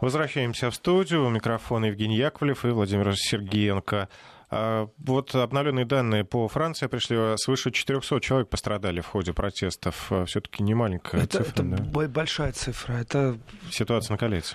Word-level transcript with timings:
Возвращаемся 0.00 0.70
в 0.70 0.74
студию. 0.74 1.26
У 1.26 1.30
микрофона 1.30 1.86
Евгений 1.86 2.16
Яковлев 2.16 2.64
и 2.64 2.68
Владимир 2.68 3.16
Сергеенко. 3.16 4.08
А, 4.48 4.88
вот 4.98 5.34
обновленные 5.34 5.86
данные 5.86 6.24
по 6.24 6.46
Франции 6.48 6.86
пришли. 6.86 7.16
Свыше 7.38 7.70
400 7.70 8.20
человек 8.20 8.48
пострадали 8.48 9.00
в 9.00 9.06
ходе 9.06 9.32
протестов. 9.32 10.06
А, 10.10 10.24
Все-таки 10.26 10.62
не 10.62 10.74
маленькая 10.74 11.22
это, 11.22 11.44
цифра. 11.44 11.64
Это 11.64 11.82
да? 11.82 12.08
большая 12.08 12.52
цифра. 12.52 12.92
Это... 12.94 13.38
Ситуация 13.70 14.14
накаляется. 14.14 14.54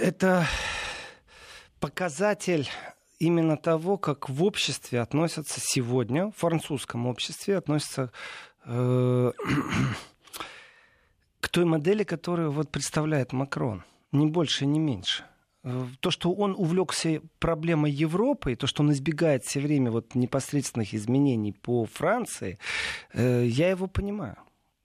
Это 0.00 0.46
показатель 1.80 2.68
именно 3.18 3.56
того, 3.56 3.96
как 3.96 4.28
в 4.28 4.44
обществе 4.44 5.00
относятся 5.00 5.60
сегодня, 5.62 6.26
в 6.26 6.36
французском 6.36 7.06
обществе 7.06 7.56
относятся 7.56 8.12
э, 8.66 9.32
к 11.40 11.48
той 11.48 11.64
модели, 11.64 12.04
которую 12.04 12.52
вот 12.52 12.70
представляет 12.70 13.32
Макрон. 13.32 13.82
Ни 14.14 14.26
больше, 14.26 14.64
ни 14.64 14.78
меньше. 14.78 15.24
Э, 15.64 15.86
то, 16.00 16.10
что 16.10 16.32
он 16.32 16.54
увлекся 16.56 17.20
проблемой 17.38 17.90
Европы, 17.90 18.52
и 18.52 18.56
то, 18.56 18.66
что 18.66 18.82
он 18.82 18.92
избегает 18.92 19.44
все 19.44 19.60
время 19.60 19.90
вот 19.90 20.14
непосредственных 20.14 20.94
изменений 20.94 21.52
по 21.52 21.84
Франции, 21.86 22.58
э, 23.12 23.44
я 23.46 23.70
его 23.70 23.88
понимаю. 23.88 24.36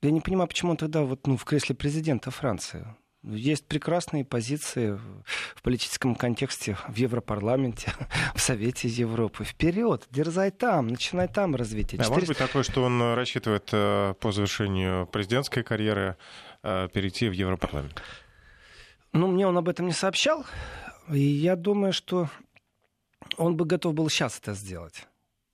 Я 0.02 0.10
не 0.10 0.20
понимаю, 0.20 0.48
почему 0.48 0.72
он 0.72 0.76
тогда 0.78 1.02
вот, 1.02 1.26
ну, 1.26 1.36
в 1.36 1.44
кресле 1.44 1.74
президента 1.74 2.30
Франции. 2.30 2.86
Есть 3.22 3.66
прекрасные 3.66 4.24
позиции 4.24 4.98
в 5.54 5.62
политическом 5.62 6.14
контексте 6.14 6.78
в 6.88 6.96
Европарламенте, 6.96 7.92
в 8.34 8.40
Совете 8.40 8.88
Европы. 8.88 9.44
Вперед, 9.44 10.08
дерзай 10.10 10.50
там, 10.50 10.88
начинай 10.88 11.28
там 11.28 11.54
развитие. 11.54 12.00
А 12.00 12.04
400... 12.04 12.10
может 12.10 12.28
быть 12.28 12.38
такое, 12.38 12.62
что 12.62 12.82
он 12.82 13.14
рассчитывает 13.14 13.68
э, 13.72 14.14
по 14.18 14.32
завершению 14.32 15.06
президентской 15.06 15.62
карьеры 15.62 16.16
перейти 16.62 17.26
в 17.26 17.32
Европарламент? 17.32 18.02
Ну, 19.12 19.26
мне 19.26 19.46
он 19.46 19.58
об 19.58 19.68
этом 19.68 19.86
не 19.86 19.92
сообщал. 19.92 20.44
И 21.08 21.18
я 21.18 21.56
думаю, 21.56 21.92
что 21.92 22.28
он 23.36 23.56
бы 23.56 23.64
готов 23.64 23.94
был 23.94 24.08
сейчас 24.08 24.38
это 24.38 24.54
сделать. 24.54 25.06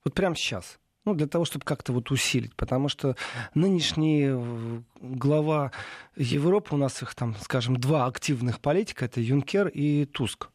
Вот 0.05 0.15
прямо 0.15 0.37
сейчас. 0.37 0.79
Ну, 1.05 1.15
для 1.15 1.29
того, 1.29 1.45
чтобы 1.45 1.65
как-то 1.65 1.93
вот 1.93 2.11
усилить. 2.11 2.55
Потому 2.57 2.89
что 2.89 3.17
нынешний 3.55 4.27
э, 4.29 4.81
глава 5.01 5.71
Европы, 6.17 6.75
у 6.75 6.79
нас 6.79 7.01
их 7.03 7.15
там, 7.15 7.37
скажем, 7.41 7.77
два 7.77 8.07
активных 8.07 8.61
политика, 8.61 9.05
это 9.05 9.21
Юнкер 9.21 9.69
и 9.69 10.05
Туск. 10.05 10.49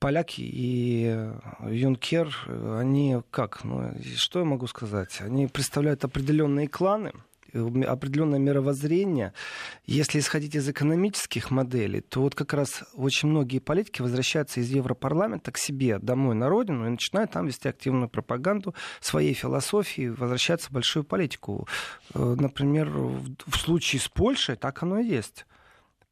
Поляки 0.00 0.40
и 0.40 1.30
Юнкер, 1.66 2.34
они 2.78 3.22
как, 3.30 3.62
ну, 3.64 3.94
что 4.16 4.40
я 4.40 4.44
могу 4.44 4.66
сказать? 4.66 5.20
Они 5.20 5.46
представляют 5.46 6.04
определенные 6.04 6.66
кланы, 6.66 7.12
определенное 7.54 8.38
мировоззрение. 8.38 9.32
Если 9.86 10.18
исходить 10.18 10.54
из 10.54 10.68
экономических 10.68 11.50
моделей, 11.50 12.00
то 12.00 12.20
вот 12.20 12.34
как 12.34 12.52
раз 12.52 12.84
очень 12.94 13.28
многие 13.28 13.58
политики 13.58 14.02
возвращаются 14.02 14.60
из 14.60 14.70
Европарламента 14.70 15.52
к 15.52 15.58
себе 15.58 15.98
домой 15.98 16.34
на 16.34 16.48
родину 16.48 16.86
и 16.86 16.90
начинают 16.90 17.30
там 17.32 17.46
вести 17.46 17.68
активную 17.68 18.08
пропаганду 18.08 18.74
своей 19.00 19.34
философии, 19.34 20.08
возвращаться 20.08 20.68
в 20.68 20.72
большую 20.72 21.04
политику. 21.04 21.68
Э, 22.14 22.36
например, 22.38 22.90
в 22.90 23.56
случае 23.56 24.00
с 24.00 24.08
Польшей 24.08 24.56
так 24.56 24.82
оно 24.82 24.98
и 24.98 25.06
есть. 25.06 25.46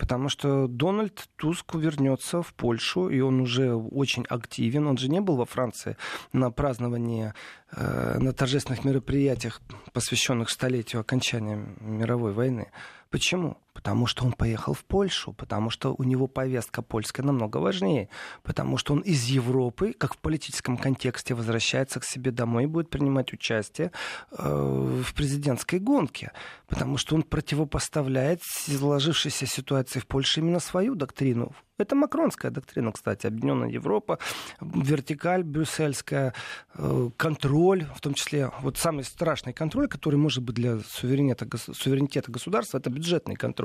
Потому 0.03 0.29
что 0.29 0.67
Дональд 0.67 1.29
Туск 1.37 1.77
вернется 1.77 2.43
в 2.43 2.55
Польшу, 2.55 3.09
и 3.09 3.21
он 3.21 3.41
уже 3.41 3.73
очень 3.73 4.25
активен. 4.29 4.89
Он 4.89 4.99
же 4.99 5.09
не 5.09 5.21
был 5.21 5.37
во 5.37 5.45
Франции 5.47 5.97
на 6.33 6.51
праздновании, 6.51 7.35
э, 7.71 8.19
на 8.19 8.33
торжественных 8.33 8.85
мероприятиях, 8.85 9.61
посвященных 9.93 10.51
столетию 10.51 11.03
окончания 11.03 11.57
мировой 11.81 12.33
войны. 12.33 12.73
Почему? 13.11 13.59
Потому 13.73 14.07
что 14.07 14.25
он 14.25 14.33
поехал 14.33 14.75
в 14.75 14.85
Польшу, 14.85 15.33
потому 15.33 15.71
что 15.71 15.95
у 15.97 16.03
него 16.05 16.27
повестка 16.27 16.83
польская 16.83 17.23
намного 17.23 17.57
важнее, 17.57 18.09
потому 18.43 18.77
что 18.77 18.93
он 18.93 19.01
из 19.01 19.25
Европы, 19.25 19.93
как 19.93 20.15
в 20.15 20.19
политическом 20.19 20.77
контексте, 20.77 21.35
возвращается 21.35 21.99
к 22.01 22.05
себе 22.05 22.31
домой 22.31 22.65
и 22.65 22.67
будет 22.67 22.91
принимать 22.91 23.33
участие 23.33 23.91
э, 24.31 25.03
в 25.05 25.15
президентской 25.15 25.79
гонке, 25.79 26.33
потому 26.69 26.99
что 26.99 27.15
он 27.15 27.23
противопоставляет 27.23 28.43
сложившейся 28.43 29.47
ситуации 29.47 30.01
в 30.01 30.07
Польше 30.07 30.41
именно 30.41 30.61
свою 30.61 30.95
доктрину 30.95 31.53
это 31.83 31.97
макронская 31.97 32.51
доктрина, 32.51 32.93
кстати. 32.93 33.27
Объединенная 33.27 33.69
Европа, 33.69 34.19
вертикаль 34.61 35.43
брюссельская, 35.43 36.33
э, 36.75 37.11
контроль, 37.17 37.85
в 37.95 38.01
том 38.01 38.15
числе 38.15 38.51
вот 38.61 38.79
самый 38.79 39.05
страшный 39.05 39.53
контроль, 39.53 39.89
который 39.89 40.17
может 40.17 40.43
быть 40.43 40.55
для 40.55 40.79
суверенитета, 40.79 41.47
суверенитета 41.57 42.31
государства, 42.31 42.79
это 42.79 42.91
бюджетный 42.91 43.37
контроль. 43.37 43.62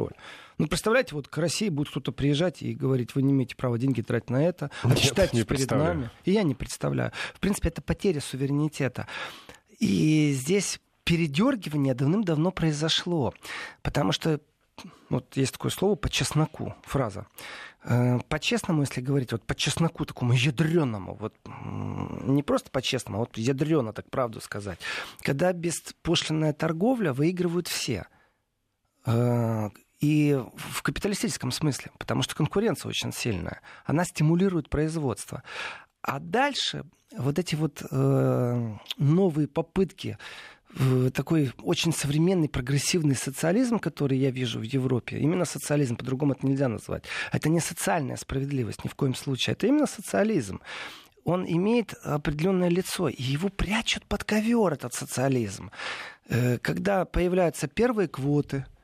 Ну, 0.57 0.67
представляете, 0.67 1.13
вот 1.15 1.27
к 1.27 1.37
России 1.37 1.69
будет 1.69 1.89
кто-то 1.89 2.11
приезжать 2.11 2.61
и 2.61 2.73
говорить, 2.73 3.13
вы 3.13 3.21
не 3.21 3.31
имеете 3.31 3.55
права 3.55 3.77
деньги 3.77 4.01
тратить 4.01 4.29
на 4.29 4.43
это, 4.43 4.71
отчитайтесь 4.83 5.45
перед 5.45 5.69
нами. 5.71 6.09
И 6.25 6.31
я 6.31 6.43
не 6.43 6.55
представляю. 6.55 7.11
В 7.35 7.39
принципе, 7.39 7.69
это 7.69 7.81
потеря 7.81 8.21
суверенитета. 8.21 9.07
И 9.79 10.31
здесь 10.33 10.79
передергивание 11.03 11.93
давным-давно 11.93 12.51
произошло, 12.51 13.33
потому 13.81 14.11
что 14.11 14.41
вот 15.09 15.37
есть 15.37 15.53
такое 15.53 15.71
слово 15.71 15.95
по 15.95 16.09
чесноку, 16.09 16.75
фраза. 16.83 17.27
Э, 17.83 18.19
по-честному, 18.27 18.81
если 18.81 19.01
говорить, 19.01 19.31
вот 19.31 19.43
по 19.43 19.55
чесноку 19.55 20.05
такому 20.05 20.33
ядреному, 20.33 21.15
вот 21.15 21.33
не 22.25 22.43
просто 22.43 22.69
по-честному, 22.69 23.17
а 23.17 23.19
вот 23.21 23.37
ядрено, 23.37 23.93
так 23.93 24.09
правду 24.09 24.41
сказать. 24.41 24.79
Когда 25.21 25.53
беспошлинная 25.53 26.53
торговля 26.53 27.13
выигрывают 27.13 27.67
все. 27.67 28.05
Э, 30.01 30.05
и 30.05 30.39
в 30.55 30.81
капиталистическом 30.81 31.51
смысле, 31.51 31.91
потому 31.97 32.21
что 32.21 32.35
конкуренция 32.35 32.89
очень 32.89 33.11
сильная. 33.11 33.61
Она 33.85 34.05
стимулирует 34.05 34.69
производство. 34.69 35.43
А 36.01 36.19
дальше 36.19 36.83
вот 37.17 37.39
эти 37.39 37.55
вот 37.55 37.83
э, 37.89 38.75
новые 38.97 39.47
попытки 39.47 40.17
такой 41.13 41.53
очень 41.63 41.93
современный 41.93 42.49
прогрессивный 42.49 43.15
социализм, 43.15 43.79
который 43.79 44.17
я 44.17 44.31
вижу 44.31 44.59
в 44.59 44.63
Европе, 44.63 45.17
именно 45.17 45.45
социализм, 45.45 45.95
по-другому 45.95 46.33
это 46.33 46.45
нельзя 46.45 46.67
назвать, 46.67 47.05
это 47.31 47.49
не 47.49 47.61
социальная 47.61 48.17
справедливость 48.17 48.83
ни 48.83 48.89
в 48.89 48.93
коем 48.93 49.15
случае, 49.15 49.53
это 49.53 49.65
именно 49.65 49.87
социализм 49.87 50.59
он 51.23 51.45
имеет 51.45 51.93
определенное 52.03 52.69
лицо, 52.69 53.09
и 53.09 53.21
его 53.21 53.49
прячут 53.49 54.05
под 54.05 54.23
ковер, 54.23 54.73
этот 54.73 54.93
социализм. 54.93 55.71
Э, 56.29 56.57
когда 56.59 57.05
появляются 57.05 57.67
первые 57.67 58.07
квоты, 58.07 58.65
Э, 58.67 58.76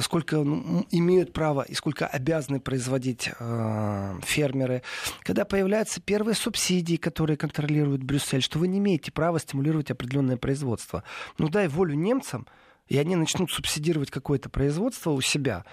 сколько 0.00 0.36
ну, 0.38 0.86
имеют 0.90 1.32
право 1.32 1.62
и 1.62 1.74
сколько 1.74 2.06
обязаны 2.06 2.60
производить 2.60 3.30
э, 3.38 4.14
фермеры. 4.22 4.82
Когда 5.22 5.44
появляются 5.44 6.00
первые 6.00 6.34
субсидии, 6.34 6.96
которые 6.96 7.36
контролирует 7.36 8.02
Брюссель, 8.02 8.42
что 8.42 8.58
вы 8.58 8.68
не 8.68 8.78
имеете 8.78 9.12
права 9.12 9.38
стимулировать 9.38 9.90
определенное 9.90 10.36
производство. 10.36 11.04
Ну 11.38 11.48
дай 11.48 11.68
волю 11.68 11.94
немцам, 11.94 12.46
и 12.86 12.98
они 12.98 13.16
начнут 13.16 13.50
субсидировать 13.50 14.10
какое-то 14.10 14.48
производство 14.48 15.10
у 15.10 15.20
себя. 15.20 15.64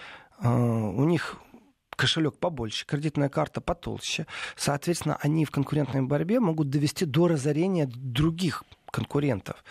Э, 0.42 0.50
у 0.50 1.04
них 1.06 1.38
кошелек 1.96 2.38
побольше, 2.38 2.86
кредитная 2.86 3.30
карта 3.30 3.62
потолще. 3.62 4.26
Соответственно, 4.56 5.18
они 5.22 5.46
в 5.46 5.52
конкурентной 5.52 6.02
борьбе 6.02 6.40
могут 6.40 6.70
довести 6.70 7.06
до 7.06 7.28
разорения 7.28 7.86
других 7.86 8.64
конкурентов. 8.92 9.64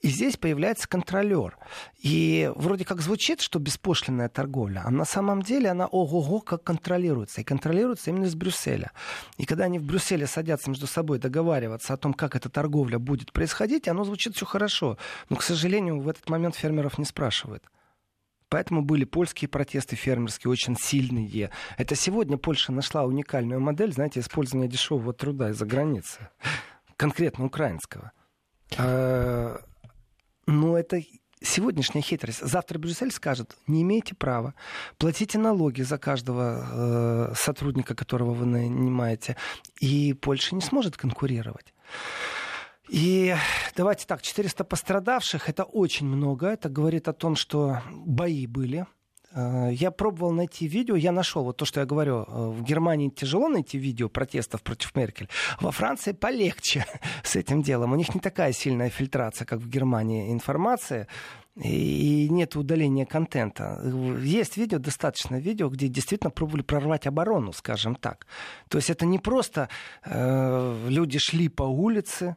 И 0.00 0.08
здесь 0.08 0.36
появляется 0.36 0.88
контролер. 0.88 1.56
И 2.00 2.50
вроде 2.54 2.84
как 2.84 3.00
звучит, 3.00 3.40
что 3.40 3.58
беспошлинная 3.58 4.28
торговля, 4.28 4.82
а 4.84 4.90
на 4.90 5.04
самом 5.04 5.42
деле 5.42 5.70
она 5.70 5.86
ого-го 5.86 6.40
как 6.40 6.62
контролируется. 6.62 7.40
И 7.40 7.44
контролируется 7.44 8.10
именно 8.10 8.26
из 8.26 8.36
Брюсселя. 8.36 8.92
И 9.38 9.44
когда 9.44 9.64
они 9.64 9.78
в 9.78 9.82
Брюсселе 9.82 10.26
садятся 10.26 10.70
между 10.70 10.86
собой 10.86 11.18
договариваться 11.18 11.94
о 11.94 11.96
том, 11.96 12.14
как 12.14 12.36
эта 12.36 12.48
торговля 12.48 12.98
будет 12.98 13.32
происходить, 13.32 13.88
оно 13.88 14.04
звучит 14.04 14.36
все 14.36 14.46
хорошо. 14.46 14.98
Но, 15.30 15.36
к 15.36 15.42
сожалению, 15.42 16.00
в 16.00 16.08
этот 16.08 16.30
момент 16.30 16.54
фермеров 16.54 16.98
не 16.98 17.04
спрашивают. 17.04 17.64
Поэтому 18.48 18.82
были 18.82 19.04
польские 19.04 19.48
протесты 19.48 19.96
фермерские 19.96 20.50
очень 20.50 20.76
сильные. 20.76 21.50
Это 21.76 21.94
сегодня 21.94 22.38
Польша 22.38 22.72
нашла 22.72 23.04
уникальную 23.04 23.60
модель, 23.60 23.92
знаете, 23.92 24.20
использования 24.20 24.68
дешевого 24.68 25.12
труда 25.12 25.50
из-за 25.50 25.66
границы, 25.66 26.28
конкретно 26.96 27.44
украинского. 27.44 28.12
А, 28.78 29.60
но 30.48 30.78
это 30.78 31.02
сегодняшняя 31.40 32.00
хитрость. 32.00 32.40
Завтра 32.40 32.78
Брюссель 32.78 33.12
скажет, 33.12 33.56
не 33.66 33.82
имеете 33.82 34.14
права, 34.14 34.54
платите 34.96 35.38
налоги 35.38 35.82
за 35.82 35.98
каждого 35.98 37.30
э, 37.30 37.34
сотрудника, 37.36 37.94
которого 37.94 38.32
вы 38.32 38.46
нанимаете, 38.46 39.36
и 39.78 40.14
Польша 40.14 40.54
не 40.54 40.62
сможет 40.62 40.96
конкурировать. 40.96 41.74
И 42.88 43.36
давайте 43.76 44.06
так, 44.06 44.22
400 44.22 44.64
пострадавших, 44.64 45.50
это 45.50 45.64
очень 45.64 46.06
много, 46.06 46.48
это 46.48 46.70
говорит 46.70 47.06
о 47.06 47.12
том, 47.12 47.36
что 47.36 47.82
бои 47.90 48.46
были, 48.46 48.86
я 49.34 49.90
пробовал 49.90 50.32
найти 50.32 50.66
видео, 50.66 50.96
я 50.96 51.12
нашел 51.12 51.44
вот 51.44 51.56
то, 51.56 51.64
что 51.64 51.80
я 51.80 51.86
говорю. 51.86 52.24
Э, 52.26 52.48
в 52.48 52.62
Германии 52.62 53.08
тяжело 53.08 53.48
найти 53.48 53.78
видео 53.78 54.08
протестов 54.08 54.62
против 54.62 54.94
Меркель. 54.96 55.28
Во 55.60 55.70
Франции 55.70 56.12
полегче 56.12 56.86
с 57.22 57.36
этим 57.36 57.62
делом. 57.62 57.92
У 57.92 57.96
них 57.96 58.14
не 58.14 58.20
такая 58.20 58.52
сильная 58.52 58.90
фильтрация, 58.90 59.44
как 59.44 59.60
в 59.60 59.68
Германии 59.68 60.32
информации 60.32 61.06
и 61.56 62.28
нет 62.30 62.56
удаления 62.56 63.04
контента. 63.04 63.82
Есть 64.22 64.56
видео, 64.56 64.78
достаточно 64.78 65.36
видео, 65.36 65.68
где 65.68 65.88
действительно 65.88 66.30
пробовали 66.30 66.62
прорвать 66.62 67.06
оборону, 67.06 67.52
скажем 67.52 67.96
так. 67.96 68.26
То 68.68 68.78
есть 68.78 68.90
это 68.90 69.06
не 69.06 69.18
просто 69.18 69.68
э, 70.04 70.86
люди 70.88 71.18
шли 71.18 71.48
по 71.48 71.64
улице, 71.64 72.36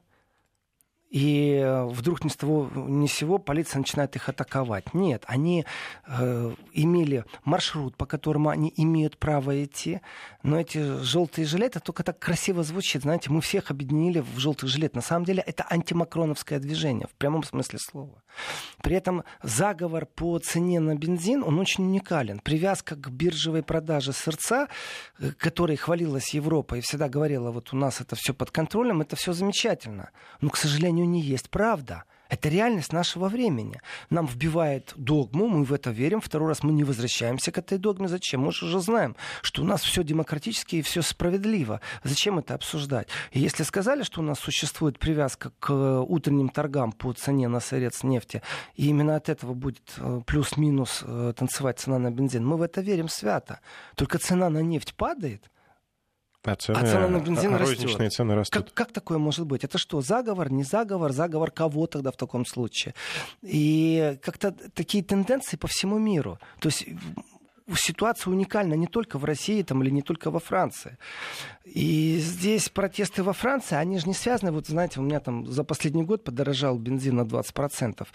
и 1.12 1.60
э, 1.62 1.86
вдруг 1.88 2.24
ни 2.24 2.30
с 2.30 2.38
того 2.38 2.70
ни 2.74 3.06
с 3.06 3.14
сего 3.14 3.38
полиция 3.38 3.80
начинает 3.80 4.16
их 4.16 4.30
атаковать. 4.30 4.94
Нет, 4.94 5.24
они 5.28 5.66
э, 6.08 6.56
имели 6.72 7.26
маршрут, 7.44 7.98
по 7.98 8.06
которому 8.06 8.50
они 8.50 8.74
имеют 8.78 9.18
право 9.18 9.62
идти, 9.64 10.00
но 10.42 10.60
эти 10.60 11.02
желтые 11.04 11.46
жилеты 11.46 11.82
только 11.82 12.04
так 12.04 12.18
красиво 12.18 12.64
звучит. 12.64 13.02
Знаете, 13.02 13.30
мы 13.30 13.42
всех 13.42 13.72
объединили 13.72 14.20
в 14.20 14.40
желтых 14.40 14.70
жилет. 14.70 14.96
На 14.96 15.02
самом 15.02 15.26
деле 15.26 15.44
это 15.46 15.66
антимакроновское 15.70 16.60
движение, 16.60 17.08
в 17.08 17.18
прямом 17.18 17.44
смысле 17.44 17.80
слова. 17.80 18.24
При 18.82 18.96
этом 18.96 19.26
заговор 19.44 20.06
по 20.06 20.40
цене 20.40 20.80
на 20.80 20.96
бензин, 20.96 21.44
он 21.44 21.60
очень 21.60 21.84
уникален. 21.84 22.40
Привязка 22.40 22.96
к 22.96 23.10
биржевой 23.10 23.64
продаже 23.64 24.14
сырца, 24.14 24.70
э, 25.20 25.32
которой 25.38 25.76
хвалилась 25.76 26.34
Европа 26.34 26.76
и 26.76 26.82
всегда 26.82 27.10
говорила, 27.10 27.52
вот 27.52 27.74
у 27.74 27.76
нас 27.76 28.00
это 28.00 28.16
все 28.16 28.34
под 28.34 28.52
контролем, 28.52 29.02
это 29.02 29.18
все 29.18 29.34
замечательно. 29.34 30.12
Но, 30.40 30.50
к 30.50 30.56
сожалению, 30.56 31.01
сожалению, 31.02 31.10
не 31.10 31.22
есть 31.22 31.50
правда. 31.50 32.04
Это 32.30 32.48
реальность 32.50 32.94
нашего 32.94 33.28
времени. 33.28 33.82
Нам 34.10 34.26
вбивает 34.26 34.94
догму, 34.96 35.48
мы 35.48 35.66
в 35.66 35.74
это 35.74 35.92
верим. 35.92 36.22
Второй 36.22 36.48
раз 36.48 36.64
мы 36.64 36.72
не 36.72 36.86
возвращаемся 36.86 37.52
к 37.52 37.58
этой 37.58 37.78
догме. 37.78 38.08
Зачем? 38.08 38.42
Мы 38.42 38.54
же 38.54 38.66
уже 38.66 38.80
знаем, 38.80 39.16
что 39.42 39.64
у 39.64 39.66
нас 39.66 39.82
все 39.82 40.04
демократически 40.04 40.78
и 40.78 40.82
все 40.82 41.02
справедливо. 41.02 41.82
Зачем 42.04 42.40
это 42.40 42.54
обсуждать? 42.54 43.10
И 43.34 43.40
если 43.40 43.64
сказали, 43.64 44.04
что 44.04 44.22
у 44.22 44.24
нас 44.24 44.40
существует 44.40 44.98
привязка 44.98 45.52
к 45.60 46.02
утренним 46.04 46.50
торгам 46.50 46.94
по 46.94 47.12
цене 47.14 47.50
на 47.50 47.60
сырец 47.60 48.04
нефти, 48.04 48.42
и 48.78 48.88
именно 48.88 49.16
от 49.16 49.28
этого 49.28 49.54
будет 49.54 49.94
э, 49.98 50.22
плюс-минус 50.26 51.04
э, 51.04 51.34
танцевать 51.36 51.80
цена 51.80 52.00
на 52.00 52.12
бензин, 52.12 52.46
мы 52.46 52.56
в 52.56 52.62
это 52.62 52.82
верим 52.82 53.10
свято. 53.10 53.60
Только 53.96 54.20
цена 54.20 54.50
на 54.50 54.62
нефть 54.62 54.94
падает– 54.96 55.51
а 56.44 56.56
цены, 56.56 56.78
а 56.78 56.86
цены 56.86 57.08
на 57.08 57.20
бензин 57.20 57.56
розничные 57.56 58.08
растет. 58.08 58.14
цены 58.14 58.36
растут. 58.36 58.66
Как, 58.66 58.74
как 58.74 58.92
такое 58.92 59.18
может 59.18 59.46
быть? 59.46 59.64
Это 59.64 59.78
что, 59.78 60.02
заговор, 60.02 60.52
не 60.52 60.64
заговор, 60.64 61.12
заговор 61.12 61.52
кого 61.52 61.88
тогда 61.88 62.12
в 62.12 62.18
таком 62.18 62.46
случае? 62.46 62.96
И 63.42 64.18
как-то 64.24 64.52
такие 64.74 65.04
тенденции 65.04 65.58
по 65.58 65.68
всему 65.68 66.00
миру. 66.00 66.40
То 66.60 66.70
есть 66.70 66.86
ситуация 67.76 68.32
уникальна 68.32 68.74
не 68.74 68.88
только 68.88 69.18
в 69.18 69.26
России 69.26 69.62
там, 69.62 69.84
или 69.84 69.90
не 69.90 70.02
только 70.02 70.32
во 70.32 70.40
Франции. 70.40 70.98
И 71.64 72.18
здесь 72.20 72.70
протесты 72.70 73.24
во 73.24 73.34
Франции, 73.34 73.76
они 73.76 74.00
же 74.00 74.08
не 74.08 74.14
связаны, 74.14 74.52
вот 74.52 74.68
знаете, 74.68 75.00
у 75.00 75.04
меня 75.04 75.20
там 75.20 75.46
за 75.46 75.64
последний 75.64 76.04
год 76.04 76.24
подорожал 76.24 76.78
бензин 76.78 77.16
на 77.16 77.22
20%. 77.22 78.08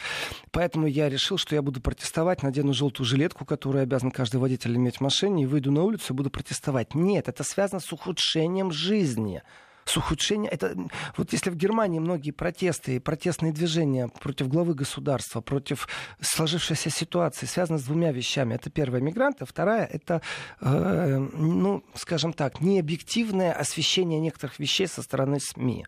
Поэтому 0.51 0.87
я 0.87 1.09
решил, 1.09 1.39
что 1.39 1.55
я 1.55 1.63
буду 1.63 1.81
протестовать, 1.81 2.43
надену 2.43 2.73
желтую 2.73 3.07
жилетку, 3.07 3.45
которую 3.45 3.83
обязан 3.83 4.11
каждый 4.11 4.37
водитель 4.37 4.77
иметь 4.77 4.97
в 4.97 5.01
машине, 5.01 5.45
и 5.45 5.47
выйду 5.47 5.71
на 5.73 5.83
улицу 5.83 6.13
и 6.13 6.17
буду 6.17 6.31
протестовать. 6.31 6.95
Нет, 6.95 7.29
это 7.29 7.45
связано 7.45 7.81
с 7.81 7.93
ухудшением 7.93 8.71
жизни 8.73 9.43
с 9.87 9.97
ухудшением. 9.97 10.51
Это, 10.53 10.77
вот 11.17 11.33
если 11.33 11.49
в 11.49 11.57
Германии 11.57 12.01
многие 12.01 12.33
протесты 12.33 12.97
и 12.97 12.99
протестные 12.99 13.53
движения 13.53 14.09
против 14.09 14.49
главы 14.49 14.75
государства, 14.75 15.41
против 15.41 15.89
сложившейся 16.21 16.91
ситуации 16.91 17.47
связаны 17.47 17.79
с 17.79 17.85
двумя 17.85 18.13
вещами. 18.13 18.55
Это 18.55 18.69
первая 18.69 19.01
мигранты, 19.01 19.47
вторая 19.47 19.87
это, 19.87 20.23
э, 20.61 21.19
ну, 21.19 21.85
скажем 21.95 22.33
так, 22.33 22.61
необъективное 22.61 23.53
освещение 23.53 24.19
некоторых 24.19 24.59
вещей 24.59 24.89
со 24.89 25.03
стороны 25.03 25.39
СМИ. 25.41 25.87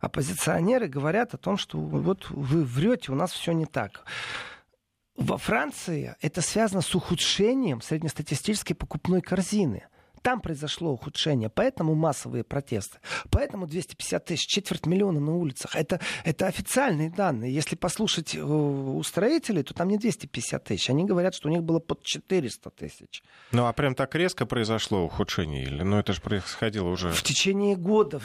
Оппозиционеры 0.00 0.88
говорят 0.88 1.32
о 1.34 1.38
том, 1.38 1.56
что 1.56 1.78
вот 1.78 2.28
вы 2.30 2.64
врете, 2.64 3.12
у 3.12 3.14
нас 3.14 3.32
все 3.32 3.52
не 3.52 3.64
так. 3.64 4.04
Во 5.16 5.38
Франции 5.38 6.16
это 6.20 6.42
связано 6.42 6.82
с 6.82 6.94
ухудшением 6.94 7.80
среднестатистической 7.80 8.74
покупной 8.74 9.22
корзины– 9.22 9.86
там 10.26 10.40
произошло 10.40 10.90
ухудшение, 10.90 11.48
поэтому 11.48 11.94
массовые 11.94 12.42
протесты. 12.42 12.98
Поэтому 13.30 13.68
250 13.68 14.24
тысяч, 14.24 14.48
четверть 14.48 14.84
миллиона 14.84 15.20
на 15.20 15.36
улицах. 15.36 15.76
Это, 15.76 16.00
это 16.24 16.48
официальные 16.48 17.10
данные. 17.10 17.54
Если 17.54 17.76
послушать 17.76 18.34
э, 18.34 18.42
у 18.42 19.00
строителей, 19.04 19.62
то 19.62 19.72
там 19.72 19.86
не 19.86 19.98
250 19.98 20.64
тысяч. 20.64 20.90
Они 20.90 21.04
говорят, 21.04 21.36
что 21.36 21.48
у 21.48 21.52
них 21.52 21.62
было 21.62 21.78
под 21.78 22.02
400 22.02 22.70
тысяч. 22.70 23.22
Ну 23.52 23.66
а 23.66 23.72
прям 23.72 23.94
так 23.94 24.16
резко 24.16 24.46
произошло 24.46 25.04
ухудшение? 25.04 25.62
Или 25.62 25.82
ну 25.84 25.96
это 25.96 26.12
же 26.12 26.20
происходило 26.20 26.88
уже... 26.88 27.12
В 27.12 27.22
течение 27.22 27.76
года. 27.76 28.20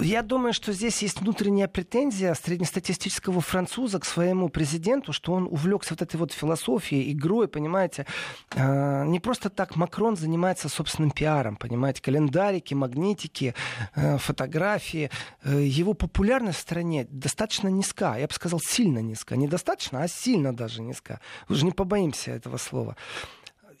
Я 0.00 0.22
думаю, 0.22 0.54
что 0.54 0.72
здесь 0.72 1.02
есть 1.02 1.20
внутренняя 1.20 1.68
претензия 1.68 2.32
среднестатистического 2.32 3.42
француза 3.42 4.00
к 4.00 4.06
своему 4.06 4.48
президенту, 4.48 5.12
что 5.12 5.34
он 5.34 5.44
увлекся 5.44 5.92
вот 5.92 6.00
этой 6.00 6.16
вот 6.16 6.32
философией, 6.32 7.12
игрой, 7.12 7.48
понимаете. 7.48 8.06
А, 8.54 9.04
не 9.04 9.20
просто 9.20 9.50
так 9.50 9.76
Макрон 9.76 10.16
занимается, 10.16 10.70
собственно, 10.70 10.85
собственным 10.86 11.10
пиаром, 11.10 11.56
понимаете, 11.56 12.00
календарики, 12.00 12.74
магнитики, 12.74 13.54
э, 13.96 14.18
фотографии. 14.18 15.10
Э, 15.42 15.60
его 15.60 15.94
популярность 15.94 16.58
в 16.58 16.62
стране 16.62 17.06
достаточно 17.10 17.68
низка, 17.68 18.16
я 18.18 18.26
бы 18.26 18.32
сказал, 18.32 18.60
сильно 18.60 19.00
низка. 19.00 19.36
Недостаточно, 19.36 20.02
а 20.02 20.08
сильно 20.08 20.54
даже 20.54 20.82
низка. 20.82 21.20
Уже 21.48 21.64
не 21.64 21.72
побоимся 21.72 22.30
этого 22.30 22.56
слова. 22.58 22.96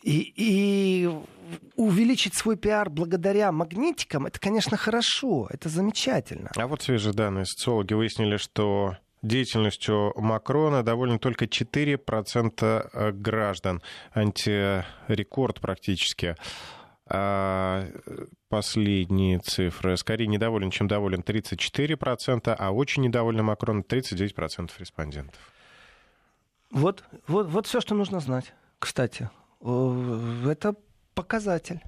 И, 0.02 0.32
и 0.36 1.10
увеличить 1.76 2.34
свой 2.34 2.56
пиар 2.56 2.90
благодаря 2.90 3.52
магнитикам, 3.52 4.26
это, 4.26 4.38
конечно, 4.38 4.76
хорошо, 4.76 5.48
это 5.50 5.68
замечательно. 5.68 6.50
А 6.56 6.66
вот 6.66 6.82
свежие 6.82 7.12
данные 7.12 7.44
социологи 7.44 7.94
выяснили, 7.94 8.36
что 8.36 8.96
деятельностью 9.22 10.12
Макрона 10.16 10.82
довольны 10.82 11.18
только 11.18 11.46
4% 11.46 12.90
э, 12.92 13.12
граждан. 13.12 13.82
Антирекорд 14.14 15.60
практически. 15.60 16.36
А 17.08 17.88
последние 18.48 19.38
цифры. 19.38 19.96
Скорее 19.96 20.26
недоволен, 20.26 20.70
чем 20.70 20.88
доволен 20.88 21.20
34%, 21.20 22.54
а 22.58 22.70
очень 22.72 23.02
недовольны 23.04 23.42
Макрон 23.42 23.82
39% 23.82 24.70
респондентов. 24.78 25.40
Вот, 26.70 27.04
вот, 27.28 27.46
вот 27.48 27.66
все, 27.66 27.80
что 27.80 27.94
нужно 27.94 28.18
знать, 28.18 28.52
кстати. 28.80 29.30
Это 29.60 30.74
показатель. 31.14 31.80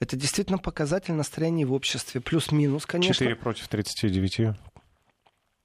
Это 0.00 0.16
действительно 0.16 0.58
показатель 0.58 1.14
настроения 1.14 1.64
в 1.64 1.72
обществе. 1.72 2.20
Плюс-минус, 2.20 2.84
конечно. 2.86 3.14
4 3.14 3.36
против 3.36 3.68
39. 3.68 4.56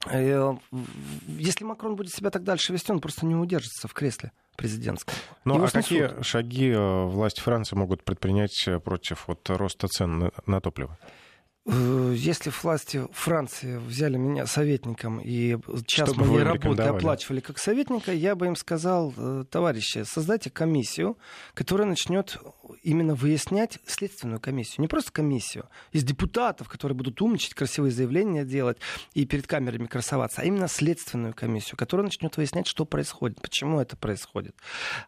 Э, 0.05 0.55
если 1.27 1.63
Макрон 1.63 1.95
будет 1.95 2.13
себя 2.13 2.29
так 2.29 2.43
дальше 2.43 2.73
вести, 2.73 2.91
он 2.91 2.99
просто 2.99 3.25
не 3.25 3.35
удержится 3.35 3.87
в 3.87 3.93
кресле 3.93 4.31
президентском. 4.55 5.15
Ну 5.45 5.55
Его 5.55 5.65
а 5.65 5.69
снесут. 5.69 5.89
какие 5.89 6.21
шаги 6.23 6.69
э, 6.69 7.05
власти 7.05 7.41
Франции 7.41 7.75
могут 7.75 8.03
предпринять 8.03 8.67
э, 8.67 8.79
против 8.79 9.27
вот, 9.27 9.49
роста 9.49 9.87
цен 9.87 10.31
на 10.45 10.61
топливо? 10.61 10.97
Э, 11.69 12.13
если 12.15 12.49
власти 12.49 13.05
Франции 13.11 13.77
взяли 13.77 14.15
меня 14.17 14.45
советником 14.45 15.19
и 15.19 15.57
час 15.85 16.09
Чтобы 16.09 16.25
моей 16.25 16.43
работы 16.43 16.81
оплачивали 16.83 17.41
как 17.41 17.57
советника, 17.57 18.13
я 18.13 18.35
бы 18.35 18.47
им 18.47 18.55
сказал, 18.55 19.13
э, 19.17 19.43
товарищи, 19.49 20.03
создайте 20.03 20.49
комиссию, 20.49 21.17
которая 21.53 21.85
начнет 21.85 22.37
именно 22.83 23.15
выяснять 23.15 23.79
следственную 23.85 24.39
комиссию. 24.39 24.81
Не 24.81 24.87
просто 24.87 25.11
комиссию 25.11 25.67
из 25.91 26.05
депутатов, 26.05 26.69
которые 26.69 26.95
будут 26.95 27.21
умничать, 27.21 27.53
красивые 27.53 27.91
заявления 27.91 28.45
делать 28.45 28.77
и 29.13 29.25
перед 29.25 29.45
камерами 29.45 29.87
красоваться, 29.87 30.41
а 30.41 30.45
именно 30.45 30.69
следственную 30.69 31.33
комиссию, 31.33 31.75
которая 31.75 32.05
начнет 32.05 32.37
выяснять, 32.37 32.67
что 32.67 32.85
происходит, 32.85 33.41
почему 33.41 33.81
это 33.81 33.97
происходит. 33.97 34.55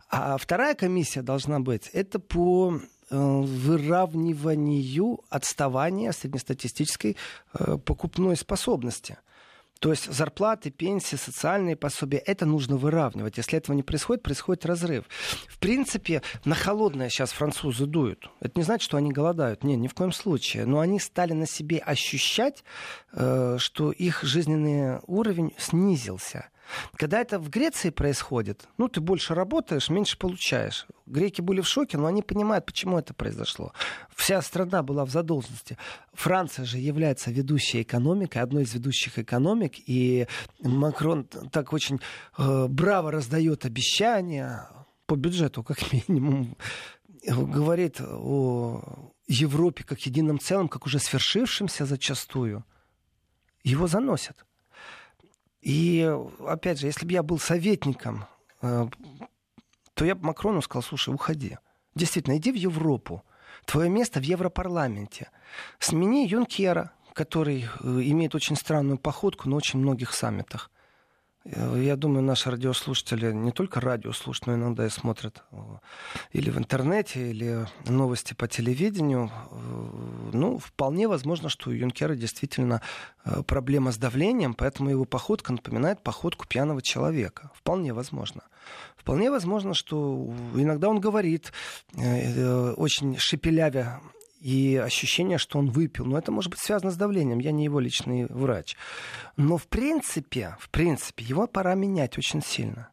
А 0.10 0.38
вторая 0.38 0.76
комиссия 0.76 1.22
должна 1.22 1.62
быть, 1.62 1.90
это 1.94 2.20
по 2.20 2.82
выравниванию 3.10 5.22
отставания 5.30 6.12
среднестатистической 6.12 7.16
э, 7.54 7.78
покупной 7.78 8.36
способности. 8.36 9.18
То 9.80 9.92
есть 9.92 10.12
зарплаты, 10.12 10.72
пенсии, 10.72 11.16
социальные 11.16 11.78
пособия, 11.78 12.18
это 12.18 12.46
нужно 12.46 12.76
выравнивать. 12.76 13.38
Если 13.38 13.58
этого 13.58 13.76
не 13.76 13.84
происходит, 13.84 14.24
происходит 14.24 14.66
разрыв. 14.66 15.06
В 15.48 15.58
принципе, 15.58 16.22
на 16.44 16.54
холодное 16.54 17.10
сейчас 17.10 17.32
французы 17.32 17.86
дуют. 17.86 18.30
Это 18.42 18.60
не 18.60 18.64
значит, 18.64 18.84
что 18.84 18.98
они 18.98 19.12
голодают. 19.12 19.64
Нет, 19.64 19.80
ни 19.80 19.88
в 19.88 19.94
коем 19.94 20.12
случае. 20.12 20.66
Но 20.66 20.82
они 20.82 21.00
стали 21.00 21.32
на 21.32 21.48
себе 21.48 21.78
ощущать, 21.78 22.66
э, 23.14 23.56
что 23.58 23.92
их 23.92 24.24
жизненный 24.24 25.00
уровень 25.08 25.54
снизился. 25.58 26.50
Когда 26.96 27.22
это 27.22 27.40
в 27.40 27.50
Греции 27.50 27.90
происходит, 27.90 28.68
ну, 28.78 28.88
ты 28.88 29.02
больше 29.02 29.34
работаешь, 29.34 29.90
меньше 29.90 30.18
получаешь. 30.18 30.86
Греки 31.06 31.42
были 31.42 31.62
в 31.62 31.68
шоке, 31.68 31.98
но 31.98 32.08
они 32.08 32.22
понимают, 32.22 32.66
почему 32.66 32.98
это 32.98 33.14
произошло. 33.14 33.74
Вся 34.16 34.42
страна 34.42 34.84
была 34.84 35.06
в 35.06 35.10
задолженности. 35.10 35.78
Франция 36.14 36.66
же 36.66 36.78
является 36.78 37.32
ведущей 37.32 37.82
экономикой, 37.82 38.42
одной 38.42 38.64
из 38.64 38.74
ведущих 38.74 39.18
экономик, 39.20 39.74
и 39.78 40.28
Макрон 40.62 41.24
так 41.24 41.74
очень 41.74 42.00
э, 42.38 42.68
браво 42.68 43.12
раздает 43.12 43.66
обещания, 43.66 44.68
по 45.10 45.16
бюджету, 45.16 45.64
как 45.64 45.80
минимум, 46.08 46.56
говорит 47.26 48.00
о 48.00 49.12
Европе 49.28 49.84
как 49.84 50.00
едином 50.06 50.40
целом, 50.40 50.70
как 50.70 50.86
уже 50.86 51.00
свершившемся 51.00 51.86
зачастую, 51.86 52.64
его 53.64 53.88
заносят. 53.88 54.46
И, 55.62 56.10
опять 56.46 56.80
же, 56.80 56.88
если 56.88 57.06
бы 57.06 57.12
я 57.12 57.24
был 57.24 57.40
советником, 57.40 58.26
э, 58.62 58.88
то 59.94 60.06
я 60.06 60.16
бы 60.16 60.26
Макрону 60.26 60.62
сказал, 60.62 60.84
слушай, 60.84 61.14
уходи. 61.14 61.58
Действительно, 61.96 62.38
иди 62.38 62.52
в 62.52 62.56
Европу. 62.56 63.24
Твое 63.66 63.90
место 63.90 64.20
в 64.20 64.24
Европарламенте. 64.24 65.30
Смени 65.80 66.26
Юнкера, 66.28 66.94
который 67.14 67.66
э, 67.66 67.88
имеет 67.88 68.36
очень 68.36 68.56
странную 68.56 68.98
походку 68.98 69.50
на 69.50 69.58
очень 69.58 69.80
многих 69.80 70.14
саммитах. 70.14 70.72
Э, 71.46 71.82
я 71.82 71.96
думаю, 71.96 72.24
наши 72.24 72.52
радиослушатели 72.52 73.32
не 73.32 73.52
только 73.52 73.80
радио 73.80 74.12
слушают, 74.12 74.48
но 74.48 74.54
иногда 74.56 74.86
и 74.86 74.90
смотрят 74.90 75.44
э, 75.52 75.58
или 76.34 76.50
в 76.50 76.58
интернете, 76.58 77.30
или 77.30 77.68
новости 77.88 78.34
по 78.34 78.48
телевидению. 78.48 79.32
Э, 79.52 80.30
ну, 80.34 80.58
вполне 80.58 81.08
возможно, 81.08 81.50
что 81.50 81.70
у 81.70 81.74
Юнкера 81.74 82.16
действительно 82.16 82.82
проблема 83.46 83.92
с 83.92 83.98
давлением, 83.98 84.54
поэтому 84.54 84.90
его 84.90 85.06
походка 85.06 85.52
напоминает 85.52 86.02
походку 86.02 86.48
пьяного 86.48 86.82
человека. 86.82 87.52
Вполне 87.54 87.94
возможно. 87.94 88.44
Вполне 88.96 89.30
возможно, 89.30 89.74
что 89.74 90.34
иногда 90.56 90.90
он 90.90 91.00
говорит, 91.00 91.52
очень 91.94 93.18
шепелявя 93.18 94.02
и 94.40 94.78
ощущение, 94.78 95.38
что 95.38 95.60
он 95.60 95.70
выпил. 95.70 96.06
Но 96.06 96.18
это 96.18 96.32
может 96.32 96.52
быть 96.52 96.60
связано 96.60 96.92
с 96.92 96.96
давлением. 96.96 97.40
Я 97.40 97.52
не 97.52 97.66
его 97.66 97.80
личный 97.80 98.26
врач. 98.26 98.76
Но 99.38 99.58
в 99.58 99.68
принципе, 99.68 100.56
в 100.60 100.70
принципе, 100.70 101.26
его 101.26 101.48
пора 101.48 101.76
менять 101.76 102.18
очень 102.18 102.42
сильно. 102.42 102.90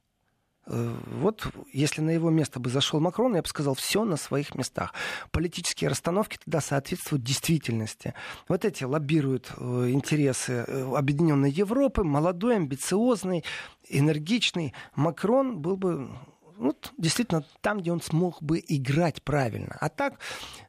Э, 0.67 0.95
вот 1.21 1.47
если 1.73 2.01
на 2.01 2.11
его 2.11 2.31
место 2.31 2.61
бы 2.61 2.71
зашел 2.71 3.01
Макрон, 3.01 3.37
я 3.37 3.43
бы 3.43 3.49
сказал, 3.49 3.75
все 3.75 4.05
на 4.05 4.17
своих 4.17 4.55
местах. 4.55 4.93
Политические 5.31 5.91
расстановки 5.91 6.39
тогда 6.45 6.61
соответствуют 6.61 7.25
действительности. 7.25 8.15
Вот 8.49 8.65
эти 8.65 8.85
лоббируют 8.85 9.53
э, 9.57 9.91
интересы 9.91 10.65
э, 10.67 10.95
Объединенной 10.97 11.51
Европы, 11.51 12.03
молодой, 12.03 12.57
амбициозный, 12.57 13.45
энергичный. 13.89 14.75
Макрон 14.95 15.59
был 15.59 15.77
бы 15.77 16.11
вот 16.59 16.93
действительно 16.99 17.45
там, 17.61 17.81
где 17.81 17.93
он 17.93 18.01
смог 18.01 18.43
бы 18.43 18.63
играть 18.67 19.23
правильно. 19.23 19.77
А 19.81 19.89
так, 19.89 20.19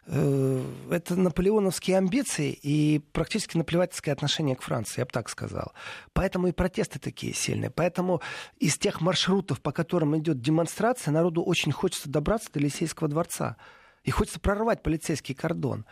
э, 0.06 0.63
это 0.91 1.15
наполеоновские 1.15 1.98
амбиции 1.98 2.51
и 2.51 3.00
практически 3.12 3.58
наплевательское 3.58 4.13
отношение 4.13 4.56
к 4.56 4.62
Франции, 4.62 5.00
я 5.00 5.06
бы 5.06 5.12
так 5.12 5.29
сказал. 5.29 5.74
Поэтому 6.13 6.48
и 6.48 6.51
протесты 6.51 7.00
такие 7.00 7.34
сильные. 7.34 7.70
Поэтому 7.70 8.22
из 8.58 8.77
тех 8.77 9.01
маршрутов, 9.01 9.62
по 9.62 9.72
которым 9.72 10.17
идет 10.17 10.41
демонстрация, 10.41 11.12
народу 11.12 11.44
очень 11.44 11.72
хочется 11.72 12.10
добраться 12.10 12.51
до 12.51 12.60
Елисейского 12.60 13.10
дворца. 13.10 13.58
И 14.03 14.12
хочется 14.12 14.39
прорвать 14.39 14.84
полицейский 14.84 15.36
кордон. 15.36 15.86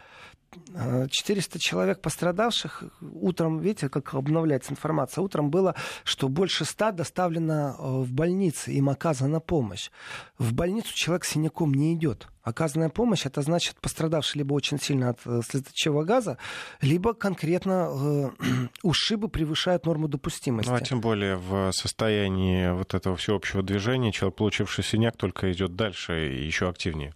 400 1.10 1.60
человек 1.60 2.02
пострадавших. 2.02 2.84
Утром, 3.02 3.60
видите, 3.60 3.90
как 3.90 4.14
обновляется 4.14 4.72
информация. 4.72 5.22
Утром 5.22 5.50
было, 5.50 5.76
что 6.04 6.28
больше 6.28 6.66
100 6.66 6.92
доставлено 6.92 7.76
э, 7.78 8.02
в 8.04 8.12
больницы, 8.12 8.72
им 8.72 8.90
оказана 8.90 9.40
помощь. 9.40 9.90
В 10.38 10.54
больницу 10.54 10.94
человек 10.94 11.26
с 11.26 11.30
синяком 11.30 11.74
не 11.74 11.94
идет. 11.94 12.28
Оказанная 12.44 12.90
помощь, 12.90 13.26
это 13.26 13.42
значит 13.42 13.80
пострадавший 13.82 14.40
либо 14.40 14.54
очень 14.54 14.80
сильно 14.80 15.10
от 15.10 15.20
э, 15.26 15.42
слезоточивого 15.48 16.04
газа, 16.04 16.38
либо 16.82 17.14
конкретно 17.14 17.90
э, 17.90 18.30
ушибы 18.84 19.30
превышают 19.30 19.86
норму 19.86 20.08
допустимости. 20.08 20.70
Ну, 20.70 20.76
а 20.76 20.82
тем 20.82 21.02
более 21.02 21.38
в 21.38 21.72
состоянии 21.72 22.70
вот 22.70 22.94
этого 22.94 23.16
всеобщего 23.16 23.64
движения 23.64 24.12
человек, 24.12 24.36
получивший 24.36 24.84
синяк, 24.84 25.18
только 25.18 25.52
идет 25.52 25.76
дальше 25.76 26.36
и 26.36 26.46
еще 26.46 26.70
активнее 26.70 27.14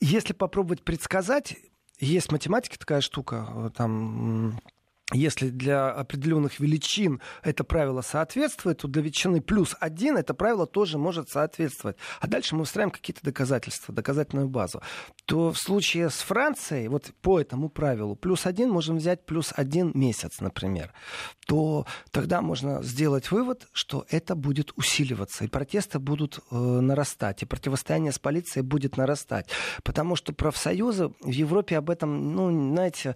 если 0.00 0.32
попробовать 0.32 0.82
предсказать, 0.82 1.56
есть 1.98 2.30
математика 2.30 2.78
такая 2.78 3.00
штука, 3.00 3.48
э, 3.48 3.70
там 3.76 4.60
если 5.12 5.48
для 5.48 5.90
определенных 5.90 6.60
величин 6.60 7.22
это 7.42 7.64
правило 7.64 8.02
соответствует, 8.02 8.78
то 8.78 8.88
для 8.88 9.00
величины 9.00 9.40
плюс 9.40 9.74
один 9.80 10.18
это 10.18 10.34
правило 10.34 10.66
тоже 10.66 10.98
может 10.98 11.30
соответствовать. 11.30 11.96
А 12.20 12.26
дальше 12.26 12.54
мы 12.54 12.62
устраиваем 12.62 12.90
какие-то 12.90 13.22
доказательства, 13.22 13.94
доказательную 13.94 14.48
базу. 14.48 14.82
То 15.24 15.50
в 15.52 15.58
случае 15.58 16.10
с 16.10 16.18
Францией, 16.18 16.88
вот 16.88 17.10
по 17.22 17.40
этому 17.40 17.70
правилу, 17.70 18.16
плюс 18.16 18.44
один 18.44 18.68
можем 18.70 18.98
взять 18.98 19.24
плюс 19.24 19.54
один 19.56 19.92
месяц, 19.94 20.40
например, 20.40 20.92
то 21.46 21.86
тогда 22.10 22.42
можно 22.42 22.82
сделать 22.82 23.30
вывод, 23.30 23.66
что 23.72 24.04
это 24.10 24.34
будет 24.34 24.72
усиливаться, 24.76 25.44
и 25.44 25.48
протесты 25.48 25.98
будут 25.98 26.40
э, 26.50 26.54
нарастать, 26.54 27.42
и 27.42 27.46
противостояние 27.46 28.12
с 28.12 28.18
полицией 28.18 28.62
будет 28.62 28.98
нарастать. 28.98 29.48
Потому 29.82 30.16
что 30.16 30.34
профсоюзы 30.34 31.12
в 31.22 31.30
Европе 31.30 31.78
об 31.78 31.88
этом, 31.88 32.34
ну, 32.34 32.72
знаете, 32.72 33.14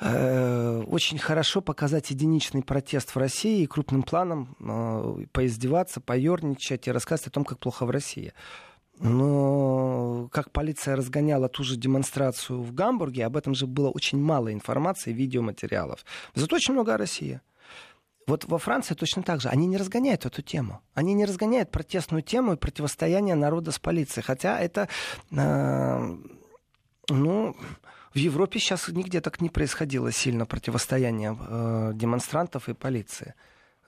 э, 0.00 0.82
очень 0.86 1.18
хорошо 1.18 1.33
хорошо 1.34 1.60
показать 1.60 2.10
единичный 2.10 2.62
протест 2.62 3.12
в 3.12 3.18
России 3.18 3.64
и 3.64 3.66
крупным 3.66 4.04
планом 4.04 4.56
э, 4.60 5.26
поиздеваться, 5.32 6.00
поерничать 6.00 6.86
и 6.86 6.92
рассказать 6.92 7.26
о 7.26 7.30
том, 7.30 7.44
как 7.44 7.58
плохо 7.58 7.86
в 7.86 7.90
России. 7.90 8.32
Но 9.00 10.28
как 10.30 10.52
полиция 10.52 10.94
разгоняла 10.94 11.48
ту 11.48 11.64
же 11.64 11.76
демонстрацию 11.76 12.62
в 12.62 12.72
Гамбурге, 12.72 13.26
об 13.26 13.36
этом 13.36 13.52
же 13.56 13.66
было 13.66 13.90
очень 13.90 14.20
мало 14.20 14.52
информации, 14.52 15.12
видеоматериалов. 15.12 16.04
Зато 16.36 16.54
очень 16.54 16.72
много 16.72 16.94
о 16.94 16.98
России. 16.98 17.40
Вот 18.28 18.44
во 18.44 18.58
Франции 18.58 18.94
точно 18.94 19.24
так 19.24 19.40
же. 19.40 19.48
Они 19.48 19.66
не 19.66 19.76
разгоняют 19.76 20.26
эту 20.26 20.40
тему. 20.40 20.82
Они 20.94 21.14
не 21.14 21.24
разгоняют 21.24 21.72
протестную 21.72 22.22
тему 22.22 22.52
и 22.52 22.56
противостояние 22.56 23.34
народа 23.34 23.72
с 23.72 23.80
полицией. 23.80 24.24
Хотя 24.24 24.60
это, 24.60 24.88
э, 25.32 26.16
ну, 27.08 27.56
в 28.14 28.16
Европе 28.16 28.60
сейчас 28.60 28.88
нигде 28.88 29.20
так 29.20 29.40
не 29.40 29.50
происходило 29.50 30.12
сильно 30.12 30.46
противостояние 30.46 31.36
э, 31.36 31.92
демонстрантов 31.94 32.68
и 32.68 32.74
полиции. 32.74 33.34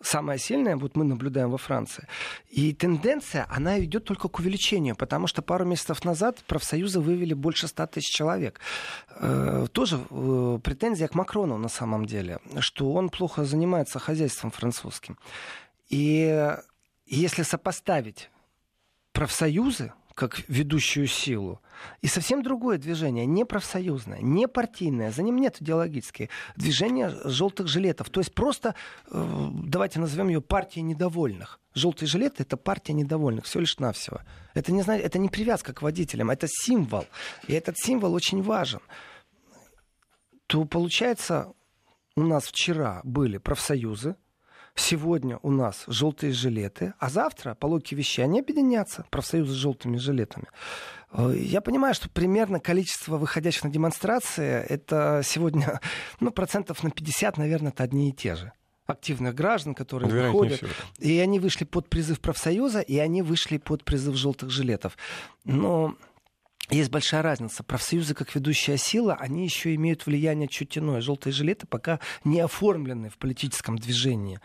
Самое 0.02 0.38
сильное 0.38 0.76
вот 0.76 0.96
мы 0.96 1.04
наблюдаем 1.04 1.50
во 1.50 1.58
Франции. 1.58 2.06
И 2.50 2.74
тенденция, 2.74 3.46
она 3.48 3.78
идет 3.80 4.04
только 4.04 4.28
к 4.28 4.38
увеличению, 4.40 4.96
потому 4.96 5.26
что 5.26 5.42
пару 5.42 5.64
месяцев 5.64 6.04
назад 6.04 6.38
профсоюзы 6.46 7.00
вывели 7.00 7.34
больше 7.34 7.68
100 7.68 7.86
тысяч 7.86 8.12
человек. 8.12 8.60
Э, 9.20 9.68
тоже 9.72 10.00
э, 10.10 10.58
претензия 10.62 11.06
к 11.06 11.14
Макрону 11.14 11.56
на 11.56 11.68
самом 11.68 12.04
деле, 12.04 12.40
что 12.58 12.92
он 12.92 13.10
плохо 13.10 13.44
занимается 13.44 14.00
хозяйством 14.00 14.50
французским. 14.50 15.18
И 15.88 16.52
если 17.06 17.44
сопоставить 17.44 18.28
профсоюзы, 19.12 19.92
как 20.16 20.40
ведущую 20.48 21.06
силу. 21.08 21.60
И 22.00 22.06
совсем 22.06 22.42
другое 22.42 22.78
движение, 22.78 23.26
не 23.26 23.44
профсоюзное, 23.44 24.20
не 24.22 24.48
партийное, 24.48 25.12
за 25.12 25.22
ним 25.22 25.36
нет 25.36 25.60
идеологические. 25.60 26.30
Движение 26.56 27.14
желтых 27.24 27.68
жилетов. 27.68 28.08
То 28.08 28.20
есть 28.20 28.34
просто, 28.34 28.74
э, 29.10 29.48
давайте 29.64 30.00
назовем 30.00 30.28
ее 30.28 30.40
партией 30.40 30.82
недовольных. 30.84 31.60
Желтые 31.74 32.08
жилеты— 32.08 32.42
это 32.44 32.56
партия 32.56 32.94
недовольных, 32.94 33.44
все 33.44 33.60
лишь 33.60 33.78
навсего. 33.78 34.20
Это 34.54 34.72
не, 34.72 34.80
это 34.80 35.18
не 35.18 35.28
привязка 35.28 35.74
к 35.74 35.82
водителям, 35.82 36.30
это 36.30 36.48
символ. 36.48 37.04
И 37.46 37.52
этот 37.52 37.76
символ 37.76 38.14
очень 38.14 38.42
важен. 38.42 38.80
То 40.46 40.64
получается, 40.64 41.52
у 42.16 42.22
нас 42.22 42.44
вчера 42.44 43.02
были 43.04 43.36
профсоюзы, 43.36 44.16
Сегодня 44.76 45.38
у 45.42 45.50
нас 45.50 45.84
желтые 45.86 46.32
жилеты, 46.32 46.92
а 46.98 47.08
завтра, 47.08 47.54
по 47.54 47.66
логике 47.66 47.96
вещей, 47.96 48.22
они 48.22 48.40
объединятся, 48.40 49.06
профсоюзы 49.10 49.52
с 49.52 49.56
желтыми 49.56 49.96
жилетами. 49.96 50.46
Э, 51.12 51.34
я 51.34 51.62
понимаю, 51.62 51.94
что 51.94 52.10
примерно 52.10 52.60
количество 52.60 53.16
выходящих 53.16 53.64
на 53.64 53.70
демонстрации, 53.70 54.64
это 54.68 55.22
сегодня 55.24 55.80
ну, 56.20 56.30
процентов 56.30 56.82
на 56.82 56.90
50, 56.90 57.38
наверное, 57.38 57.72
это 57.72 57.84
одни 57.84 58.10
и 58.10 58.12
те 58.12 58.36
же 58.36 58.52
активных 58.86 59.34
граждан, 59.34 59.74
которые 59.74 60.28
выходят. 60.28 60.62
И 60.98 61.18
они 61.18 61.40
вышли 61.40 61.64
под 61.64 61.88
призыв 61.88 62.20
профсоюза, 62.20 62.80
и 62.80 62.98
они 62.98 63.22
вышли 63.22 63.58
под 63.58 63.82
призыв 63.84 64.14
желтых 64.14 64.50
жилетов. 64.50 64.96
Но 65.44 65.96
есть 66.70 66.90
большая 66.90 67.22
разница. 67.22 67.62
Профсоюзы, 67.62 68.14
как 68.14 68.34
ведущая 68.34 68.76
сила, 68.76 69.16
они 69.18 69.44
еще 69.44 69.74
имеют 69.74 70.06
влияние 70.06 70.48
чуть 70.48 70.76
иное. 70.76 71.00
Желтые 71.00 71.32
жилеты 71.32 71.66
пока 71.66 72.00
не 72.24 72.40
оформлены 72.40 73.08
в 73.08 73.18
политическом 73.18 73.78
движении. 73.78 74.40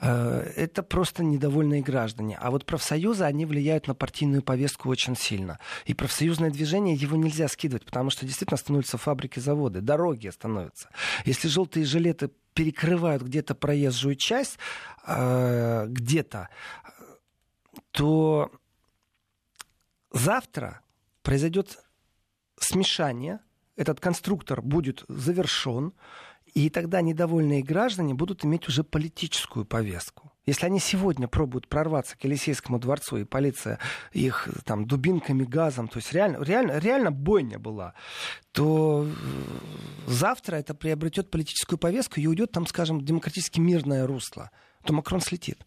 Э, 0.00 0.52
это 0.56 0.82
просто 0.82 1.24
недовольные 1.24 1.80
граждане. 1.80 2.36
А 2.40 2.50
вот 2.50 2.66
профсоюзы, 2.66 3.24
они 3.24 3.46
влияют 3.46 3.86
на 3.86 3.94
партийную 3.94 4.42
повестку 4.42 4.90
очень 4.90 5.16
сильно. 5.16 5.58
И 5.86 5.94
профсоюзное 5.94 6.50
движение, 6.50 6.94
его 6.94 7.16
нельзя 7.16 7.48
скидывать, 7.48 7.84
потому 7.84 8.10
что 8.10 8.26
действительно 8.26 8.58
становятся 8.58 8.98
фабрики, 8.98 9.38
заводы, 9.38 9.80
дороги 9.80 10.28
становятся. 10.28 10.90
Если 11.24 11.48
желтые 11.48 11.86
жилеты 11.86 12.30
перекрывают 12.52 13.22
где-то 13.22 13.54
проезжую 13.54 14.16
часть, 14.16 14.58
э, 15.06 15.86
где-то, 15.88 16.48
то 17.92 18.50
завтра 20.12 20.80
произойдет 21.22 21.78
смешание, 22.58 23.40
этот 23.76 24.00
конструктор 24.00 24.60
будет 24.62 25.04
завершен, 25.08 25.92
и 26.54 26.68
тогда 26.68 27.00
недовольные 27.00 27.62
граждане 27.62 28.14
будут 28.14 28.44
иметь 28.44 28.68
уже 28.68 28.84
политическую 28.84 29.64
повестку. 29.64 30.32
Если 30.44 30.66
они 30.66 30.80
сегодня 30.80 31.28
пробуют 31.28 31.68
прорваться 31.68 32.18
к 32.18 32.24
Елисейскому 32.24 32.78
дворцу, 32.78 33.18
и 33.18 33.24
полиция 33.24 33.78
их 34.12 34.48
там 34.64 34.86
дубинками, 34.86 35.44
газом, 35.44 35.88
то 35.88 35.98
есть 35.98 36.12
реально, 36.12 36.42
реально, 36.42 36.78
реально 36.78 37.10
бойня 37.12 37.58
была, 37.58 37.94
то 38.50 39.06
э, 39.06 39.12
завтра 40.08 40.56
это 40.56 40.74
приобретет 40.74 41.30
политическую 41.30 41.78
повестку 41.78 42.20
и 42.20 42.26
уйдет 42.26 42.50
там, 42.50 42.66
скажем, 42.66 43.04
демократически 43.04 43.60
мирное 43.60 44.06
русло, 44.06 44.50
то 44.84 44.92
Макрон 44.92 45.20
слетит. 45.20 45.64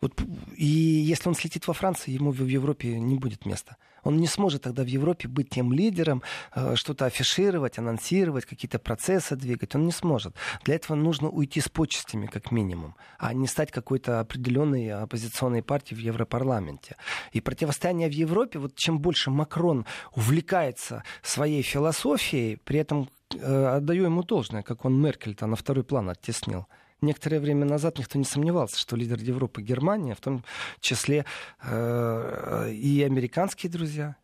Вот, 0.00 0.14
и 0.56 0.64
если 0.64 1.28
он 1.28 1.34
слетит 1.34 1.66
во 1.66 1.74
Францию, 1.74 2.14
ему 2.14 2.30
в 2.30 2.46
Европе 2.46 2.98
не 2.98 3.16
будет 3.16 3.44
места. 3.44 3.76
Он 4.02 4.16
не 4.16 4.26
сможет 4.26 4.62
тогда 4.62 4.82
в 4.82 4.86
Европе 4.86 5.28
быть 5.28 5.50
тем 5.50 5.72
лидером, 5.72 6.22
э, 6.54 6.74
что-то 6.74 7.06
афишировать, 7.06 7.78
анонсировать, 7.78 8.46
какие-то 8.46 8.78
процессы 8.78 9.36
двигать. 9.36 9.74
Он 9.74 9.84
не 9.84 9.92
сможет. 9.92 10.34
Для 10.64 10.76
этого 10.76 10.96
нужно 10.96 11.28
уйти 11.28 11.60
с 11.60 11.68
почестями, 11.68 12.26
как 12.26 12.50
минимум, 12.50 12.96
а 13.18 13.34
не 13.34 13.46
стать 13.46 13.70
какой-то 13.70 14.20
определенной 14.20 14.90
оппозиционной 14.90 15.62
партией 15.62 16.00
в 16.00 16.02
Европарламенте. 16.02 16.96
И 17.32 17.40
противостояние 17.40 18.08
в 18.08 18.12
Европе, 18.12 18.58
вот 18.58 18.74
чем 18.76 19.00
больше 19.00 19.30
Макрон 19.30 19.84
увлекается 20.14 21.04
своей 21.22 21.62
философией, 21.62 22.56
при 22.56 22.78
этом 22.78 23.10
э, 23.34 23.66
отдаю 23.76 24.04
ему 24.04 24.22
должное, 24.22 24.62
как 24.62 24.84
он 24.84 25.00
Меркель-то 25.00 25.46
на 25.46 25.56
второй 25.56 25.84
план 25.84 26.08
оттеснил 26.08 26.66
некоторое 27.02 27.40
время 27.40 27.64
назад 27.64 27.98
никто 27.98 28.18
не 28.18 28.24
сомневался, 28.24 28.78
что 28.78 28.96
лидер 28.96 29.18
Европы 29.18 29.62
Германия, 29.62 30.14
в 30.14 30.20
том 30.20 30.44
числе 30.80 31.24
э, 31.62 32.70
и 32.72 33.02
американские 33.02 33.70
друзья. 33.70 34.16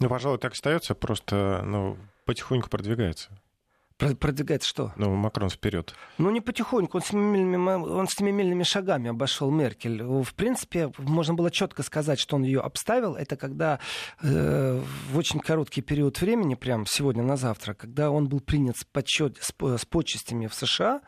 Ну, 0.00 0.08
пожалуй, 0.08 0.38
так 0.38 0.52
остается, 0.52 0.94
просто 0.94 1.62
ну, 1.64 1.96
потихоньку 2.24 2.68
продвигается. 2.68 3.30
Продвигается 3.96 4.68
что? 4.68 4.92
Ну, 4.96 5.14
Макрон 5.14 5.48
вперед. 5.48 5.94
Ну, 6.18 6.30
не 6.30 6.40
потихоньку. 6.40 6.98
Он 6.98 7.02
семимильными, 7.02 7.70
он 7.70 8.08
семимильными 8.08 8.64
шагами 8.64 9.10
обошел 9.10 9.52
Меркель. 9.52 10.02
В 10.02 10.34
принципе, 10.34 10.90
можно 10.98 11.34
было 11.34 11.48
четко 11.50 11.84
сказать, 11.84 12.18
что 12.18 12.34
он 12.34 12.42
ее 12.42 12.60
обставил. 12.60 13.14
Это 13.14 13.36
когда 13.36 13.78
э, 14.20 14.82
в 15.10 15.16
очень 15.16 15.38
короткий 15.38 15.80
период 15.80 16.20
времени, 16.20 16.56
прям 16.56 16.86
сегодня 16.86 17.22
на 17.22 17.36
завтра, 17.36 17.74
когда 17.74 18.10
он 18.10 18.28
был 18.28 18.40
принят 18.40 18.76
с, 18.76 18.84
подсчет, 18.84 19.38
с, 19.40 19.54
с 19.56 19.84
почестями 19.84 20.48
в 20.48 20.54
США, 20.54 21.00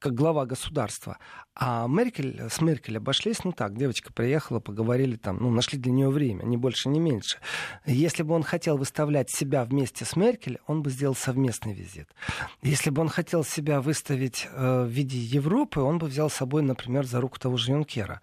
как 0.00 0.14
глава 0.14 0.46
государства. 0.46 1.18
А 1.54 1.86
Меркель, 1.86 2.40
с 2.50 2.60
Меркель 2.60 2.96
обошлись, 2.96 3.44
ну 3.44 3.52
так, 3.52 3.76
девочка 3.76 4.12
приехала, 4.12 4.58
поговорили 4.58 5.16
там, 5.16 5.36
ну, 5.40 5.50
нашли 5.50 5.78
для 5.78 5.92
нее 5.92 6.08
время, 6.08 6.42
ни 6.44 6.56
больше, 6.56 6.88
ни 6.88 6.98
меньше. 6.98 7.38
Если 7.84 8.22
бы 8.22 8.34
он 8.34 8.42
хотел 8.42 8.78
выставлять 8.78 9.30
себя 9.30 9.64
вместе 9.64 10.04
с 10.04 10.16
Меркель, 10.16 10.58
он 10.66 10.82
бы 10.82 10.90
сделал 10.90 11.14
совместный 11.14 11.74
визит. 11.74 12.08
Если 12.62 12.90
бы 12.90 13.02
он 13.02 13.08
хотел 13.08 13.44
себя 13.44 13.80
выставить 13.80 14.48
э, 14.50 14.84
в 14.84 14.88
виде 14.88 15.18
Европы, 15.18 15.80
он 15.80 15.98
бы 15.98 16.06
взял 16.06 16.30
с 16.30 16.34
собой, 16.34 16.62
например, 16.62 17.06
за 17.06 17.20
руку 17.20 17.38
того 17.38 17.58
же 17.58 17.72
Юнкера. 17.72 18.22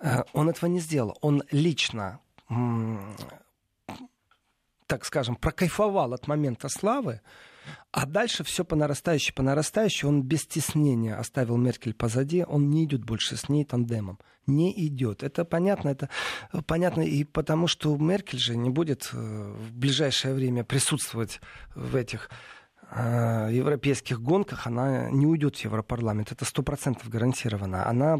Э, 0.00 0.22
он 0.32 0.48
этого 0.48 0.70
не 0.70 0.80
сделал. 0.80 1.18
Он 1.20 1.42
лично 1.50 2.18
так 4.90 5.04
скажем, 5.04 5.36
прокайфовал 5.36 6.14
от 6.14 6.26
момента 6.26 6.68
славы, 6.68 7.20
а 7.92 8.06
дальше 8.06 8.44
все 8.44 8.64
по 8.64 8.76
нарастающей, 8.76 9.32
по 9.34 9.42
нарастающей. 9.42 10.06
Он 10.06 10.22
без 10.22 10.42
стеснения 10.42 11.16
оставил 11.16 11.56
Меркель 11.56 11.94
позади. 11.94 12.44
Он 12.44 12.70
не 12.70 12.84
идет 12.84 13.04
больше 13.04 13.36
с 13.36 13.48
ней 13.48 13.64
тандемом. 13.64 14.18
Не 14.46 14.72
идет. 14.86 15.22
Это 15.22 15.44
понятно. 15.44 15.90
Это 15.90 16.08
понятно 16.66 17.02
и 17.02 17.24
потому, 17.24 17.66
что 17.66 17.96
Меркель 17.96 18.38
же 18.38 18.56
не 18.56 18.70
будет 18.70 19.10
э, 19.12 19.16
в 19.16 19.72
ближайшее 19.72 20.34
время 20.34 20.64
присутствовать 20.64 21.40
в 21.74 21.96
этих 21.96 22.30
э, 22.90 23.48
европейских 23.52 24.20
гонках. 24.20 24.66
Она 24.66 25.10
не 25.10 25.26
уйдет 25.26 25.56
в 25.56 25.64
Европарламент. 25.64 26.32
Это 26.32 26.44
сто 26.44 26.62
процентов 26.62 27.08
гарантированно. 27.08 27.86
Она 27.86 28.18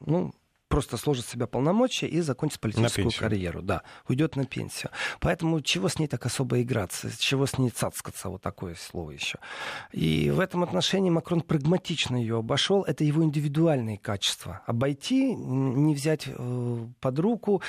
ну, 0.00 0.32
просто 0.70 0.96
сложит 0.96 1.26
себя 1.26 1.46
полномочия 1.46 2.06
и 2.06 2.20
закончит 2.20 2.60
политическую 2.60 3.10
карьеру. 3.10 3.60
Да, 3.60 3.82
уйдет 4.08 4.36
на 4.36 4.46
пенсию. 4.46 4.90
Поэтому 5.18 5.60
чего 5.60 5.88
с 5.88 5.98
ней 5.98 6.06
так 6.06 6.24
особо 6.24 6.62
играться? 6.62 7.10
Чего 7.18 7.46
с 7.46 7.58
ней 7.58 7.70
цацкаться? 7.70 8.28
Вот 8.28 8.40
такое 8.40 8.76
слово 8.76 9.10
еще. 9.10 9.38
И 9.92 10.30
в 10.30 10.38
этом 10.38 10.62
отношении 10.62 11.10
Макрон 11.10 11.40
прагматично 11.40 12.16
ее 12.16 12.38
обошел. 12.38 12.84
Это 12.84 13.02
его 13.02 13.24
индивидуальные 13.24 13.98
качества. 13.98 14.62
Обойти, 14.64 15.34
не 15.34 15.92
взять 15.94 16.28
э, 16.28 16.86
под 17.00 17.18
руку, 17.18 17.62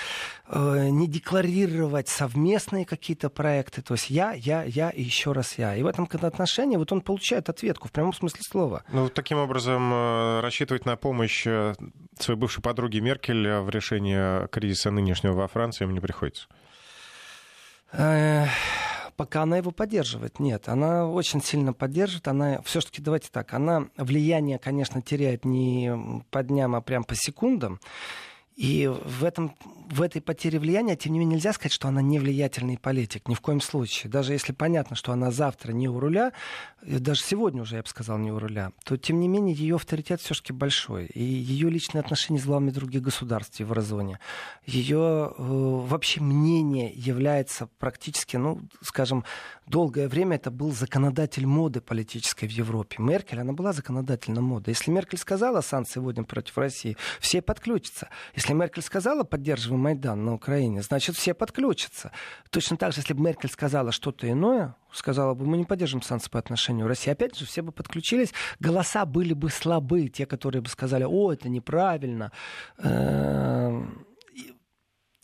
э, 0.48 0.90
не 0.90 1.08
декларировать 1.08 2.08
совместные 2.08 2.86
какие-то 2.86 3.32
проекты. 3.32 3.82
То 3.82 3.96
есть 3.96 4.12
я, 4.12 4.34
я, 4.34 4.64
я 4.64 4.92
и 4.92 5.02
еще 5.02 5.32
раз 5.32 5.58
я. 5.58 5.76
И 5.76 5.82
в 5.82 5.88
этом 5.88 6.08
отношении 6.12 6.78
вот 6.78 6.92
он 6.92 7.02
получает 7.02 7.50
ответку 7.50 7.88
в 7.88 7.92
прямом 7.92 8.14
смысле 8.14 8.42
слова. 8.44 8.84
Ну, 8.94 9.10
таким 9.10 9.40
образом, 9.40 9.92
э, 9.92 10.40
рассчитывать 10.42 10.86
на 10.86 10.96
помощь 10.98 11.48
своей 12.20 12.40
бывшей 12.40 12.62
подруги 12.62 12.91
подруги 12.92 13.00
Меркель 13.00 13.48
в 13.62 13.70
решении 13.70 14.48
кризиса 14.48 14.92
нынешнего 14.92 15.34
во 15.34 15.48
Франции 15.48 15.86
им 15.86 15.94
не 15.94 16.02
приходится? 16.02 16.48
Пока 19.16 19.44
она 19.44 19.58
его 19.58 19.72
поддерживает, 19.72 20.40
нет. 20.40 20.68
Она 20.68 21.08
очень 21.08 21.42
сильно 21.42 21.74
поддерживает. 21.74 22.28
Она 22.28 22.62
все-таки, 22.64 23.02
давайте 23.02 23.30
так, 23.32 23.54
она 23.54 23.88
влияние, 23.98 24.58
конечно, 24.58 25.02
теряет 25.02 25.46
не 25.46 26.24
по 26.32 26.44
дням, 26.44 26.76
а 26.76 26.82
прям 26.82 27.04
по 27.04 27.16
секундам. 27.16 27.80
И 28.62 28.88
в, 28.88 29.24
этом, 29.24 29.56
в 29.90 30.04
этой 30.04 30.22
потере 30.22 30.60
влияния, 30.60 30.96
тем 30.96 31.14
не 31.14 31.20
менее, 31.20 31.38
нельзя 31.38 31.52
сказать, 31.52 31.72
что 31.72 31.88
она 31.88 32.04
не 32.04 32.20
влиятельный 32.20 32.78
политик. 32.78 33.28
Ни 33.28 33.34
в 33.34 33.42
коем 33.42 33.60
случае. 33.60 34.12
Даже 34.12 34.34
если 34.34 34.54
понятно, 34.54 34.96
что 34.96 35.12
она 35.12 35.32
завтра 35.32 35.72
не 35.72 35.90
у 35.90 36.00
руля, 36.00 36.32
даже 36.84 37.24
сегодня 37.24 37.64
уже, 37.64 37.78
я 37.78 37.82
бы 37.82 37.88
сказал, 37.88 38.20
не 38.20 38.32
у 38.32 38.38
руля, 38.38 38.72
то, 38.84 38.98
тем 38.98 39.20
не 39.20 39.28
менее, 39.28 39.56
ее 39.56 39.78
авторитет 39.78 40.22
все-таки 40.22 40.54
большой. 40.54 41.08
И 41.08 41.24
ее 41.24 41.72
личные 41.72 42.02
отношения 42.02 42.40
с 42.40 42.46
главами 42.46 42.70
других 42.70 43.02
государств 43.02 43.58
в 43.58 43.60
еврозоне. 43.62 44.20
Ее 44.68 45.34
э, 45.36 45.44
вообще 45.44 46.22
мнение 46.22 46.92
является 46.94 47.68
практически, 47.80 48.38
ну, 48.38 48.62
скажем, 48.84 49.26
долгое 49.66 50.08
время 50.08 50.36
это 50.36 50.52
был 50.52 50.72
законодатель 50.72 51.48
моды 51.48 51.82
политической 51.82 52.48
в 52.48 52.52
Европе. 52.52 52.98
Меркель, 53.00 53.40
она 53.40 53.54
была 53.54 53.74
законодательной 53.74 54.42
моды. 54.42 54.70
Если 54.70 54.92
Меркель 54.92 55.18
сказала 55.18 55.62
санкции 55.62 55.94
сегодня 55.96 56.24
против 56.24 56.58
России, 56.60 56.96
все 57.20 57.42
подключатся. 57.42 58.10
Если 58.36 58.51
Меркель 58.54 58.82
сказала, 58.82 59.24
поддерживаем 59.24 59.82
Майдан 59.82 60.26
на 60.26 60.34
Украине, 60.34 60.82
значит, 60.82 61.16
все 61.16 61.34
подключатся. 61.34 62.12
Точно 62.50 62.78
так 62.78 62.94
же, 62.94 63.00
если 63.00 63.14
бы 63.14 63.22
Меркель 63.22 63.50
сказала 63.50 63.92
что-то 63.92 64.30
иное, 64.30 64.76
сказала 64.92 65.34
бы, 65.34 65.46
мы 65.46 65.58
не 65.58 65.66
поддержим 65.66 66.02
санкции 66.02 66.30
по 66.30 66.40
отношению 66.40 66.86
к 66.86 66.90
России, 66.90 67.12
опять 67.12 67.38
же, 67.38 67.46
все 67.46 67.62
бы 67.62 67.72
подключились, 67.72 68.34
голоса 68.60 69.06
были 69.06 69.34
бы 69.34 69.50
слабы, 69.50 70.08
те, 70.08 70.26
которые 70.26 70.62
бы 70.62 70.70
сказали, 70.70 71.04
о, 71.04 71.32
это 71.32 71.50
неправильно. 71.50 72.32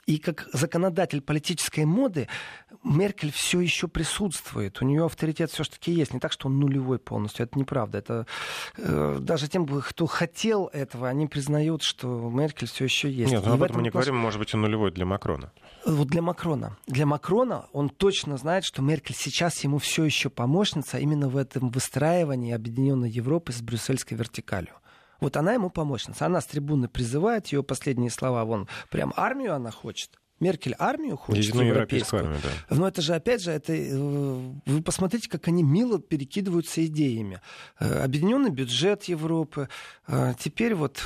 И 0.08 0.20
как 0.20 0.48
законодатель 0.54 1.22
политической 1.22 1.84
моды 1.84 2.30
Меркель 2.82 3.32
все 3.34 3.60
еще 3.60 3.90
присутствует. 3.90 4.82
У 4.82 4.86
нее 4.86 5.06
авторитет 5.06 5.52
все-таки 5.52 5.92
есть. 5.92 6.14
Не 6.14 6.22
так, 6.22 6.32
что 6.32 6.48
он 6.48 6.60
нулевой 6.60 6.98
полностью. 6.98 7.46
Это 7.46 7.60
неправда. 7.60 7.98
Это 7.98 8.26
э, 8.78 9.18
даже 9.20 9.50
тем, 9.50 9.68
кто 9.68 10.06
хотел 10.06 10.68
этого, 10.72 11.10
они 11.10 11.28
признают, 11.28 11.84
что 11.84 12.08
Меркель 12.30 12.68
все 12.68 12.86
еще 12.86 13.12
есть. 13.12 13.34
Нет, 13.34 13.44
ну, 13.46 13.54
об 13.54 13.64
этом 13.64 13.78
мы 13.78 13.84
не 13.84 13.90
говорим, 13.90 14.16
может 14.16 14.40
быть, 14.40 14.56
он 14.56 14.62
нулевой 14.62 14.92
для 14.92 15.06
Макрона. 15.06 15.52
Вот 15.86 16.08
для 16.08 16.22
Макрона. 16.22 16.78
Для 16.88 17.06
Макрона 17.06 17.66
он 17.74 17.90
точно 17.90 18.38
знает, 18.38 18.64
что 18.64 18.82
Меркель 18.82 19.16
сейчас 19.16 19.62
ему 19.66 19.78
все 19.78 20.06
еще 20.06 20.30
помощница 20.30 21.00
именно 21.00 21.28
в 21.28 21.36
этом 21.36 21.70
выстраивании 21.70 22.54
Объединенной 22.54 23.10
Европы 23.10 23.52
с 23.52 23.62
брюссельской 23.62 24.18
вертикалью. 24.18 24.74
Вот 25.20 25.38
она 25.38 25.54
ему 25.54 25.70
помощница. 25.70 26.26
Она 26.26 26.42
с 26.42 26.46
трибуны 26.46 26.88
призывает, 26.88 27.48
ее 27.48 27.64
последние 27.64 28.10
слова, 28.10 28.46
вон, 28.46 28.68
прям 28.90 29.14
армию 29.16 29.56
она 29.56 29.72
хочет. 29.72 30.12
Меркель 30.40 30.76
армию 30.78 31.18
хочет, 31.18 31.46
Единую 31.46 31.70
европейскую. 31.70 32.22
Армию, 32.22 32.40
да. 32.44 32.76
Но 32.76 32.88
это 32.88 33.02
же, 33.02 33.16
опять 33.16 33.42
же, 33.42 33.52
это, 33.52 33.74
э, 33.74 34.54
вы 34.68 34.84
посмотрите, 34.84 35.28
как 35.30 35.48
они 35.48 35.64
мило 35.64 36.00
перекидываются 36.00 36.86
идеями. 36.86 37.42
Э, 37.80 38.04
объединенный 38.04 38.52
бюджет 38.52 39.06
Европы, 39.06 39.68
э, 40.08 40.34
теперь 40.40 40.76
вот 40.76 40.98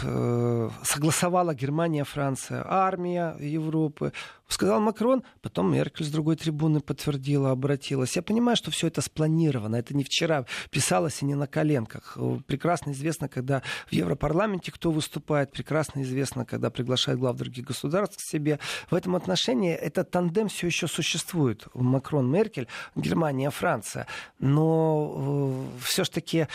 согласовала 0.83 1.53
Германия, 1.53 2.03
Франция, 2.03 2.65
армия 2.67 3.35
Европы, 3.39 4.11
Сказал 4.51 4.81
Макрон, 4.81 5.23
потом 5.41 5.71
Меркель 5.71 6.05
с 6.05 6.09
другой 6.09 6.35
трибуны 6.35 6.81
подтвердила, 6.81 7.51
обратилась. 7.51 8.17
Я 8.17 8.21
понимаю, 8.21 8.57
что 8.57 8.69
все 8.69 8.87
это 8.87 8.99
спланировано. 8.99 9.77
Это 9.77 9.95
не 9.95 10.03
вчера 10.03 10.45
писалось 10.69 11.21
и 11.21 11.25
не 11.25 11.35
на 11.35 11.47
коленках. 11.47 12.17
Прекрасно 12.47 12.91
известно, 12.91 13.29
когда 13.29 13.61
в 13.87 13.93
Европарламенте 13.93 14.73
кто 14.73 14.91
выступает. 14.91 15.53
Прекрасно 15.53 16.01
известно, 16.01 16.45
когда 16.45 16.69
приглашает 16.69 17.17
глав 17.17 17.37
других 17.37 17.63
государств 17.63 18.17
к 18.17 18.19
себе. 18.19 18.59
В 18.89 18.95
этом 18.95 19.15
отношении 19.15 19.73
этот 19.73 20.11
тандем 20.11 20.49
все 20.49 20.67
еще 20.67 20.87
существует. 20.87 21.67
Макрон-Меркель, 21.73 22.67
Германия, 22.97 23.51
Франция. 23.51 24.05
Но 24.37 25.63
э, 25.79 25.83
все-таки 25.85 26.47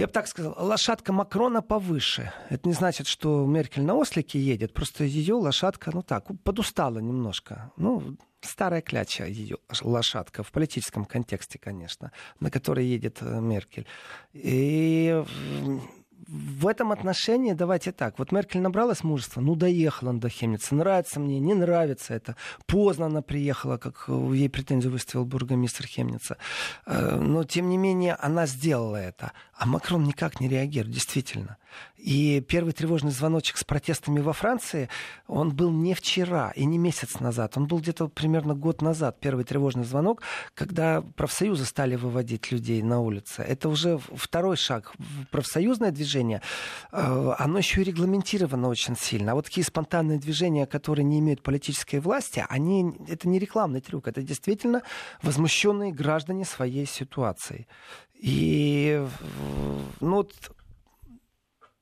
я 0.00 0.06
бы 0.06 0.12
так 0.12 0.26
сказал, 0.26 0.54
лошадка 0.56 1.12
Макрона 1.12 1.60
повыше. 1.60 2.32
Это 2.48 2.66
не 2.66 2.74
значит, 2.74 3.06
что 3.06 3.44
Меркель 3.44 3.82
на 3.82 3.94
ослике 3.94 4.40
едет, 4.40 4.72
просто 4.72 5.04
ее 5.04 5.34
лошадка, 5.34 5.90
ну 5.92 6.02
так, 6.02 6.26
подустала 6.42 7.00
немножко. 7.00 7.70
Ну, 7.76 8.16
старая 8.40 8.80
кляча 8.80 9.26
ее 9.26 9.58
лошадка, 9.82 10.42
в 10.42 10.52
политическом 10.52 11.04
контексте, 11.04 11.58
конечно, 11.58 12.12
на 12.40 12.50
которой 12.50 12.86
едет 12.86 13.18
э, 13.20 13.40
Меркель. 13.40 13.86
И 14.32 15.22
в 16.30 16.68
этом 16.68 16.92
отношении 16.92 17.54
давайте 17.54 17.90
так. 17.90 18.18
Вот 18.18 18.30
Меркель 18.30 18.60
набралась 18.60 19.02
мужества, 19.02 19.40
ну 19.40 19.56
доехала 19.56 20.10
она 20.10 20.20
до 20.20 20.28
Хемница. 20.28 20.74
Нравится 20.76 21.18
мне, 21.18 21.40
не 21.40 21.54
нравится 21.54 22.14
это. 22.14 22.36
Поздно 22.66 23.06
она 23.06 23.20
приехала, 23.20 23.78
как 23.78 24.04
ей 24.08 24.48
претензию 24.48 24.92
выставил 24.92 25.24
бургомистр 25.24 25.86
Хемница. 25.86 26.36
Э, 26.86 27.16
но 27.16 27.42
тем 27.42 27.68
не 27.68 27.76
менее 27.76 28.14
она 28.14 28.46
сделала 28.46 28.96
это. 28.96 29.32
А 29.54 29.66
Макрон 29.66 30.04
никак 30.04 30.40
не 30.40 30.48
реагирует, 30.48 30.94
действительно. 30.94 31.56
И 32.02 32.40
первый 32.40 32.72
тревожный 32.72 33.10
звоночек 33.10 33.58
с 33.58 33.64
протестами 33.64 34.20
во 34.20 34.32
Франции, 34.32 34.88
он 35.26 35.54
был 35.54 35.70
не 35.70 35.94
вчера 35.94 36.50
и 36.56 36.64
не 36.64 36.78
месяц 36.78 37.20
назад. 37.20 37.56
Он 37.56 37.66
был 37.66 37.78
где-то 37.78 38.08
примерно 38.08 38.54
год 38.54 38.80
назад, 38.80 39.20
первый 39.20 39.44
тревожный 39.44 39.84
звонок, 39.84 40.22
когда 40.54 41.02
профсоюзы 41.02 41.66
стали 41.66 41.96
выводить 41.96 42.50
людей 42.52 42.82
на 42.82 43.00
улицы. 43.00 43.42
Это 43.42 43.68
уже 43.68 43.98
второй 44.14 44.56
шаг. 44.56 44.92
Профсоюзное 45.30 45.90
движение, 45.90 46.40
э, 46.90 47.34
оно 47.38 47.58
еще 47.58 47.82
и 47.82 47.84
регламентировано 47.84 48.68
очень 48.68 48.96
сильно. 48.96 49.32
А 49.32 49.34
вот 49.34 49.44
такие 49.44 49.64
спонтанные 49.64 50.18
движения, 50.18 50.66
которые 50.66 51.04
не 51.04 51.18
имеют 51.18 51.42
политической 51.42 52.00
власти, 52.00 52.44
они, 52.48 52.94
это 53.08 53.28
не 53.28 53.38
рекламный 53.38 53.80
трюк, 53.80 54.08
это 54.08 54.22
действительно 54.22 54.82
возмущенные 55.22 55.92
граждане 55.92 56.46
своей 56.46 56.86
ситуацией. 56.86 57.66
И 58.14 59.06
ну, 60.00 60.16
вот 60.16 60.34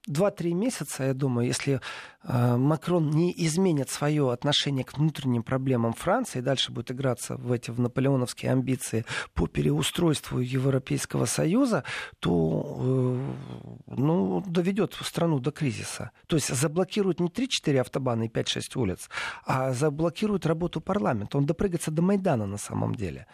2-3 0.08 0.52
месяца, 0.54 1.04
я 1.04 1.14
думаю, 1.14 1.46
если 1.46 1.80
э, 2.22 2.56
Макрон 2.56 3.10
не 3.10 3.32
изменит 3.46 3.90
свое 3.90 4.32
отношение 4.32 4.84
к 4.84 4.96
внутренним 4.96 5.42
проблемам 5.42 5.92
Франции 5.92 6.40
дальше 6.40 6.72
будет 6.72 6.90
играться 6.90 7.36
в 7.36 7.52
эти 7.52 7.70
в 7.70 7.80
наполеоновские 7.80 8.52
амбиции 8.52 9.04
по 9.34 9.46
переустройству 9.46 10.40
Европейского 10.40 11.26
Союза, 11.26 11.84
то 12.20 12.76
э, 12.80 13.94
ну, 13.96 14.42
доведет 14.46 14.94
страну 14.94 15.38
до 15.40 15.50
кризиса. 15.50 16.10
То 16.26 16.36
есть 16.36 16.54
заблокирует 16.54 17.20
не 17.20 17.28
3-4 17.28 17.80
автобана 17.80 18.24
и 18.24 18.28
5-6 18.28 18.78
улиц, 18.78 19.10
а 19.44 19.72
заблокирует 19.72 20.46
работу 20.46 20.80
парламента. 20.80 21.38
Он 21.38 21.46
допрыгается 21.46 21.90
до 21.90 22.02
Майдана 22.02 22.46
на 22.46 22.58
самом 22.58 22.94
деле. 22.94 23.26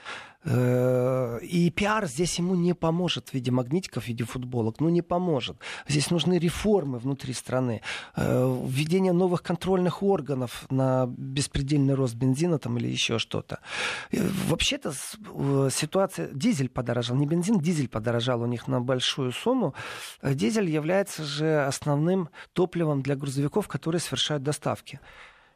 Э, 0.45 1.39
и 1.43 1.71
пиар 1.71 2.07
здесь 2.07 2.39
ему 2.39 2.55
не 2.55 2.75
поможет 2.75 3.31
в 3.31 3.35
виде 3.35 3.51
магнитиков, 3.51 4.05
в 4.05 4.09
виде 4.09 4.25
футболок. 4.25 4.81
Ну, 4.81 4.89
не 4.89 5.03
поможет. 5.03 5.57
Здесь 5.89 6.11
нужны 6.11 6.39
реформы 6.39 6.99
внутри 6.99 7.33
страны. 7.33 7.81
Э, 8.17 8.65
введение 8.67 9.13
новых 9.13 9.43
контрольных 9.43 10.03
органов 10.03 10.67
на 10.71 11.07
беспредельный 11.07 11.95
рост 11.95 12.15
бензина 12.15 12.59
там, 12.59 12.77
или 12.79 12.89
еще 12.89 13.19
что-то. 13.19 13.59
Э, 14.13 14.19
вообще-то 14.49 14.93
ситуация... 15.71 16.29
Дизель 16.33 16.69
подорожал. 16.69 17.17
Не 17.17 17.27
бензин, 17.27 17.59
дизель 17.59 17.89
подорожал 17.89 18.43
у 18.43 18.47
них 18.47 18.69
на 18.69 18.81
большую 18.81 19.33
сумму. 19.33 19.75
Дизель 20.23 20.69
является 20.69 21.25
же 21.25 21.65
основным 21.65 22.29
топливом 22.53 23.03
для 23.03 23.17
грузовиков, 23.17 23.69
которые 23.69 24.01
совершают 24.01 24.43
доставки. 24.43 25.01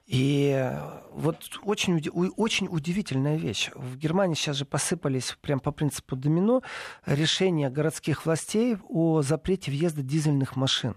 И 0.09 0.73
вот 1.13 1.37
очень, 1.65 2.03
очень 2.37 2.67
удивительная 2.71 3.37
вещь. 3.37 3.71
В 3.75 3.99
Германии 3.99 4.35
сейчас 4.35 4.57
же 4.57 4.65
посыпались 4.65 5.37
прям 5.43 5.61
по 5.61 5.71
принципу 5.71 6.17
домино 6.17 6.63
решения 7.05 7.69
городских 7.69 8.25
властей 8.25 8.79
о 8.89 9.21
запрете 9.21 9.71
въезда 9.71 10.03
дизельных 10.03 10.57
машин 10.57 10.95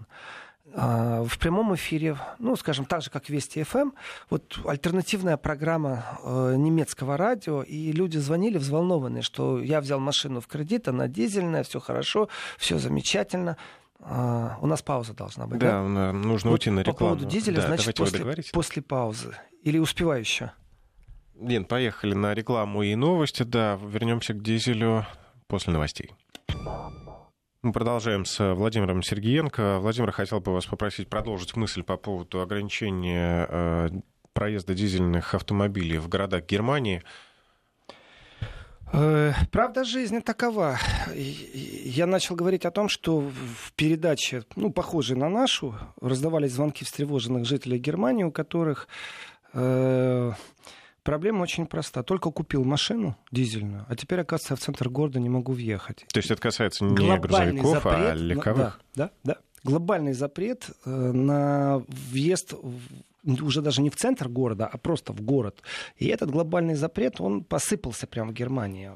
а, 0.74 1.24
в 1.24 1.38
прямом 1.38 1.74
эфире, 1.74 2.16
ну, 2.38 2.56
скажем, 2.56 2.86
так 2.86 3.02
же, 3.02 3.10
как 3.10 3.28
Вести 3.28 3.62
ФМ, 3.62 3.90
вот 4.30 4.58
альтернативная 4.64 5.36
программа 5.36 6.18
э, 6.24 6.54
немецкого 6.56 7.18
радио, 7.18 7.62
и 7.62 7.92
люди 7.92 8.16
звонили 8.16 8.56
взволнованные, 8.56 9.22
что 9.22 9.60
я 9.60 9.82
взял 9.82 10.00
машину 10.00 10.40
в 10.40 10.46
кредит, 10.46 10.88
она 10.88 11.08
дизельная, 11.08 11.64
все 11.64 11.80
хорошо, 11.80 12.28
все 12.56 12.78
замечательно. 12.78 13.58
А, 14.04 14.58
у 14.60 14.66
нас 14.66 14.82
пауза 14.82 15.14
должна 15.14 15.46
быть. 15.46 15.58
Да, 15.58 15.82
да? 15.82 16.12
нужно 16.12 16.50
вот 16.50 16.56
уйти 16.56 16.70
на 16.70 16.80
рекламу. 16.80 16.94
По 16.94 17.04
поводу 17.04 17.24
дизеля, 17.24 17.56
да, 17.56 17.66
значит, 17.68 17.96
после, 17.96 18.44
после 18.52 18.82
паузы. 18.82 19.36
Или 19.62 19.78
успеваю 19.78 20.20
еще? 20.20 20.52
Нет, 21.34 21.68
поехали 21.68 22.14
на 22.14 22.34
рекламу 22.34 22.82
и 22.82 22.94
новости. 22.96 23.44
Да, 23.44 23.78
вернемся 23.82 24.34
к 24.34 24.42
дизелю 24.42 25.06
после 25.46 25.72
новостей. 25.72 26.10
Мы 27.62 27.72
продолжаем 27.72 28.24
с 28.24 28.54
Владимиром 28.54 29.04
Сергеенко. 29.04 29.78
Владимир, 29.78 30.10
хотел 30.10 30.40
бы 30.40 30.52
вас 30.52 30.66
попросить 30.66 31.08
продолжить 31.08 31.54
мысль 31.54 31.84
по 31.84 31.96
поводу 31.96 32.40
ограничения 32.40 33.46
э, 33.48 33.88
проезда 34.32 34.74
дизельных 34.74 35.34
автомобилей 35.34 35.98
в 35.98 36.08
городах 36.08 36.44
Германии. 36.44 37.04
Э, 38.92 39.32
правда 39.50 39.84
жизни 39.84 40.20
такова. 40.20 40.78
Я 41.14 42.06
начал 42.06 42.36
говорить 42.36 42.66
о 42.66 42.70
том, 42.70 42.88
что 42.88 43.20
в 43.20 43.72
передаче, 43.74 44.44
ну, 44.54 44.70
похожей 44.70 45.16
на 45.16 45.28
нашу, 45.28 45.74
раздавались 46.00 46.52
звонки 46.52 46.84
встревоженных 46.84 47.46
жителей 47.46 47.78
Германии, 47.78 48.24
у 48.24 48.30
которых 48.30 48.88
э, 49.54 50.32
проблема 51.02 51.42
очень 51.42 51.66
проста. 51.66 52.02
Только 52.02 52.30
купил 52.30 52.64
машину 52.64 53.16
дизельную, 53.30 53.86
а 53.88 53.96
теперь, 53.96 54.20
оказывается, 54.20 54.56
в 54.56 54.60
центр 54.60 54.90
города 54.90 55.18
не 55.18 55.30
могу 55.30 55.52
въехать. 55.52 56.04
То 56.12 56.18
есть 56.18 56.30
это 56.30 56.40
касается 56.40 56.84
не 56.84 56.94
Глобальный 56.94 57.58
грузовиков, 57.58 57.86
а 57.86 57.90
запрет, 57.90 58.10
а 58.10 58.14
легковых? 58.14 58.80
Да, 58.94 59.10
да, 59.24 59.34
да. 59.34 59.38
Глобальный 59.64 60.12
запрет 60.12 60.70
э, 60.84 60.90
на 60.90 61.82
въезд 61.88 62.52
уже 63.24 63.62
даже 63.62 63.82
не 63.82 63.90
в 63.90 63.96
центр 63.96 64.28
города, 64.28 64.66
а 64.66 64.78
просто 64.78 65.12
в 65.12 65.20
город. 65.20 65.62
И 65.96 66.06
этот 66.06 66.30
глобальный 66.30 66.74
запрет, 66.74 67.20
он 67.20 67.44
посыпался 67.44 68.06
прямо 68.06 68.30
в 68.30 68.34
Германии. 68.34 68.90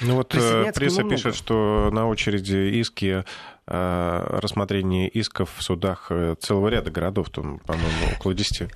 Ну 0.00 0.16
вот 0.16 0.34
э, 0.34 0.72
пресса 0.72 1.04
пишет, 1.04 1.34
что 1.34 1.90
на 1.92 2.08
очереди 2.08 2.80
иски 2.80 3.24
рассмотрение 3.68 5.08
исков 5.08 5.50
в 5.56 5.62
судах 5.62 6.06
э, 6.10 6.36
целого 6.38 6.68
ряда 6.68 6.92
городов, 6.92 7.30
там, 7.30 7.58
по-моему, 7.58 8.14
около 8.16 8.32
10. 8.32 8.70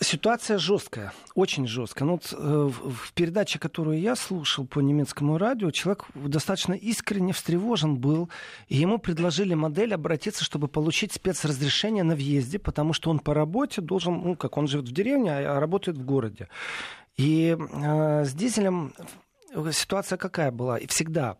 Ситуация 0.00 0.58
жесткая, 0.58 1.12
очень 1.34 1.66
жесткая. 1.66 2.06
Ну, 2.06 2.12
вот, 2.12 2.32
э, 2.32 2.36
в 2.38 3.12
передаче, 3.14 3.58
которую 3.58 4.00
я 4.00 4.14
слушал 4.14 4.64
по 4.64 4.78
немецкому 4.78 5.38
радио, 5.38 5.72
человек 5.72 6.04
достаточно 6.14 6.74
искренне 6.74 7.32
встревожен 7.32 7.96
был, 7.96 8.30
и 8.68 8.76
ему 8.76 8.98
предложили 8.98 9.54
модель 9.54 9.92
обратиться, 9.92 10.44
чтобы 10.44 10.68
получить 10.68 11.12
спецразрешение 11.12 12.04
на 12.04 12.14
въезде, 12.14 12.60
потому 12.60 12.92
что 12.92 13.10
он 13.10 13.18
по 13.18 13.34
работе 13.34 13.80
должен, 13.80 14.20
ну, 14.22 14.36
как 14.36 14.56
он 14.56 14.68
живет 14.68 14.88
в 14.88 14.92
деревне, 14.92 15.32
а 15.32 15.58
работает 15.58 15.98
в 15.98 16.04
городе. 16.04 16.48
И 17.16 17.56
э, 17.58 18.24
с 18.24 18.32
дизелем 18.34 18.94
ситуация 19.72 20.16
какая 20.16 20.52
была? 20.52 20.78
И 20.78 20.86
всегда 20.86 21.36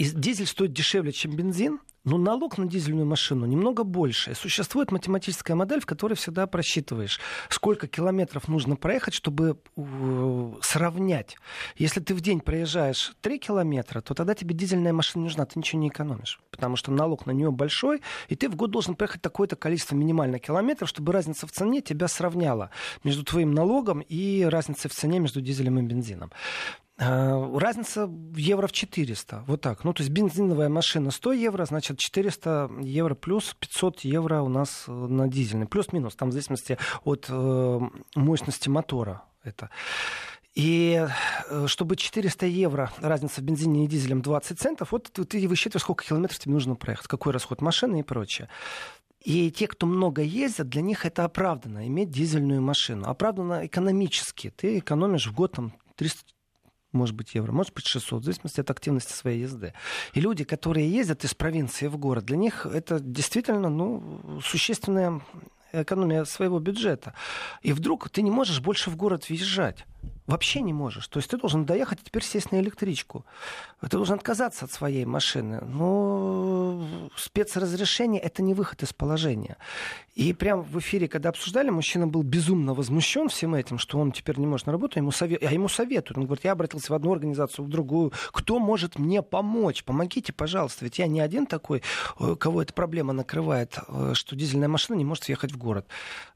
и 0.00 0.04
дизель 0.04 0.46
стоит 0.46 0.72
дешевле, 0.72 1.12
чем 1.12 1.36
бензин, 1.36 1.78
но 2.04 2.16
налог 2.16 2.56
на 2.56 2.64
дизельную 2.64 3.04
машину 3.04 3.44
немного 3.44 3.84
больше. 3.84 4.34
Существует 4.34 4.92
математическая 4.92 5.54
модель, 5.54 5.80
в 5.80 5.84
которой 5.84 6.14
всегда 6.14 6.46
просчитываешь, 6.46 7.20
сколько 7.50 7.86
километров 7.86 8.48
нужно 8.48 8.76
проехать, 8.76 9.12
чтобы 9.12 9.58
э, 9.76 10.52
сравнять. 10.62 11.36
Если 11.76 12.00
ты 12.00 12.14
в 12.14 12.22
день 12.22 12.40
проезжаешь 12.40 13.12
3 13.20 13.38
километра, 13.40 14.00
то 14.00 14.14
тогда 14.14 14.34
тебе 14.34 14.54
дизельная 14.54 14.94
машина 14.94 15.24
нужна, 15.24 15.44
ты 15.44 15.58
ничего 15.58 15.82
не 15.82 15.88
экономишь. 15.88 16.40
Потому 16.50 16.76
что 16.76 16.90
налог 16.90 17.26
на 17.26 17.32
нее 17.32 17.50
большой, 17.50 18.00
и 18.28 18.36
ты 18.36 18.48
в 18.48 18.56
год 18.56 18.70
должен 18.70 18.94
проехать 18.94 19.20
такое-то 19.20 19.56
количество 19.56 19.94
минимально 19.94 20.38
километров, 20.38 20.88
чтобы 20.88 21.12
разница 21.12 21.46
в 21.46 21.52
цене 21.52 21.82
тебя 21.82 22.08
сравняла 22.08 22.70
между 23.04 23.22
твоим 23.22 23.52
налогом 23.52 24.00
и 24.00 24.44
разницей 24.44 24.88
в 24.88 24.94
цене 24.94 25.18
между 25.18 25.42
дизелем 25.42 25.78
и 25.78 25.82
бензином. 25.82 26.32
Э, 27.00 27.58
разница 27.58 28.10
евро 28.36 28.66
в 28.66 28.72
400. 28.72 29.44
Вот 29.46 29.62
так. 29.62 29.84
Ну, 29.84 29.94
то 29.94 30.02
есть 30.02 30.12
бензиновая 30.12 30.68
машина 30.68 31.10
100 31.10 31.32
евро, 31.32 31.64
значит 31.64 31.98
400 31.98 32.70
евро 32.80 33.14
плюс 33.14 33.56
500 33.58 34.00
евро 34.00 34.42
у 34.42 34.48
нас 34.48 34.84
э, 34.86 34.92
на 34.92 35.26
дизельный. 35.26 35.66
Плюс-минус, 35.66 36.14
там 36.14 36.28
в 36.28 36.32
зависимости 36.32 36.76
от 37.04 37.26
э, 37.30 37.80
мощности 38.14 38.68
мотора 38.68 39.22
это. 39.42 39.70
И 40.54 41.06
чтобы 41.66 41.96
400 41.96 42.44
евро 42.46 42.92
разница 42.98 43.40
в 43.40 43.44
бензине 43.44 43.84
и 43.84 43.88
дизелем 43.88 44.20
20 44.20 44.58
центов, 44.58 44.92
вот 44.92 45.04
ты, 45.10 45.24
ты 45.24 45.48
высчитываешь, 45.48 45.82
сколько 45.82 46.04
километров 46.04 46.40
тебе 46.40 46.52
нужно 46.52 46.74
проехать, 46.74 47.06
какой 47.06 47.32
расход 47.32 47.62
машины 47.62 48.00
и 48.00 48.02
прочее. 48.02 48.48
И 49.20 49.50
те, 49.52 49.68
кто 49.68 49.86
много 49.86 50.22
ездят, 50.22 50.68
для 50.68 50.82
них 50.82 51.06
это 51.06 51.24
оправданно, 51.24 51.86
иметь 51.86 52.10
дизельную 52.10 52.60
машину. 52.60 53.08
Оправданно 53.08 53.64
экономически. 53.64 54.50
Ты 54.50 54.78
экономишь 54.78 55.28
в 55.28 55.34
год 55.34 55.52
там 55.52 55.72
300 55.94 56.24
может 56.92 57.14
быть, 57.14 57.34
евро, 57.34 57.52
может 57.52 57.72
быть, 57.74 57.86
600, 57.86 58.22
в 58.22 58.24
зависимости 58.24 58.60
от 58.60 58.70
активности 58.70 59.12
своей 59.12 59.42
езды. 59.42 59.72
И 60.14 60.20
люди, 60.20 60.44
которые 60.44 60.90
ездят 60.90 61.24
из 61.24 61.34
провинции 61.34 61.86
в 61.86 61.96
город, 61.96 62.24
для 62.24 62.36
них 62.36 62.66
это 62.66 63.00
действительно 63.00 63.68
ну, 63.68 64.40
существенная 64.44 65.20
экономия 65.72 66.24
своего 66.24 66.58
бюджета. 66.58 67.14
И 67.62 67.72
вдруг 67.72 68.08
ты 68.10 68.22
не 68.22 68.30
можешь 68.30 68.60
больше 68.60 68.90
в 68.90 68.96
город 68.96 69.28
въезжать. 69.28 69.84
Вообще 70.30 70.60
не 70.60 70.72
можешь. 70.72 71.08
То 71.08 71.18
есть 71.18 71.28
ты 71.28 71.36
должен 71.36 71.64
доехать 71.64 72.02
и 72.02 72.04
теперь 72.04 72.22
сесть 72.22 72.52
на 72.52 72.60
электричку. 72.60 73.24
Ты 73.80 73.88
должен 73.88 74.14
отказаться 74.14 74.64
от 74.64 74.70
своей 74.70 75.04
машины. 75.04 75.60
Но 75.62 76.86
спецразрешение— 77.16 78.20
это 78.22 78.40
не 78.40 78.54
выход 78.54 78.80
из 78.84 78.92
положения. 78.92 79.56
И 80.14 80.32
прямо 80.32 80.62
в 80.62 80.78
эфире, 80.78 81.08
когда 81.08 81.30
обсуждали, 81.30 81.70
мужчина 81.70 82.06
был 82.06 82.22
безумно 82.22 82.74
возмущен 82.74 83.28
всем 83.28 83.56
этим, 83.56 83.78
что 83.78 83.98
он 83.98 84.12
теперь 84.12 84.38
не 84.38 84.46
может 84.46 84.66
на 84.66 84.72
работу, 84.72 85.00
ему 85.00 85.10
совет... 85.10 85.42
а 85.42 85.52
ему 85.52 85.68
советуют. 85.68 86.18
Он 86.18 86.26
говорит, 86.26 86.44
я 86.44 86.52
обратился 86.52 86.92
в 86.92 86.94
одну 86.94 87.12
организацию, 87.12 87.64
в 87.64 87.68
другую. 87.68 88.12
Кто 88.30 88.60
может 88.60 89.00
мне 89.00 89.22
помочь? 89.22 89.82
Помогите, 89.82 90.32
пожалуйста. 90.32 90.84
Ведь 90.84 91.00
я 91.00 91.08
не 91.08 91.18
один 91.18 91.46
такой, 91.46 91.82
э, 92.20 92.36
кого 92.38 92.62
эта 92.62 92.72
проблема 92.72 93.12
накрывает, 93.12 93.78
э, 93.88 94.12
что 94.14 94.36
дизельная 94.36 94.68
машина 94.68 94.96
не 94.96 95.04
может 95.04 95.26
въехать 95.26 95.50
в 95.50 95.58
город. 95.58 95.86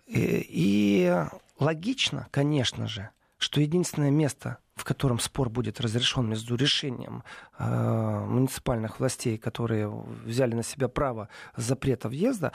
И, 0.08 0.44
и 0.48 1.14
логично, 1.60 2.26
конечно 2.32 2.88
же, 2.88 3.10
что 3.44 3.60
единственное 3.60 4.10
место, 4.10 4.58
в 4.74 4.84
котором 4.84 5.20
спор 5.20 5.50
будет 5.50 5.80
разрешен 5.80 6.28
между 6.28 6.56
решением 6.56 7.22
э, 7.58 8.24
муниципальных 8.26 8.98
властей, 8.98 9.36
которые 9.36 9.88
взяли 9.88 10.54
на 10.54 10.62
себя 10.62 10.88
право 10.88 11.28
запрета 11.54 12.08
въезда, 12.08 12.52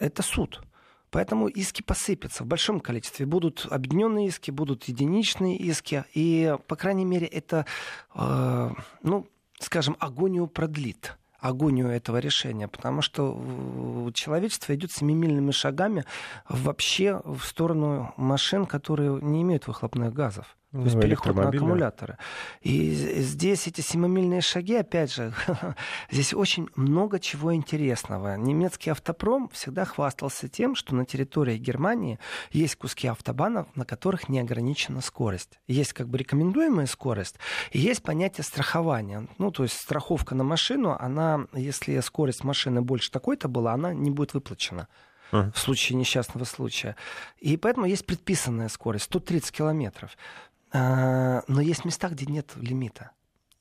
это 0.00 0.22
суд. 0.22 0.62
Поэтому 1.10 1.48
иски 1.48 1.82
посыпятся 1.82 2.44
в 2.44 2.46
большом 2.46 2.80
количестве. 2.80 3.26
Будут 3.26 3.66
объединенные 3.70 4.28
иски, 4.28 4.50
будут 4.50 4.84
единичные 4.84 5.58
иски. 5.58 6.04
И, 6.14 6.56
по 6.66 6.76
крайней 6.76 7.04
мере, 7.04 7.26
это, 7.26 7.66
э, 8.14 8.70
ну, 9.02 9.28
скажем, 9.60 9.96
агонию 10.00 10.46
продлит 10.46 11.18
агонию 11.42 11.88
этого 11.88 12.18
решения, 12.18 12.68
потому 12.68 13.02
что 13.02 14.10
человечество 14.14 14.74
идет 14.74 14.92
семимильными 14.92 15.50
шагами 15.50 16.04
вообще 16.48 17.20
в 17.24 17.42
сторону 17.42 18.14
машин, 18.16 18.64
которые 18.64 19.20
не 19.20 19.42
имеют 19.42 19.66
выхлопных 19.66 20.14
газов. 20.14 20.56
То 20.72 20.78
есть 20.78 20.94
ну, 20.94 21.02
переход 21.02 21.36
на 21.36 21.48
аккумуляторы. 21.48 22.16
И 22.62 22.92
здесь 22.92 23.66
эти 23.66 23.82
семимильные 23.82 24.40
шаги, 24.40 24.74
опять 24.76 25.12
же, 25.12 25.34
здесь 26.10 26.32
очень 26.32 26.68
много 26.76 27.20
чего 27.20 27.54
интересного. 27.54 28.38
Немецкий 28.38 28.88
автопром 28.88 29.50
всегда 29.50 29.84
хвастался 29.84 30.48
тем, 30.48 30.74
что 30.74 30.94
на 30.94 31.04
территории 31.04 31.58
Германии 31.58 32.18
есть 32.52 32.76
куски 32.76 33.06
автобанов, 33.06 33.66
на 33.76 33.84
которых 33.84 34.30
не 34.30 34.40
ограничена 34.40 35.02
скорость. 35.02 35.60
Есть 35.66 35.92
как 35.92 36.08
бы 36.08 36.16
рекомендуемая 36.16 36.86
скорость, 36.86 37.36
и 37.70 37.78
есть 37.78 38.02
понятие 38.02 38.44
страхования. 38.44 39.28
Ну, 39.36 39.50
то 39.50 39.64
есть 39.64 39.78
страховка 39.78 40.34
на 40.34 40.42
машину, 40.42 40.96
она, 40.98 41.48
если 41.52 42.00
скорость 42.00 42.44
машины 42.44 42.80
больше 42.80 43.10
такой-то 43.10 43.46
была, 43.46 43.74
она 43.74 43.92
не 43.92 44.10
будет 44.10 44.32
выплачена 44.32 44.88
в 45.32 45.54
случае 45.56 45.98
несчастного 45.98 46.44
случая. 46.44 46.96
И 47.38 47.56
поэтому 47.56 47.86
есть 47.86 48.04
предписанная 48.04 48.68
скорость 48.68 49.06
130 49.06 49.50
километров. 49.50 50.16
А, 50.72 51.42
но 51.48 51.60
есть 51.60 51.84
места, 51.84 52.08
где 52.08 52.26
нет 52.26 52.52
лимита. 52.56 53.10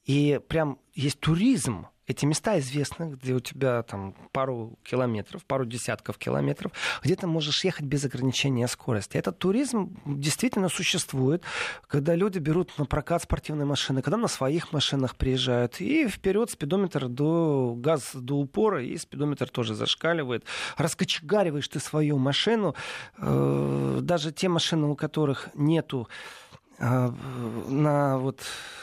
И 0.05 0.39
прям 0.47 0.79
есть 0.93 1.19
туризм. 1.19 1.87
Эти 2.07 2.25
места 2.25 2.59
известны, 2.59 3.11
где 3.13 3.33
у 3.33 3.39
тебя 3.39 3.83
там 3.83 4.13
пару 4.33 4.77
километров, 4.83 5.45
пару 5.45 5.65
десятков 5.65 6.17
километров, 6.17 6.73
где 7.03 7.15
ты 7.15 7.27
можешь 7.27 7.63
ехать 7.63 7.85
без 7.85 8.03
ограничения 8.03 8.67
скорости. 8.67 9.15
Этот 9.15 9.37
туризм 9.37 9.97
действительно 10.05 10.67
существует, 10.67 11.43
когда 11.87 12.15
люди 12.15 12.39
берут 12.39 12.77
на 12.77 12.85
прокат 12.85 13.23
спортивные 13.23 13.65
машины, 13.65 14.01
когда 14.01 14.17
на 14.17 14.27
своих 14.27 14.73
машинах 14.73 15.15
приезжают, 15.15 15.79
и 15.79 16.07
вперед 16.09 16.49
спидометр 16.49 17.07
до 17.07 17.75
газ 17.77 18.11
до 18.13 18.33
упора, 18.33 18.83
и 18.83 18.97
спидометр 18.97 19.49
тоже 19.49 19.73
зашкаливает. 19.73 20.43
Раскочегариваешь 20.75 21.67
ты 21.69 21.79
свою 21.79 22.17
машину, 22.17 22.75
э, 23.19 23.99
даже 24.01 24.33
те 24.33 24.49
машины, 24.49 24.87
у 24.87 24.95
которых 24.95 25.49
нету 25.53 26.09
на, 26.81 28.17
вот, 28.17 28.41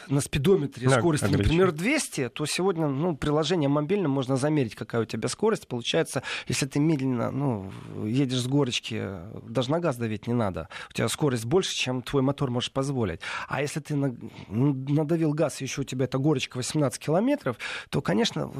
на 0.08 0.20
спидометре 0.20 0.88
да, 0.88 0.98
скорости, 0.98 1.26
например, 1.26 1.72
200, 1.72 2.30
то 2.30 2.46
сегодня 2.46 2.88
ну, 2.88 3.16
приложением 3.16 3.72
мобильным 3.72 4.10
можно 4.10 4.36
замерить, 4.36 4.74
какая 4.74 5.02
у 5.02 5.04
тебя 5.04 5.28
скорость. 5.28 5.68
Получается, 5.68 6.22
если 6.46 6.66
ты 6.66 6.78
медленно 6.80 7.30
ну, 7.30 7.70
едешь 8.04 8.40
с 8.40 8.46
горочки, 8.46 9.04
даже 9.48 9.70
на 9.70 9.80
газ 9.80 9.96
давить 9.96 10.26
не 10.26 10.34
надо. 10.34 10.68
У 10.90 10.92
тебя 10.92 11.08
скорость 11.08 11.44
больше, 11.44 11.74
чем 11.74 12.02
твой 12.02 12.22
мотор 12.22 12.50
может 12.50 12.72
позволить. 12.72 13.20
А 13.48 13.62
если 13.62 13.80
ты 13.80 13.96
на, 13.96 14.14
надавил 14.48 15.32
газ, 15.32 15.60
и 15.60 15.64
еще 15.64 15.82
у 15.82 15.84
тебя 15.84 16.04
эта 16.04 16.18
горочка 16.18 16.56
18 16.56 16.98
километров, 17.00 17.56
то, 17.90 18.00
конечно, 18.00 18.50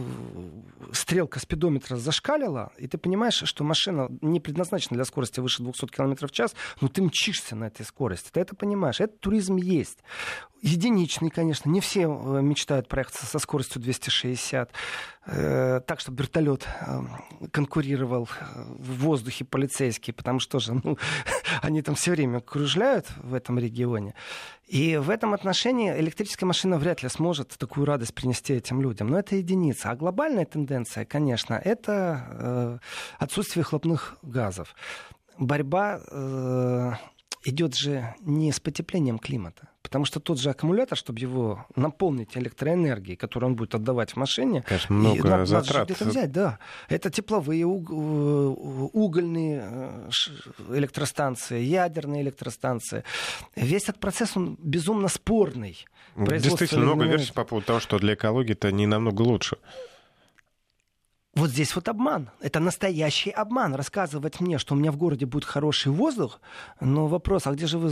стрелка 0.93 1.41
спидометра 1.41 1.97
зашкалила, 1.97 2.73
и 2.79 2.87
ты 2.87 2.99
понимаешь, 2.99 3.43
что 3.45 3.65
машина 3.65 4.09
не 4.21 4.41
предназначена 4.41 4.97
для 4.97 5.05
скорости 5.05 5.41
выше 5.41 5.63
200 5.63 5.87
км 5.87 6.27
в 6.27 6.31
час, 6.31 6.55
но 6.81 6.89
ты 6.89 7.03
мчишься 7.03 7.57
на 7.57 7.65
этой 7.65 7.85
скорости. 7.85 8.31
Ты 8.33 8.41
это 8.41 8.55
понимаешь. 8.55 9.01
Это 9.01 9.17
туризм 9.19 9.57
есть. 9.57 9.99
Единичный, 10.61 11.31
конечно. 11.39 11.71
Не 11.71 11.81
все 11.81 12.01
э, 12.01 12.43
мечтают 12.43 12.89
проехаться 12.89 13.25
со 13.25 13.39
скоростью 13.39 13.81
260. 13.81 14.73
Э, 15.27 15.81
так, 15.87 16.01
чтобы 16.01 16.25
вертолет 16.25 16.67
э, 16.67 17.01
конкурировал 17.53 18.29
в 18.57 19.05
воздухе 19.05 19.45
полицейский, 19.45 20.13
потому 20.13 20.41
что 20.41 20.59
же, 20.59 20.73
ну, 20.83 20.99
они 21.63 21.81
там 21.83 21.95
все 21.95 22.11
время 22.11 22.41
кружляют 22.41 23.07
в 23.23 23.35
этом 23.35 23.57
регионе. 23.57 24.15
И 24.67 24.97
в 24.97 25.11
этом 25.11 25.33
отношении 25.33 25.97
электрическая 25.97 26.49
машина 26.49 26.77
вряд 26.77 27.05
ли 27.05 27.09
сможет 27.09 27.51
такую 27.57 27.87
радость 27.87 28.15
принести 28.15 28.55
этим 28.55 28.83
людям. 28.83 29.07
Но 29.07 29.21
это 29.21 29.37
единица. 29.37 29.91
А 29.93 29.95
глобальная 29.95 30.45
тенденция, 30.45 31.05
конечно, 31.05 31.55
это 31.55 32.81
отсутствие 33.21 33.63
хлопных 33.63 34.19
газов. 34.23 34.75
Борьба 35.39 36.99
идет 37.45 37.77
же 37.77 38.13
не 38.23 38.51
с 38.51 38.59
потеплением 38.59 39.21
климата. 39.21 39.69
Потому 39.89 40.05
что 40.05 40.21
тот 40.21 40.39
же 40.39 40.51
аккумулятор, 40.51 40.99
чтобы 40.99 41.19
его 41.19 41.67
наполнить 41.75 42.37
электроэнергией, 42.37 43.17
которую 43.17 43.51
он 43.51 43.57
будет 43.57 43.75
отдавать 43.75 44.11
в 44.11 44.17
машине, 44.17 44.63
Конечно, 44.67 44.95
много 44.95 45.29
надо, 45.29 45.47
затрат. 45.47 45.89
Надо 45.89 46.05
взять, 46.05 46.31
да. 46.31 46.59
Это 46.91 47.11
тепловые, 47.11 47.63
э, 47.63 47.65
угольные 47.65 49.63
э, 49.65 50.11
электростанции, 50.75 51.63
ядерные 51.63 52.21
электростанции. 52.21 53.03
Весь 53.57 53.85
этот 53.85 53.99
процесс, 53.99 54.37
он 54.37 54.59
безумно 54.63 55.09
спорный. 55.09 55.87
Действительно, 56.17 56.85
много 56.85 57.05
версий 57.05 57.33
по 57.33 57.45
поводу 57.45 57.67
того, 57.67 57.81
что 57.81 57.99
для 57.99 58.13
экологии 58.13 58.53
это 58.53 58.71
не 58.71 58.87
намного 58.87 59.23
лучше. 59.23 59.57
Вот 61.39 61.51
здесь 61.51 61.77
вот 61.77 61.87
обман. 61.87 62.31
Это 62.41 62.59
настоящий 62.59 63.31
обман. 63.31 63.77
Рассказывать 63.77 64.41
мне, 64.41 64.59
что 64.59 64.75
у 64.75 64.77
меня 64.77 64.91
в 64.91 64.97
городе 64.97 65.25
будет 65.25 65.45
хороший 65.45 65.93
воздух, 65.93 66.41
но 66.81 67.07
вопрос, 67.07 67.47
а 67.47 67.53
где 67.53 67.69
же 67.69 67.79
вы 67.79 67.91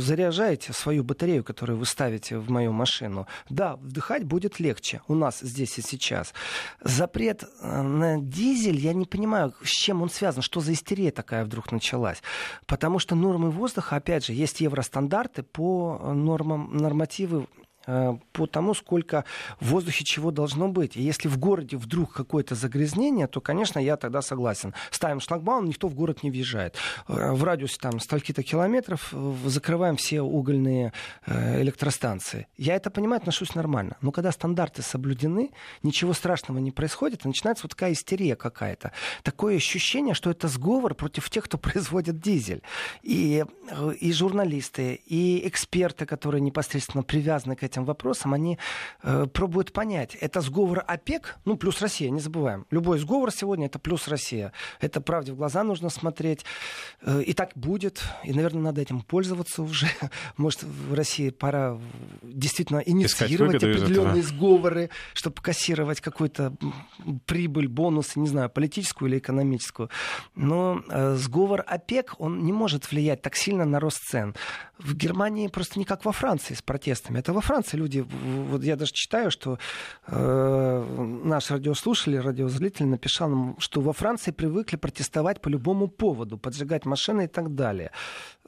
заряжаете 0.00 0.72
свою 0.72 1.04
батарею, 1.04 1.44
которую 1.44 1.78
вы 1.78 1.86
ставите 1.86 2.38
в 2.38 2.50
мою 2.50 2.72
машину? 2.72 3.28
Да, 3.48 3.76
вдыхать 3.76 4.24
будет 4.24 4.58
легче 4.58 5.02
у 5.06 5.14
нас 5.14 5.38
здесь 5.38 5.78
и 5.78 5.82
сейчас. 5.82 6.34
Запрет 6.80 7.44
э, 7.44 7.82
на 7.82 8.18
дизель, 8.20 8.80
я 8.80 8.92
не 8.92 9.06
понимаю, 9.06 9.54
с 9.62 9.70
чем 9.70 10.02
он 10.02 10.10
связан, 10.10 10.42
что 10.42 10.58
за 10.58 10.72
истерия 10.72 11.12
такая 11.12 11.44
вдруг 11.44 11.70
началась. 11.70 12.24
Потому 12.66 12.98
что 12.98 13.14
нормы 13.14 13.50
воздуха, 13.50 13.94
опять 13.94 14.26
же, 14.26 14.32
есть 14.32 14.60
евростандарты 14.60 15.44
по 15.44 16.12
нормам, 16.12 16.76
нормативы 16.76 17.46
по 17.86 18.46
тому, 18.46 18.74
сколько 18.74 19.24
в 19.60 19.70
воздухе 19.70 20.04
чего 20.04 20.30
должно 20.30 20.68
быть. 20.68 20.96
И 20.96 21.02
если 21.02 21.28
в 21.28 21.38
городе 21.38 21.76
вдруг 21.76 22.12
какое-то 22.12 22.54
загрязнение, 22.54 23.26
то, 23.26 23.40
конечно, 23.40 23.78
я 23.78 23.96
тогда 23.96 24.22
согласен. 24.22 24.74
Ставим 24.90 25.20
шлагбаум, 25.20 25.66
никто 25.66 25.88
в 25.88 25.94
город 25.94 26.22
не 26.22 26.30
въезжает. 26.30 26.76
Э, 27.08 27.32
в 27.32 27.42
радиусе 27.44 27.78
там 27.80 28.00
стольки-то 28.00 28.42
километров 28.42 29.10
э, 29.12 29.34
закрываем 29.46 29.96
все 29.96 30.22
угольные 30.22 30.92
электростанции. 31.26 32.46
Я 32.56 32.76
это 32.76 32.90
понимаю, 32.90 33.18
отношусь 33.18 33.54
нормально. 33.54 33.96
Но 34.00 34.12
когда 34.12 34.32
стандарты 34.32 34.82
соблюдены, 34.82 35.50
ничего 35.82 36.12
страшного 36.12 36.58
не 36.58 36.70
происходит, 36.70 37.24
начинается 37.24 37.64
вот 37.64 37.70
такая 37.70 37.92
истерия 37.92 38.36
какая-то. 38.36 38.92
Такое 39.22 39.56
ощущение, 39.56 40.14
что 40.14 40.30
это 40.30 40.48
сговор 40.48 40.94
против 40.94 41.30
тех, 41.30 41.44
кто 41.44 41.58
производит 41.72 42.20
дизель. 42.20 42.62
И, 43.02 43.44
и 44.00 44.12
журналисты, 44.12 44.94
и 45.06 45.46
эксперты, 45.48 46.06
которые 46.06 46.40
непосредственно 46.40 47.02
привязаны 47.02 47.56
к 47.56 47.62
этим 47.62 47.71
этим 47.72 47.84
вопросам, 47.84 48.34
они 48.34 48.58
э, 49.02 49.26
пробуют 49.32 49.72
понять, 49.72 50.16
это 50.20 50.40
сговор 50.40 50.84
ОПЕК, 50.86 51.38
ну, 51.44 51.56
плюс 51.56 51.80
Россия, 51.80 52.10
не 52.10 52.20
забываем. 52.20 52.66
Любой 52.70 52.98
сговор 52.98 53.30
сегодня 53.30 53.66
это 53.66 53.78
плюс 53.78 54.08
Россия. 54.08 54.52
Это 54.80 55.00
правде 55.00 55.32
в 55.32 55.36
глаза 55.36 55.62
нужно 55.64 55.88
смотреть. 55.88 56.44
Э, 57.02 57.22
и 57.22 57.32
так 57.32 57.52
будет. 57.54 58.02
И, 58.24 58.32
наверное, 58.32 58.62
надо 58.62 58.80
этим 58.80 59.00
пользоваться 59.00 59.62
уже. 59.62 59.86
Может, 60.36 60.62
в 60.62 60.94
России 60.94 61.30
пора 61.30 61.78
действительно 62.22 62.78
инициировать 62.78 63.56
определенные 63.56 64.22
сговоры, 64.22 64.90
чтобы 65.14 65.40
кассировать 65.42 66.00
какую-то 66.00 66.54
прибыль, 67.26 67.68
бонусы, 67.68 68.20
не 68.20 68.28
знаю, 68.28 68.50
политическую 68.50 69.10
или 69.10 69.18
экономическую. 69.18 69.90
Но 70.34 70.82
э, 70.88 71.14
сговор 71.16 71.64
ОПЕК, 71.66 72.14
он 72.18 72.44
не 72.44 72.52
может 72.52 72.90
влиять 72.90 73.22
так 73.22 73.36
сильно 73.36 73.64
на 73.64 73.80
рост 73.80 74.00
цен. 74.10 74.34
В 74.84 74.94
Германии 74.94 75.48
просто 75.48 75.78
не 75.78 75.84
как 75.84 76.04
во 76.04 76.12
Франции 76.12 76.54
с 76.54 76.62
протестами. 76.62 77.18
Это 77.18 77.32
во 77.32 77.40
Франции 77.40 77.76
люди, 77.76 78.04
вот 78.50 78.64
я 78.64 78.76
даже 78.76 78.92
читаю, 78.92 79.30
что 79.30 79.58
э, 80.06 80.84
наш 81.24 81.50
радиослушатель, 81.50 82.18
радиозритель 82.18 82.86
написал 82.86 83.28
нам, 83.28 83.56
что 83.58 83.80
во 83.80 83.92
Франции 83.92 84.32
привыкли 84.32 84.76
протестовать 84.76 85.40
по 85.40 85.48
любому 85.48 85.88
поводу, 85.88 86.38
поджигать 86.38 86.86
машины 86.86 87.24
и 87.24 87.28
так 87.28 87.54
далее. 87.54 87.90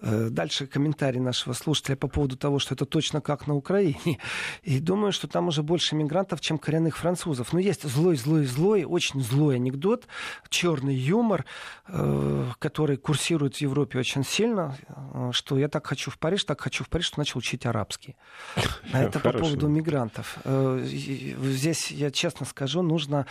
Э, 0.07 0.29
дальше 0.31 0.67
комментарий 0.67 1.21
нашего 1.21 1.55
слушателя 1.55 1.97
по 1.97 2.09
поводу 2.09 2.37
того, 2.37 2.59
что 2.59 2.75
это 2.75 2.85
точно 2.85 3.23
как 3.23 3.47
на 3.47 3.55
Украине. 3.55 4.19
И 4.62 4.79
думаю, 4.79 5.12
что 5.12 5.29
там 5.29 5.49
уже 5.49 5.62
больше 5.62 5.97
мигрантов, 5.97 6.40
чем 6.40 6.59
коренных 6.59 6.99
французов. 6.99 7.53
Но 7.53 7.59
есть 7.59 7.88
злой, 7.88 8.17
злой, 8.17 8.45
злой, 8.45 8.85
очень 8.85 9.23
злой 9.23 9.57
анекдот, 9.57 10.07
черный 10.51 10.95
юмор, 10.95 11.47
э, 11.88 12.47
который 12.59 12.99
курсирует 12.99 13.57
в 13.57 13.61
Европе 13.62 13.99
очень 13.99 14.25
сильно, 14.25 14.77
э, 14.88 15.31
что 15.33 15.57
я 15.59 15.69
так 15.69 15.87
хочу 15.87 16.11
в 16.11 16.19
Париж, 16.19 16.45
так 16.45 16.61
хочу 16.61 16.85
в 16.85 16.88
Париж, 16.90 17.07
что 17.07 17.19
начал 17.19 17.38
учить 17.38 17.64
арабский. 17.64 18.17
Это 18.93 19.21
по 19.21 19.33
поводу 19.33 19.69
мигрантов. 19.69 20.37
Здесь, 20.85 21.90
я 21.90 22.11
честно 22.11 22.45
скажу, 22.45 22.83
нужно 22.83 23.27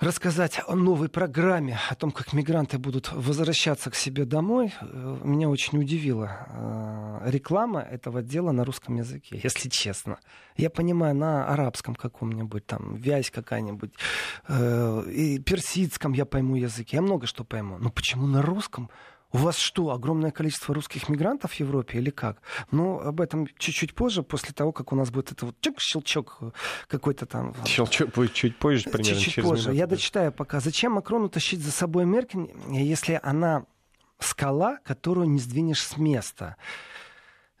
рассказать 0.00 0.60
о 0.66 0.74
новой 0.74 1.08
программе, 1.08 1.78
о 1.90 1.94
том, 1.94 2.10
как 2.10 2.32
мигранты 2.32 2.78
будут 2.78 3.12
возвращаться 3.12 3.90
к 3.90 3.94
себе 3.94 4.24
домой. 4.24 4.72
Э, 4.80 5.18
меня 5.24 5.48
очень 5.48 5.78
удивила 5.78 6.46
э, 7.24 7.30
реклама 7.30 7.80
этого 7.80 8.22
дела 8.22 8.52
на 8.52 8.64
русском 8.64 8.96
языке, 8.96 9.40
если 9.42 9.68
честно. 9.68 10.18
Я 10.56 10.70
понимаю, 10.70 11.14
на 11.14 11.46
арабском 11.46 11.94
каком-нибудь, 11.94 12.66
там, 12.66 12.94
вязь 12.94 13.30
какая-нибудь, 13.30 13.92
э, 14.48 15.10
и 15.10 15.38
персидском 15.38 16.12
я 16.12 16.24
пойму 16.24 16.56
язык, 16.56 16.90
я 16.90 17.02
много 17.02 17.26
что 17.26 17.44
пойму. 17.44 17.78
Но 17.78 17.90
почему 17.90 18.26
на 18.26 18.42
русском? 18.42 18.90
У 19.30 19.38
вас 19.38 19.58
что, 19.58 19.90
огромное 19.90 20.30
количество 20.30 20.74
русских 20.74 21.08
мигрантов 21.10 21.52
в 21.52 21.60
Европе 21.60 21.98
или 21.98 22.10
как? 22.10 22.40
Ну, 22.70 22.98
об 22.98 23.20
этом 23.20 23.46
чуть-чуть 23.58 23.94
позже, 23.94 24.22
после 24.22 24.54
того, 24.54 24.72
как 24.72 24.92
у 24.92 24.96
нас 24.96 25.10
будет 25.10 25.32
это 25.32 25.46
вот 25.46 25.60
чик, 25.60 25.80
щелчок 25.80 26.40
какой-то 26.86 27.26
там. 27.26 27.54
Щелчок 27.66 28.14
будет 28.14 28.32
чуть 28.32 28.56
позже, 28.56 28.84
примерно 28.84 29.04
чуть-чуть 29.04 29.34
через 29.34 29.48
позже. 29.48 29.62
Минуту. 29.64 29.78
Я 29.78 29.86
дочитаю 29.86 30.32
пока. 30.32 30.60
Зачем 30.60 30.92
Макрону 30.92 31.28
тащить 31.28 31.60
за 31.60 31.72
собой 31.72 32.06
Меркель, 32.06 32.50
если 32.70 33.20
она 33.22 33.66
скала, 34.18 34.78
которую 34.84 35.28
не 35.28 35.38
сдвинешь 35.40 35.84
с 35.84 35.98
места? 35.98 36.56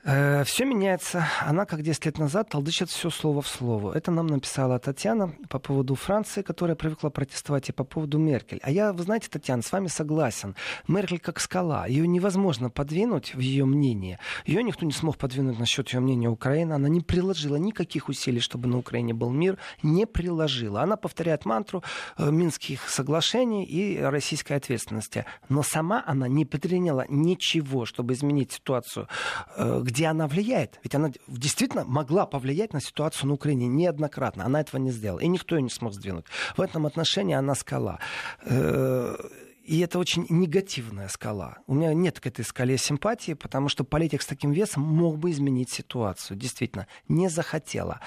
Э, 0.04 0.44
все 0.44 0.64
меняется. 0.64 1.26
Она, 1.40 1.66
как 1.66 1.82
10 1.82 2.06
лет 2.06 2.18
назад, 2.18 2.48
толдычит 2.48 2.88
все 2.88 3.10
слово 3.10 3.42
в 3.42 3.48
слово. 3.48 3.92
Это 3.94 4.12
нам 4.12 4.28
написала 4.28 4.78
Татьяна 4.78 5.34
по 5.48 5.58
поводу 5.58 5.96
Франции, 5.96 6.42
которая 6.42 6.76
привыкла 6.76 7.10
протестовать, 7.10 7.68
и 7.68 7.72
по 7.72 7.82
поводу 7.82 8.18
Меркель. 8.18 8.60
А 8.62 8.70
я, 8.70 8.92
вы 8.92 9.02
знаете, 9.02 9.28
Татьяна, 9.28 9.62
с 9.62 9.72
вами 9.72 9.88
согласен. 9.88 10.54
Меркель 10.86 11.18
как 11.18 11.40
скала. 11.40 11.86
Ее 11.86 12.06
невозможно 12.06 12.70
подвинуть 12.70 13.34
в 13.34 13.40
ее 13.40 13.64
мнение. 13.64 14.20
Ее 14.46 14.62
никто 14.62 14.86
не 14.86 14.92
смог 14.92 15.18
подвинуть 15.18 15.58
насчет 15.58 15.88
ее 15.88 15.98
мнения 15.98 16.28
Украины. 16.28 16.74
Она 16.74 16.88
не 16.88 17.00
приложила 17.00 17.56
никаких 17.56 18.08
усилий, 18.08 18.40
чтобы 18.40 18.68
на 18.68 18.78
Украине 18.78 19.14
был 19.14 19.30
мир. 19.30 19.58
Не 19.82 20.06
приложила. 20.06 20.82
Она 20.82 20.96
повторяет 20.96 21.44
мантру 21.44 21.82
э, 22.16 22.30
Минских 22.30 22.88
соглашений 22.88 23.64
и 23.64 24.00
российской 24.00 24.52
ответственности. 24.52 25.24
Но 25.48 25.64
сама 25.64 26.04
она 26.06 26.28
не 26.28 26.44
предприняла 26.44 27.04
ничего, 27.08 27.84
чтобы 27.84 28.14
изменить 28.14 28.52
ситуацию, 28.52 29.08
э, 29.56 29.87
где 29.88 30.04
она 30.04 30.26
влияет. 30.26 30.78
Ведь 30.84 30.94
она 30.94 31.10
действительно 31.26 31.82
могла 31.82 32.26
повлиять 32.26 32.74
на 32.74 32.80
ситуацию 32.80 33.28
на 33.28 33.34
Украине 33.34 33.68
неоднократно. 33.68 34.44
Она 34.44 34.60
этого 34.60 34.78
не 34.78 34.90
сделала. 34.90 35.20
И 35.20 35.26
никто 35.26 35.56
ее 35.56 35.62
не 35.62 35.70
смог 35.70 35.94
сдвинуть. 35.94 36.26
В 36.58 36.60
этом 36.60 36.84
отношении 36.84 37.34
она 37.34 37.54
скала. 37.54 37.98
Э, 38.42 39.16
и 39.64 39.80
это 39.80 39.98
очень 39.98 40.26
негативная 40.28 41.08
скала. 41.08 41.56
У 41.66 41.74
меня 41.74 41.94
нет 41.94 42.20
к 42.20 42.26
этой 42.26 42.44
скале 42.44 42.76
симпатии, 42.76 43.32
потому 43.32 43.70
что 43.70 43.82
политик 43.82 44.20
с 44.20 44.26
таким 44.26 44.52
весом 44.52 44.82
мог 44.82 45.18
бы 45.18 45.30
изменить 45.30 45.70
ситуацию. 45.70 46.36
Действительно, 46.36 46.86
не 47.08 47.30
захотела. 47.30 48.00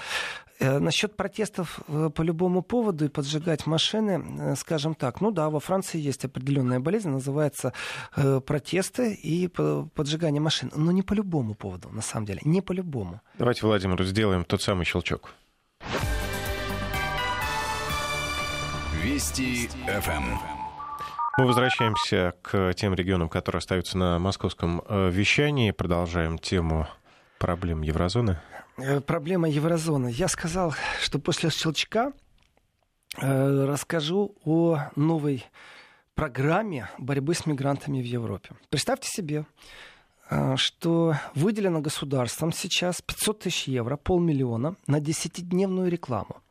Э, 0.62 0.78
насчет 0.78 1.16
протестов 1.16 1.80
э, 1.88 2.10
по 2.14 2.22
любому 2.22 2.62
поводу 2.62 3.04
и 3.04 3.08
поджигать 3.08 3.66
машины, 3.66 4.22
э, 4.38 4.56
скажем 4.56 4.94
так, 4.94 5.20
ну 5.20 5.32
да, 5.32 5.50
во 5.50 5.58
Франции 5.58 5.98
есть 6.00 6.24
определенная 6.24 6.78
болезнь, 6.78 7.08
называется 7.08 7.72
протесты 8.46 9.14
и 9.14 9.48
поджигание 9.48 10.40
машин. 10.40 10.70
Но 10.76 10.92
не 10.92 11.02
по 11.02 11.14
любому 11.14 11.54
поводу, 11.54 11.88
на 11.88 12.02
самом 12.02 12.26
деле, 12.26 12.40
не 12.44 12.60
по 12.60 12.72
любому. 12.72 13.20
Давайте, 13.38 13.66
Владимир, 13.66 14.02
сделаем 14.04 14.44
тот 14.44 14.62
самый 14.62 14.84
щелчок. 14.84 15.30
Вести 19.02 19.68
ФМ. 19.86 20.38
Мы 21.38 21.46
возвращаемся 21.46 22.34
к 22.42 22.74
тем 22.74 22.94
регионам, 22.94 23.28
которые 23.28 23.58
остаются 23.58 23.98
на 23.98 24.18
московском 24.18 24.82
вещании. 24.88 25.70
Продолжаем 25.72 26.38
тему 26.38 26.86
проблем 27.38 27.82
еврозоны. 27.82 28.38
Э, 28.76 29.00
проблема 29.00 29.48
еврозоны. 29.48 30.08
Я 30.08 30.28
сказал, 30.28 30.74
что 31.00 31.18
после 31.18 31.50
щелчка 31.50 32.12
э, 33.20 33.64
расскажу 33.64 34.34
о 34.44 34.90
новой 34.96 35.44
программе 36.14 36.88
борьбы 36.98 37.34
с 37.34 37.46
мигрантами 37.46 38.00
в 38.00 38.04
Европе. 38.04 38.54
Представьте 38.70 39.08
себе, 39.08 39.44
э, 40.30 40.56
что 40.56 41.14
выделено 41.34 41.80
государством 41.80 42.52
сейчас 42.52 43.02
500 43.02 43.40
тысяч 43.40 43.68
евро, 43.68 43.96
полмиллиона 43.96 44.76
на 44.86 45.00
десятидневную 45.00 45.90
рекламу. 45.90 46.42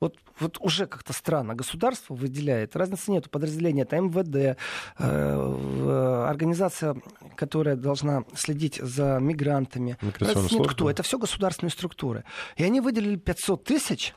Вот, 0.00 0.16
вот 0.38 0.58
уже 0.60 0.86
как-то 0.86 1.12
странно. 1.12 1.54
Государство 1.54 2.14
выделяет. 2.14 2.76
Разницы 2.76 3.10
нет. 3.10 3.30
Подразделения 3.30 3.82
это 3.82 3.96
МВД, 3.96 4.58
э, 4.98 6.24
организация, 6.28 6.96
которая 7.36 7.76
должна 7.76 8.24
следить 8.34 8.76
за 8.76 9.18
мигрантами. 9.20 9.96
Разницы 10.18 10.54
нет 10.54 10.68
кто. 10.68 10.90
Это 10.90 11.02
все 11.02 11.18
государственные 11.18 11.72
структуры. 11.72 12.24
И 12.56 12.64
они 12.64 12.80
выделили 12.80 13.16
500 13.16 13.64
тысяч 13.64 14.14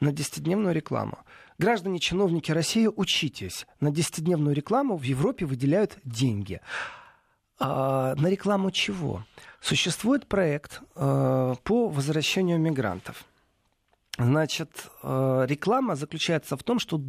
на 0.00 0.12
десятидневную 0.12 0.74
рекламу. 0.74 1.18
Граждане, 1.58 1.98
чиновники 1.98 2.52
России, 2.52 2.86
учитесь. 2.86 3.66
На 3.80 3.90
десятидневную 3.90 4.54
рекламу 4.54 4.96
в 4.96 5.02
Европе 5.02 5.44
выделяют 5.44 5.98
деньги. 6.04 6.60
А 7.58 8.14
на 8.14 8.28
рекламу 8.28 8.70
чего? 8.70 9.24
Существует 9.60 10.28
проект 10.28 10.80
э, 10.94 11.54
по 11.64 11.88
возвращению 11.88 12.60
мигрантов. 12.60 13.24
Значит, 14.18 14.90
э, 15.02 15.44
реклама 15.48 15.94
заключается 15.94 16.56
в 16.56 16.62
том, 16.64 16.80
что 16.80 17.00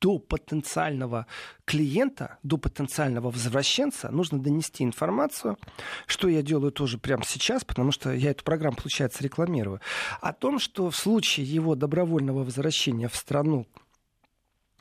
до 0.00 0.18
потенциального 0.18 1.26
клиента, 1.64 2.38
до 2.42 2.56
потенциального 2.56 3.30
возвращенца 3.30 4.10
нужно 4.10 4.38
донести 4.38 4.84
информацию, 4.84 5.58
что 6.06 6.28
я 6.28 6.42
делаю 6.42 6.72
тоже 6.72 6.98
прямо 6.98 7.24
сейчас, 7.24 7.64
потому 7.64 7.92
что 7.92 8.12
я 8.12 8.30
эту 8.30 8.44
программу, 8.44 8.76
получается, 8.76 9.22
рекламирую, 9.22 9.80
о 10.20 10.32
том, 10.32 10.58
что 10.58 10.90
в 10.90 10.96
случае 10.96 11.46
его 11.46 11.74
добровольного 11.74 12.42
возвращения 12.44 13.08
в 13.08 13.16
страну, 13.16 13.66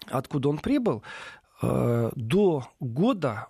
откуда 0.07 0.49
он 0.49 0.59
прибыл, 0.59 1.03
э, 1.61 2.11
до 2.15 2.69
года 2.79 3.47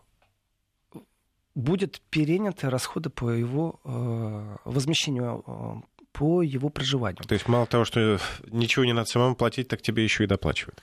будет 1.54 2.02
переняты 2.10 2.70
расходы 2.70 3.10
по 3.10 3.30
его 3.30 3.80
э, 3.84 4.58
возмещению 4.66 5.84
по 6.16 6.42
его 6.42 6.70
проживанию. 6.70 7.24
То 7.28 7.34
есть 7.34 7.48
мало 7.48 7.66
того, 7.66 7.86
что 7.86 8.20
ничего 8.48 8.86
не 8.86 8.94
надо 8.94 9.08
самому 9.08 9.36
платить, 9.36 9.68
так 9.68 9.82
тебе 9.82 10.04
еще 10.04 10.24
и 10.24 10.28
доплачивают 10.28 10.82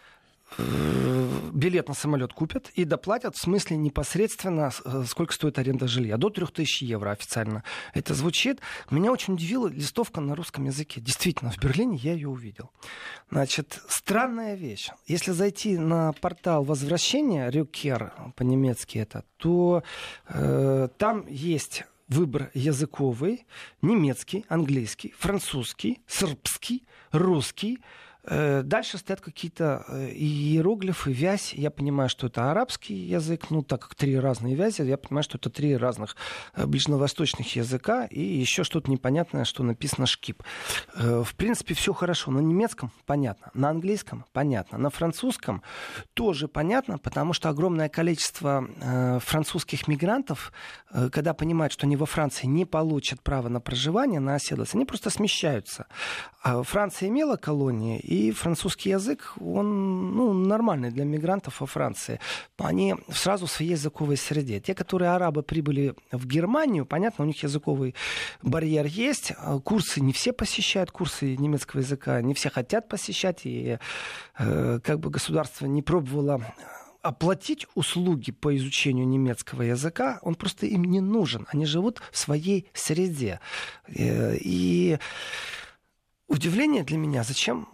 э, 0.58 1.22
билет 1.52 1.88
на 1.88 1.94
самолет 1.94 2.32
купят 2.34 2.70
и 2.74 2.84
доплатят 2.84 3.34
в 3.36 3.40
смысле 3.40 3.76
непосредственно, 3.76 4.70
э, 4.84 5.04
сколько 5.06 5.32
стоит 5.32 5.58
аренда 5.58 5.88
жилья. 5.88 6.18
До 6.18 6.28
3000 6.28 6.84
евро 6.84 7.10
официально. 7.10 7.64
Это 7.94 8.12
звучит. 8.12 8.60
Меня 8.90 9.10
очень 9.10 9.34
удивила 9.34 9.68
листовка 9.68 10.20
на 10.20 10.34
русском 10.34 10.64
языке. 10.64 11.00
Действительно, 11.00 11.50
в 11.50 11.58
Берлине 11.58 11.96
я 11.96 12.12
ее 12.12 12.28
увидел. 12.28 12.70
Значит, 13.30 13.80
странная 13.88 14.54
вещь. 14.54 14.90
Если 15.06 15.32
зайти 15.32 15.78
на 15.78 16.12
портал 16.12 16.64
возвращения, 16.64 17.50
Рюкер 17.50 18.12
по-немецки 18.36 18.98
это, 18.98 19.24
то 19.38 19.82
э, 20.28 20.88
там 20.98 21.26
есть 21.28 21.84
выбор 22.12 22.50
языковый, 22.54 23.46
немецкий, 23.80 24.44
английский, 24.48 25.14
французский, 25.18 26.00
сербский, 26.06 26.84
русский, 27.10 27.78
дальше 28.24 28.98
стоят 28.98 29.20
какие-то 29.20 29.84
э, 29.88 30.10
иероглифы, 30.12 31.12
вязь. 31.12 31.54
Я 31.54 31.70
понимаю, 31.70 32.08
что 32.08 32.28
это 32.28 32.50
арабский 32.50 32.94
язык. 32.94 33.50
Ну, 33.50 33.62
так 33.62 33.82
как 33.82 33.94
три 33.96 34.16
разные 34.18 34.54
вязи, 34.54 34.82
я 34.82 34.96
понимаю, 34.96 35.24
что 35.24 35.38
это 35.38 35.50
три 35.50 35.76
разных 35.76 36.16
э, 36.54 36.66
ближневосточных 36.66 37.56
языка. 37.56 38.06
И 38.06 38.20
еще 38.20 38.62
что-то 38.62 38.90
непонятное, 38.90 39.44
что 39.44 39.64
написано 39.64 40.06
шкип. 40.06 40.42
В 40.94 41.34
принципе, 41.36 41.74
все 41.74 41.92
хорошо. 41.92 42.30
На 42.30 42.38
немецком 42.38 42.92
понятно. 43.06 43.50
На 43.54 43.70
английском 43.70 44.24
понятно. 44.32 44.78
На 44.78 44.90
французском 44.90 45.62
тоже 46.14 46.46
понятно, 46.46 46.98
потому 46.98 47.32
что 47.32 47.48
огромное 47.48 47.88
количество 47.88 49.20
французских 49.20 49.88
мигрантов, 49.88 50.52
когда 51.10 51.34
понимают, 51.34 51.72
что 51.72 51.86
они 51.86 51.96
во 51.96 52.06
Франции 52.06 52.46
не 52.46 52.64
получат 52.66 53.20
право 53.22 53.48
на 53.48 53.60
проживание, 53.60 54.20
на 54.20 54.36
оседлость, 54.36 54.74
они 54.74 54.84
просто 54.84 55.10
смещаются. 55.10 55.86
А 56.42 56.62
Франция 56.62 57.08
имела 57.08 57.36
колонии, 57.36 58.00
и 58.12 58.30
французский 58.30 58.90
язык, 58.90 59.32
он 59.40 60.14
ну, 60.14 60.34
нормальный 60.34 60.90
для 60.90 61.04
мигрантов 61.04 61.60
во 61.60 61.66
Франции. 61.66 62.20
Они 62.58 62.94
сразу 63.10 63.46
в 63.46 63.50
своей 63.50 63.70
языковой 63.70 64.18
среде. 64.18 64.60
Те, 64.60 64.74
которые 64.74 65.12
арабы 65.12 65.42
прибыли 65.42 65.94
в 66.10 66.26
Германию, 66.26 66.84
понятно, 66.84 67.24
у 67.24 67.26
них 67.26 67.42
языковый 67.42 67.94
барьер 68.42 68.84
есть. 68.84 69.32
А 69.38 69.58
курсы 69.60 70.02
не 70.02 70.12
все 70.12 70.34
посещают, 70.34 70.90
курсы 70.90 71.36
немецкого 71.36 71.80
языка 71.80 72.20
не 72.20 72.34
все 72.34 72.50
хотят 72.50 72.86
посещать. 72.86 73.40
И 73.44 73.78
э, 74.38 74.80
как 74.84 75.00
бы 75.00 75.08
государство 75.08 75.64
не 75.64 75.80
пробовало 75.80 76.42
оплатить 77.00 77.66
услуги 77.74 78.30
по 78.30 78.54
изучению 78.54 79.08
немецкого 79.08 79.62
языка, 79.62 80.18
он 80.22 80.34
просто 80.34 80.66
им 80.66 80.84
не 80.84 81.00
нужен. 81.00 81.46
Они 81.50 81.64
живут 81.64 82.02
в 82.12 82.18
своей 82.18 82.68
среде. 82.74 83.40
Э, 83.88 84.36
и 84.38 84.98
удивление 86.28 86.84
для 86.84 86.98
меня, 86.98 87.24
зачем 87.24 87.68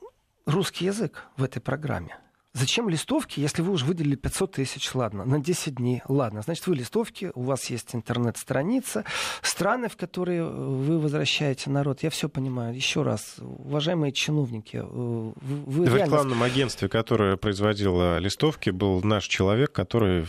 русский 0.49 0.86
язык 0.86 1.24
в 1.36 1.44
этой 1.44 1.61
программе? 1.61 2.16
Зачем 2.55 2.88
листовки, 2.88 3.38
если 3.38 3.62
вы 3.62 3.72
уже 3.72 3.84
выделили 3.84 4.16
500 4.16 4.53
тысяч, 4.53 4.92
ладно, 4.94 5.24
на 5.24 5.38
10 5.38 5.76
дней, 5.76 6.03
ладно, 6.09 6.42
значит, 6.42 6.66
вы 6.66 6.74
листовки, 6.74 7.30
у 7.34 7.42
вас 7.42 7.66
есть 7.70 7.94
интернет-страница, 7.94 9.05
страны, 9.42 9.88
в 9.88 9.96
которые 9.96 10.40
э, 10.40 10.44
вы 10.44 10.99
возвращаете 10.99 11.70
народ, 11.70 12.03
я 12.03 12.11
все 12.11 12.28
понимаю. 12.28 12.74
Еще 12.74 13.03
раз, 13.03 13.36
уважаемые 13.38 14.12
чиновники, 14.12 14.78
э, 14.78 14.82
вы 14.82 15.84
В 15.84 15.94
реально... 15.94 16.05
рекламном 16.05 16.42
агентстве, 16.42 16.88
которое 16.88 17.36
производило 17.36 18.18
листовки, 18.18 18.70
был 18.70 19.03
наш 19.03 19.26
человек, 19.26 19.70
который 19.70 20.26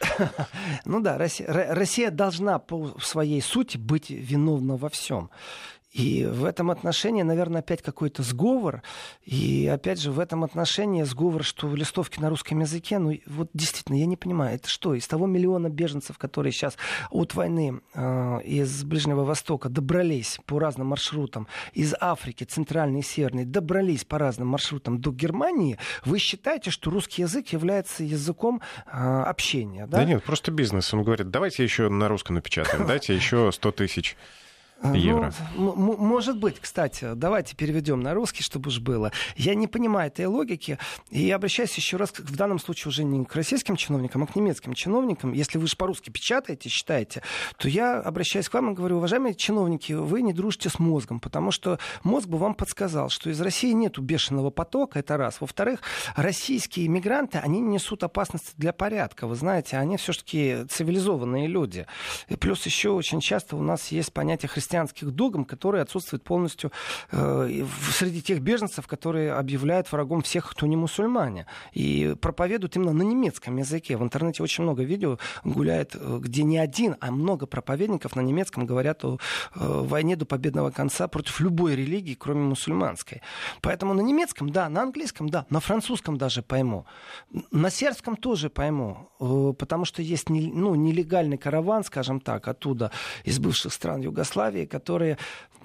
ну 0.84 1.00
да, 1.00 1.18
Россия, 1.18 1.46
Россия 1.48 2.10
должна 2.10 2.58
по 2.58 2.94
своей 3.00 3.40
сути 3.40 3.76
быть 3.76 4.10
виновна 4.10 4.76
во 4.76 4.88
всем. 4.88 5.30
И 5.94 6.26
в 6.26 6.44
этом 6.44 6.72
отношении, 6.72 7.22
наверное, 7.22 7.60
опять 7.60 7.80
какой-то 7.80 8.24
сговор. 8.24 8.82
И 9.22 9.70
опять 9.72 10.00
же, 10.00 10.10
в 10.10 10.18
этом 10.18 10.42
отношении 10.42 11.04
сговор, 11.04 11.44
что 11.44 11.72
листовки 11.72 12.18
на 12.18 12.28
русском 12.30 12.58
языке, 12.60 12.98
ну 12.98 13.16
вот 13.26 13.50
действительно, 13.54 13.96
я 13.96 14.06
не 14.06 14.16
понимаю, 14.16 14.56
это 14.56 14.68
что, 14.68 14.94
из 14.94 15.06
того 15.06 15.26
миллиона 15.26 15.68
беженцев, 15.68 16.18
которые 16.18 16.52
сейчас 16.52 16.76
от 17.10 17.34
войны 17.34 17.80
э, 17.94 18.40
из 18.42 18.82
Ближнего 18.82 19.22
Востока 19.22 19.68
добрались 19.68 20.40
по 20.46 20.58
разным 20.58 20.88
маршрутам, 20.88 21.46
из 21.74 21.94
Африки, 22.00 22.42
Центральной 22.42 23.00
и 23.00 23.04
Северной, 23.04 23.44
добрались 23.44 24.04
по 24.04 24.18
разным 24.18 24.48
маршрутам 24.48 25.00
до 25.00 25.12
Германии, 25.12 25.78
вы 26.04 26.18
считаете, 26.18 26.72
что 26.72 26.90
русский 26.90 27.22
язык 27.22 27.50
является 27.50 28.02
языком 28.02 28.62
э, 28.86 28.90
общения, 28.90 29.86
да? 29.86 29.98
Да 29.98 30.04
нет, 30.04 30.24
просто 30.24 30.50
бизнес. 30.50 30.92
Он 30.92 31.04
говорит, 31.04 31.30
давайте 31.30 31.62
еще 31.62 31.88
на 31.88 32.08
русском 32.08 32.34
напечатаем, 32.34 32.84
дайте 32.88 33.14
еще 33.14 33.52
100 33.52 33.70
тысяч. 33.70 34.16
Ну, 34.82 34.94
евро. 34.94 35.32
Ну, 35.54 35.74
может 35.74 36.38
быть, 36.38 36.60
кстати, 36.60 37.12
давайте 37.14 37.56
переведем 37.56 38.00
на 38.00 38.12
русский, 38.12 38.42
чтобы 38.42 38.68
уж 38.68 38.80
было. 38.80 39.12
Я 39.36 39.54
не 39.54 39.66
понимаю 39.66 40.08
этой 40.08 40.26
логики. 40.26 40.78
И 41.10 41.30
обращаюсь 41.30 41.74
еще 41.76 41.96
раз, 41.96 42.10
в 42.10 42.36
данном 42.36 42.58
случае 42.58 42.90
уже 42.90 43.04
не 43.04 43.24
к 43.24 43.34
российским 43.34 43.76
чиновникам, 43.76 44.24
а 44.24 44.26
к 44.26 44.36
немецким 44.36 44.74
чиновникам. 44.74 45.32
Если 45.32 45.58
вы 45.58 45.68
же 45.68 45.76
по-русски 45.76 46.10
печатаете, 46.10 46.68
считаете, 46.68 47.22
то 47.56 47.68
я 47.68 47.98
обращаюсь 47.98 48.48
к 48.48 48.54
вам 48.54 48.72
и 48.72 48.74
говорю, 48.74 48.98
уважаемые 48.98 49.34
чиновники, 49.34 49.92
вы 49.92 50.22
не 50.22 50.32
дружите 50.32 50.68
с 50.68 50.78
мозгом, 50.78 51.18
потому 51.20 51.50
что 51.50 51.78
мозг 52.02 52.28
бы 52.28 52.36
вам 52.36 52.54
подсказал, 52.54 53.08
что 53.08 53.30
из 53.30 53.40
России 53.40 53.72
нету 53.72 54.02
бешеного 54.02 54.50
потока, 54.50 54.98
это 54.98 55.16
раз. 55.16 55.40
Во-вторых, 55.40 55.80
российские 56.14 56.86
иммигранты, 56.86 57.38
они 57.38 57.60
несут 57.60 58.04
опасность 58.04 58.52
для 58.56 58.72
порядка. 58.72 59.26
Вы 59.26 59.36
знаете, 59.36 59.78
они 59.78 59.96
все-таки 59.96 60.66
цивилизованные 60.68 61.46
люди. 61.46 61.86
И 62.28 62.36
плюс 62.36 62.66
еще 62.66 62.90
очень 62.90 63.20
часто 63.20 63.56
у 63.56 63.62
нас 63.62 63.88
есть 63.88 64.12
понятие 64.12 64.48
христианства 64.48 64.63
христианских 64.64 65.10
догм, 65.10 65.44
которые 65.44 65.82
отсутствуют 65.82 66.24
полностью 66.24 66.72
э, 67.12 67.64
среди 67.92 68.22
тех 68.22 68.40
беженцев, 68.40 68.86
которые 68.86 69.32
объявляют 69.32 69.92
врагом 69.92 70.22
всех, 70.22 70.50
кто 70.50 70.66
не 70.66 70.76
мусульмане. 70.76 71.46
И 71.72 72.16
проповедуют 72.20 72.76
именно 72.76 72.92
на 72.92 73.02
немецком 73.02 73.58
языке. 73.58 73.96
В 73.96 74.02
интернете 74.02 74.42
очень 74.42 74.64
много 74.64 74.82
видео 74.82 75.18
гуляет, 75.44 75.94
э, 75.94 76.18
где 76.20 76.44
не 76.44 76.58
один, 76.58 76.96
а 77.00 77.10
много 77.10 77.46
проповедников 77.46 78.16
на 78.16 78.22
немецком 78.22 78.64
говорят 78.66 79.04
о 79.04 79.18
э, 79.54 79.58
войне 79.60 80.16
до 80.16 80.24
победного 80.24 80.70
конца 80.70 81.08
против 81.08 81.40
любой 81.40 81.76
религии, 81.76 82.14
кроме 82.14 82.40
мусульманской. 82.40 83.20
Поэтому 83.60 83.94
на 83.94 84.00
немецком, 84.00 84.50
да, 84.50 84.68
на 84.68 84.82
английском, 84.82 85.28
да, 85.28 85.44
на 85.50 85.60
французском 85.60 86.16
даже 86.16 86.42
пойму. 86.42 86.86
На 87.50 87.70
сербском 87.70 88.16
тоже 88.16 88.48
пойму, 88.48 89.10
э, 89.20 89.52
потому 89.58 89.84
что 89.84 90.00
есть 90.00 90.30
ну, 90.30 90.74
нелегальный 90.74 91.36
караван, 91.36 91.84
скажем 91.84 92.20
так, 92.20 92.48
оттуда, 92.48 92.90
из 93.24 93.38
бывших 93.38 93.72
стран 93.72 94.00
Югославии, 94.00 94.53
которые 94.62 95.18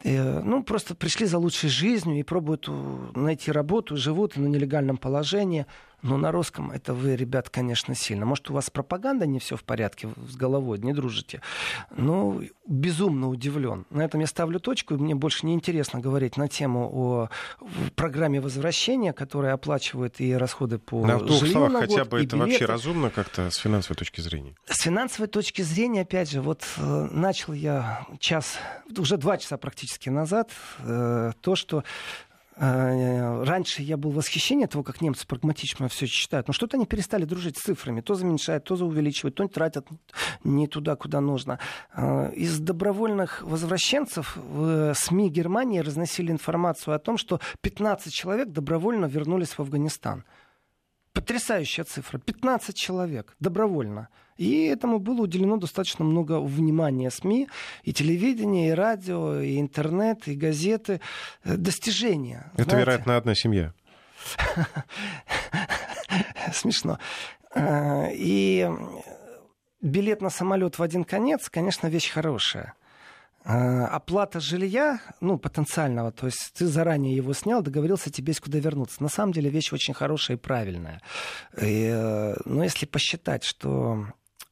э, 0.04 0.42
ну, 0.42 0.64
просто 0.64 0.96
пришли 0.96 1.26
за 1.26 1.38
лучшей 1.38 1.70
жизнью 1.70 2.20
и 2.20 2.24
пробуют 2.24 2.70
найти 3.16 3.52
работу, 3.52 3.96
живут 3.96 4.38
на 4.38 4.48
нелегальном 4.48 4.98
положении. 4.98 5.66
Но 6.02 6.18
на 6.18 6.32
русском 6.32 6.72
это 6.72 6.94
вы, 6.94 7.16
ребят, 7.16 7.50
конечно, 7.50 7.96
сильно. 7.96 8.26
Может, 8.26 8.50
у 8.50 8.54
вас 8.54 8.70
пропаганда 8.70 9.26
не 9.26 9.40
все 9.40 9.56
в 9.56 9.64
порядке 9.64 10.10
с 10.30 10.36
головой, 10.36 10.80
не 10.80 10.94
дружите. 10.94 11.42
Но 11.96 12.42
безумно 12.68 13.28
удивлен. 13.28 13.86
На 13.90 14.04
этом 14.04 14.22
я 14.22 14.28
ставлю 14.28 14.60
точку. 14.60 14.96
Мне 14.96 15.16
больше 15.16 15.46
не 15.46 15.54
интересно 15.54 16.00
говорить 16.00 16.38
на 16.38 16.48
тему 16.48 16.90
о 16.92 17.30
программе 17.96 18.40
возвращения, 18.40 19.12
которая 19.14 19.54
оплачивает 19.54 20.22
и 20.22 20.34
расходы 20.34 20.78
по 20.80 21.06
на 21.06 21.18
двух 21.20 21.46
словах, 21.46 21.72
на 21.72 21.80
хотя 21.82 22.00
год, 22.00 22.10
бы 22.10 22.22
и 22.22 22.26
это 22.26 22.36
билеты. 22.36 22.52
вообще 22.52 22.66
разумно 22.66 23.10
как-то 23.10 23.50
с 23.50 23.58
финансовой 23.58 23.98
точки 23.98 24.22
зрения? 24.22 24.56
С 24.68 24.84
финансовой 24.84 25.28
точки 25.28 25.62
зрения, 25.62 26.02
опять 26.02 26.32
же, 26.32 26.42
вот 26.42 26.64
э, 26.78 27.08
начал 27.12 27.54
я 27.54 28.06
час, 28.20 28.58
уже 28.98 29.18
два 29.18 29.38
часа 29.38 29.58
практически 29.58 30.10
назад, 30.10 30.52
э, 30.80 31.32
то, 31.42 31.56
что 31.56 31.84
раньше 32.60 33.82
я 33.82 33.96
был 33.96 34.12
в 34.12 34.16
восхищении 34.16 34.66
того, 34.66 34.84
как 34.84 35.02
немцы 35.02 35.26
прагматично 35.26 35.88
все 35.88 36.08
считают. 36.08 36.48
Но 36.48 36.54
что-то 36.54 36.76
они 36.78 36.86
перестали 36.86 37.24
дружить 37.24 37.58
с 37.58 37.62
цифрами. 37.62 38.02
То 38.02 38.16
заменьшают, 38.16 38.66
то 38.66 38.76
увеличивают, 38.76 39.36
то 39.36 39.48
тратят 39.48 39.88
не 40.44 40.68
туда, 40.68 40.96
куда 40.96 41.22
нужно. 41.22 41.60
Э, 41.96 42.32
из 42.34 42.60
добровольных 42.60 43.42
возвращенцев 43.44 44.36
в 44.36 44.94
СМИ 44.94 45.30
Германии 45.30 45.80
разносили 45.80 46.32
информацию 46.32 46.96
о 46.96 47.00
том, 47.00 47.18
что 47.18 47.40
15 47.62 48.14
человек 48.14 48.50
добровольно 48.50 49.06
вернулись 49.06 49.58
в 49.58 49.60
Афганистан. 49.60 50.26
Потрясающая 51.14 51.84
цифра. 51.84 52.18
15 52.18 52.76
человек 52.76 53.36
добровольно. 53.40 54.10
И 54.38 54.66
этому 54.66 55.00
было 55.00 55.24
уделено 55.24 55.58
достаточно 55.58 56.06
много 56.06 56.40
внимания 56.40 57.12
СМИ, 57.12 57.50
и 57.84 57.94
телевидение, 57.94 58.70
и 58.70 58.72
радио, 58.72 59.42
и 59.42 59.60
интернет, 59.60 60.28
и 60.28 60.36
газеты. 60.36 61.02
Э, 61.44 61.58
достижения. 61.58 62.50
Это, 62.54 62.64
знаете. 62.64 62.86
вероятно, 62.86 63.18
одна 63.18 63.36
семья. 63.36 63.74
Смешно. 66.54 67.00
Э, 67.54 68.12
И 68.14 68.70
билет 69.82 70.22
на 70.22 70.30
самолет 70.30 70.80
в 70.80 70.84
один 70.84 71.04
конец, 71.04 71.50
конечно, 71.50 71.88
вещь 71.88 72.10
хорошая. 72.10 72.74
Э, 73.46 73.86
Оплата 73.86 74.40
жилья, 74.40 75.00
ну, 75.22 75.38
потенциального, 75.38 76.12
то 76.12 76.26
есть 76.26 76.52
ты 76.54 76.68
заранее 76.68 77.16
его 77.16 77.34
снял, 77.34 77.62
договорился, 77.62 78.12
тебе 78.12 78.32
есть 78.32 78.42
куда 78.42 78.60
вернуться. 78.60 79.02
На 79.02 79.10
самом 79.10 79.34
деле 79.34 79.50
вещь 79.50 79.72
очень 79.72 79.94
хорошая 79.94 80.38
и 80.38 80.40
правильная. 80.40 81.02
И, 81.62 81.90
э, 81.92 82.36
но 82.46 82.64
если 82.64 82.86
посчитать, 82.86 83.44
что 83.44 84.08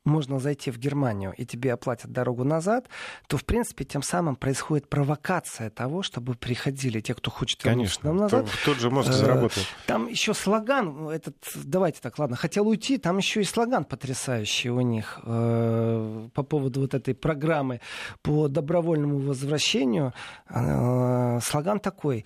можно 0.08 0.40
зайти 0.40 0.72
в 0.72 0.78
Германию 0.78 1.34
и 1.38 1.46
тебе 1.46 1.74
оплатят 1.74 2.12
дорогу 2.12 2.44
назад, 2.44 2.88
то, 3.28 3.38
в 3.38 3.46
принципе, 3.46 3.84
тем 3.84 4.02
самым 4.02 4.36
происходит 4.36 4.90
провокация 4.90 5.70
того, 5.70 6.02
чтобы 6.02 6.36
приходили 6.36 7.00
те, 7.02 7.14
кто 7.14 7.30
хочет 7.30 7.64
вернуться 7.64 8.02
Конечно. 8.02 8.10
нам 8.10 8.18
назад. 8.18 8.48
В 8.48 8.66
тот 8.66 8.78
же 8.78 8.90
мозг 8.90 9.10
Э, 9.10 9.14
заработал. 9.14 9.64
Там 9.86 10.08
еще 10.08 10.34
слоган, 10.34 11.10
этот, 11.10 11.36
давайте 11.56 12.00
так, 12.02 12.18
ладно, 12.20 12.36
хотел 12.36 12.68
уйти, 12.68 12.98
там 12.98 13.18
еще 13.18 13.42
и 13.42 13.44
слоган 13.44 13.86
потрясающий 13.86 14.70
у 14.70 14.82
них 14.82 15.20
э, 15.24 16.30
по 16.34 16.44
поводу 16.44 16.82
вот 16.82 16.94
этой 16.94 17.14
программы 17.14 17.82
по 18.22 18.48
добровольному 18.48 19.20
возвращению. 19.20 20.14
Э, 20.50 21.40
слоган 21.42 21.80
такой: 21.80 22.26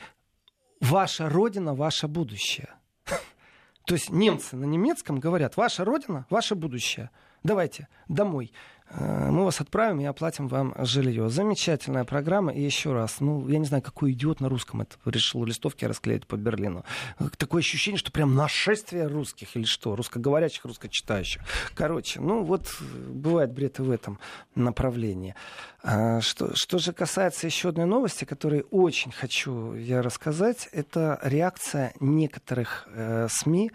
"Ваша 0.79 1.29
родина, 1.29 1.73
ваше 1.73 2.07
будущее". 2.07 2.69
То 3.85 3.93
есть 3.93 4.09
немцы 4.09 4.55
на 4.55 4.65
немецком 4.65 5.19
говорят: 5.19 5.57
"Ваша 5.57 5.85
родина, 5.85 6.25
ваше 6.29 6.55
будущее". 6.55 7.09
Давайте 7.43 7.87
домой. 8.07 8.51
Э, 8.93 9.29
Мы 9.31 9.45
вас 9.45 9.61
отправим 9.61 9.99
и 10.01 10.05
оплатим 10.05 10.47
вам 10.47 10.73
жилье. 10.79 11.29
Замечательная 11.29 12.03
программа. 12.03 12.51
И 12.51 12.61
еще 12.61 12.93
раз, 12.93 13.19
ну, 13.19 13.47
я 13.47 13.59
не 13.59 13.65
знаю, 13.65 13.81
какой 13.83 14.11
идиот 14.11 14.41
на 14.41 14.49
русском 14.49 14.81
это 14.81 14.95
решил 15.05 15.45
листовки 15.45 15.85
расклеить 15.85 16.27
по 16.27 16.35
Берлину. 16.35 16.83
Э, 17.19 17.25
Такое 17.37 17.61
ощущение, 17.61 17.97
что 17.97 18.11
прям 18.11 18.35
нашествие 18.35 19.07
русских 19.07 19.55
или 19.55 19.63
что, 19.63 19.95
русскоговорящих, 19.95 20.65
русскочитающих. 20.65 21.41
Короче, 21.75 22.19
ну 22.19 22.43
вот 22.43 22.67
э, 22.79 22.83
бывает 23.09 23.51
бред 23.53 23.79
и 23.79 23.81
в 23.81 23.91
этом 23.91 24.19
направлении. 24.55 25.35
А 25.83 26.21
Что, 26.21 26.51
что 26.55 26.77
же 26.77 26.93
касается 26.93 27.47
еще 27.47 27.69
одной 27.69 27.85
новости, 27.85 28.25
которую 28.25 28.67
очень 28.69 29.11
хочу 29.11 29.73
я 29.73 30.01
рассказать, 30.01 30.69
это 30.71 31.19
реакция 31.23 31.93
некоторых 31.99 32.87
э, 32.93 33.27
СМИ 33.29 33.71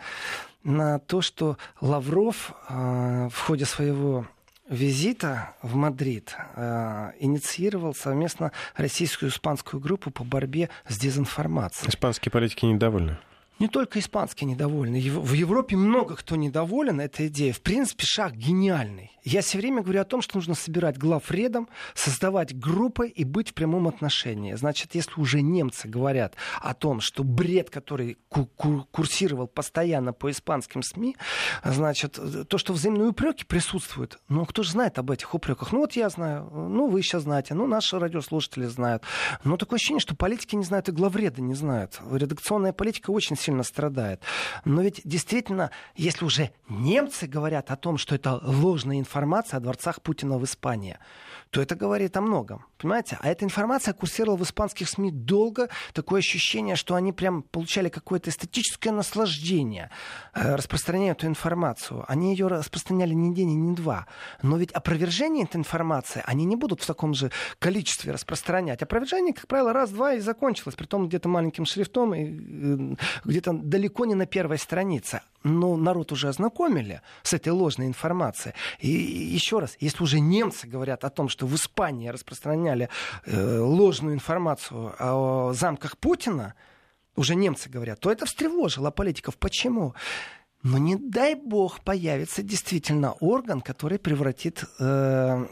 на 0.62 0.99
то, 0.99 1.21
что 1.21 1.57
Лавров 1.81 2.53
э, 2.69 3.29
в 3.33 3.41
ходе 3.47 3.64
своего 3.64 4.27
визита 4.69 5.55
в 5.62 5.75
Мадрид 5.75 6.37
э, 6.55 7.12
инициировал 7.21 7.95
совместно 7.95 8.53
российскую 8.77 9.31
и 9.31 9.33
испанскую 9.33 9.81
группу 9.81 10.11
по 10.11 10.25
борьбе 10.25 10.69
с 10.89 10.99
дезинформацией. 10.99 11.89
Испанские 11.91 12.31
политики 12.31 12.64
недовольны. 12.64 13.19
Не 13.59 13.69
только 13.69 13.99
испанские 13.99 14.51
недовольны. 14.51 15.01
В 15.01 15.33
Европе 15.33 15.77
много 15.77 16.17
кто 16.17 16.37
недоволен 16.37 17.01
этой 17.01 17.29
идеей. 17.29 17.53
В 17.53 17.62
принципе, 17.62 18.05
шаг 18.05 18.35
гениальный. 18.35 19.16
Я 19.27 19.43
все 19.43 19.59
время 19.59 19.83
говорю 19.83 20.01
о 20.03 20.05
том, 20.05 20.22
что 20.22 20.37
нужно 20.37 20.55
собирать 20.55 20.99
глав 20.99 21.33
рядом, 21.33 21.68
создавать 21.95 22.57
группы 22.57 23.09
и 23.09 23.24
быть 23.24 23.51
в 23.51 23.55
прямом 23.55 23.89
отношении. 23.89 24.55
Значит, 24.55 24.95
если 24.95 25.20
уже 25.20 25.43
немцы 25.43 25.89
говорят 25.89 26.37
о 26.61 26.74
том, 26.74 27.01
что 27.01 27.24
бред, 27.24 27.68
который 27.68 28.18
курсировал 28.93 29.49
постоянно 29.49 30.12
по 30.12 30.31
испанским 30.31 30.85
СМИ, 30.85 31.16
значит, 31.64 32.20
то, 32.49 32.57
что 32.57 32.72
взаимные 32.72 33.09
упреки 33.09 33.45
присутствуют, 33.45 34.20
ну, 34.29 34.47
кто 34.47 34.62
же 34.62 34.70
знает 34.70 34.97
об 35.01 35.11
этих 35.11 35.35
упреках? 35.35 35.72
Ну, 35.72 35.81
вот 35.81 35.95
я 35.95 36.09
знаю, 36.09 36.49
ну, 36.53 36.87
вы 36.89 37.03
сейчас 37.03 37.24
знаете, 37.24 37.55
ну, 37.55 37.66
наши 37.66 37.99
радиослушатели 37.99 38.66
знают. 38.66 39.03
Но 39.43 39.57
такое 39.57 39.79
ощущение, 39.79 40.01
что 40.01 40.14
политики 40.14 40.55
не 40.55 40.64
знают 40.64 40.89
и 40.89 40.93
главреда 40.93 41.43
не 41.43 41.55
знают. 41.55 42.01
Редакционная 42.12 42.72
политика 42.72 43.11
очень 43.11 43.37
сильно 43.37 43.64
страдает. 43.64 44.22
Но 44.64 44.83
ведь 44.83 45.01
действительно, 45.03 45.72
если 45.97 46.24
уже 46.24 46.53
немцы 46.68 47.27
говорят 47.27 47.72
о 47.72 47.77
том, 47.77 47.99
что 47.99 48.14
это 48.14 48.41
ложная 48.41 49.01
информация 49.01 49.16
о 49.57 49.61
дворцах 49.61 50.03
Путина 50.03 50.39
в 50.39 50.45
Испании, 50.45 50.99
то 51.51 51.62
это 51.62 51.75
говорит 51.75 52.17
о 52.17 52.21
многом. 52.21 52.64
Понимаете? 52.79 53.19
А 53.21 53.29
эта 53.29 53.45
информация 53.45 53.95
курсировала 53.95 54.37
в 54.37 54.43
испанских 54.43 54.89
СМИ 54.89 55.11
долго. 55.11 55.69
Такое 55.95 56.19
ощущение, 56.19 56.77
что 56.77 56.95
они 56.95 57.12
прям 57.12 57.43
получали 57.43 57.89
какое-то 57.89 58.29
эстетическое 58.29 58.93
наслаждение, 58.93 59.91
э, 60.35 60.55
распространяя 60.57 61.12
эту 61.12 61.27
информацию. 61.27 62.05
Они 62.09 62.33
ее 62.33 62.49
распространяли 62.49 63.14
ни 63.14 63.35
день, 63.35 63.49
ни 63.49 63.75
два. 63.75 64.07
Но 64.43 64.59
ведь 64.59 64.73
опровержение 64.73 65.45
этой 65.45 65.57
информации 65.57 66.23
они 66.27 66.45
не 66.45 66.57
будут 66.57 66.83
в 66.83 66.87
таком 66.87 67.14
же 67.14 67.31
количестве 67.59 68.12
распространять. 68.12 68.83
Опровержение, 68.83 69.33
как 69.33 69.47
правило, 69.47 69.73
раз-два 69.73 70.14
и 70.14 70.21
закончилось. 70.21 70.75
Притом 70.77 71.09
где-то 71.09 71.29
маленьким 71.29 71.64
шрифтом 71.64 72.14
и 72.14 72.25
э, 72.25 72.97
где-то 73.25 73.53
далеко 73.55 74.05
не 74.05 74.14
на 74.14 74.27
первой 74.27 74.59
странице. 74.59 75.23
Но 75.43 75.77
народ 75.77 76.12
уже 76.12 76.29
ознакомили 76.29 77.01
с 77.23 77.33
этой 77.33 77.51
ложной 77.51 77.87
информацией. 77.87 78.55
И 78.81 79.05
еще 79.07 79.59
раз, 79.59 79.76
если 79.80 80.02
уже 80.02 80.20
немцы 80.20 80.66
говорят 80.66 81.04
о 81.04 81.11
том, 81.11 81.28
что 81.28 81.46
в 81.46 81.54
Испании 81.54 82.09
распространяли 82.09 82.88
э, 83.24 83.59
ложную 83.59 84.14
информацию 84.14 84.94
о 84.98 85.52
замках 85.52 85.98
Путина, 85.98 86.54
уже 87.16 87.34
немцы 87.34 87.68
говорят, 87.68 88.00
то 88.00 88.11
это 88.11 88.26
встревожило 88.26 88.90
политиков. 88.90 89.36
Почему? 89.36 89.94
Но 90.62 90.78
не 90.78 90.96
дай 90.96 91.34
бог 91.34 91.80
появится 91.80 92.42
действительно 92.42 93.12
орган, 93.20 93.61
который 93.61 93.98
превратит, 93.98 94.64
э, 94.78 95.46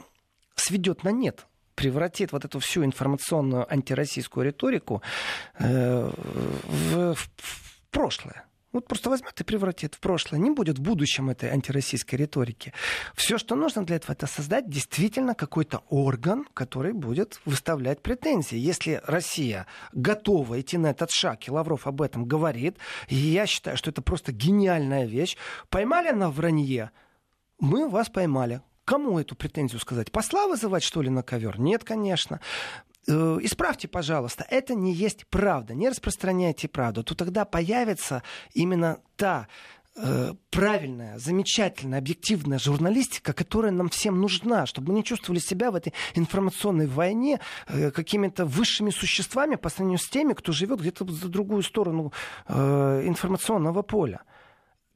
сведет 0.56 1.04
на 1.04 1.10
нет 1.10 1.46
превратит 1.74 2.32
вот 2.32 2.44
эту 2.44 2.60
всю 2.60 2.84
информационную 2.84 3.70
антироссийскую 3.72 4.46
риторику 4.46 5.02
э, 5.58 6.10
в, 6.64 7.14
в 7.14 7.28
прошлое. 7.90 8.43
Вот 8.74 8.88
просто 8.88 9.08
возьмет 9.08 9.40
и 9.40 9.44
превратит 9.44 9.94
в 9.94 10.00
прошлое. 10.00 10.40
Не 10.40 10.50
будет 10.50 10.78
в 10.78 10.82
будущем 10.82 11.30
этой 11.30 11.48
антироссийской 11.48 12.18
риторики. 12.18 12.72
Все, 13.14 13.38
что 13.38 13.54
нужно 13.54 13.86
для 13.86 13.96
этого, 13.96 14.12
это 14.12 14.26
создать 14.26 14.68
действительно 14.68 15.36
какой-то 15.36 15.84
орган, 15.90 16.44
который 16.54 16.92
будет 16.92 17.40
выставлять 17.44 18.02
претензии. 18.02 18.58
Если 18.58 19.00
Россия 19.06 19.68
готова 19.92 20.60
идти 20.60 20.76
на 20.76 20.88
этот 20.88 21.12
шаг, 21.12 21.46
и 21.46 21.52
Лавров 21.52 21.86
об 21.86 22.02
этом 22.02 22.26
говорит, 22.26 22.76
и 23.06 23.14
я 23.14 23.46
считаю, 23.46 23.76
что 23.76 23.90
это 23.90 24.02
просто 24.02 24.32
гениальная 24.32 25.06
вещь. 25.06 25.36
Поймали 25.68 26.10
на 26.10 26.28
вранье? 26.28 26.90
Мы 27.60 27.88
вас 27.88 28.08
поймали. 28.08 28.60
Кому 28.84 29.20
эту 29.20 29.36
претензию 29.36 29.78
сказать? 29.78 30.10
Посла 30.10 30.48
вызывать, 30.48 30.82
что 30.82 31.00
ли, 31.00 31.10
на 31.10 31.22
ковер? 31.22 31.60
Нет, 31.60 31.84
конечно. 31.84 32.40
Э, 33.06 33.38
исправьте, 33.42 33.88
пожалуйста, 33.88 34.46
это 34.48 34.74
не 34.74 34.92
есть 34.92 35.26
правда, 35.28 35.74
не 35.74 35.88
распространяйте 35.88 36.68
правду, 36.68 37.04
то 37.04 37.14
тогда 37.14 37.44
появится 37.44 38.22
именно 38.54 39.00
та 39.16 39.46
э, 39.96 40.32
правильная, 40.50 41.18
замечательная, 41.18 41.98
объективная 41.98 42.58
журналистика, 42.58 43.32
которая 43.32 43.72
нам 43.72 43.90
всем 43.90 44.20
нужна, 44.20 44.64
чтобы 44.66 44.88
мы 44.88 44.94
не 44.94 45.04
чувствовали 45.04 45.38
себя 45.38 45.70
в 45.70 45.74
этой 45.74 45.92
информационной 46.14 46.86
войне 46.86 47.40
э, 47.66 47.90
какими-то 47.90 48.46
высшими 48.46 48.90
существами 48.90 49.56
по 49.56 49.68
сравнению 49.68 49.98
с 49.98 50.08
теми, 50.08 50.32
кто 50.32 50.52
живет 50.52 50.80
где-то 50.80 51.04
за 51.10 51.28
другую 51.28 51.62
сторону 51.62 52.12
информационного 52.48 53.82
поля 53.82 54.22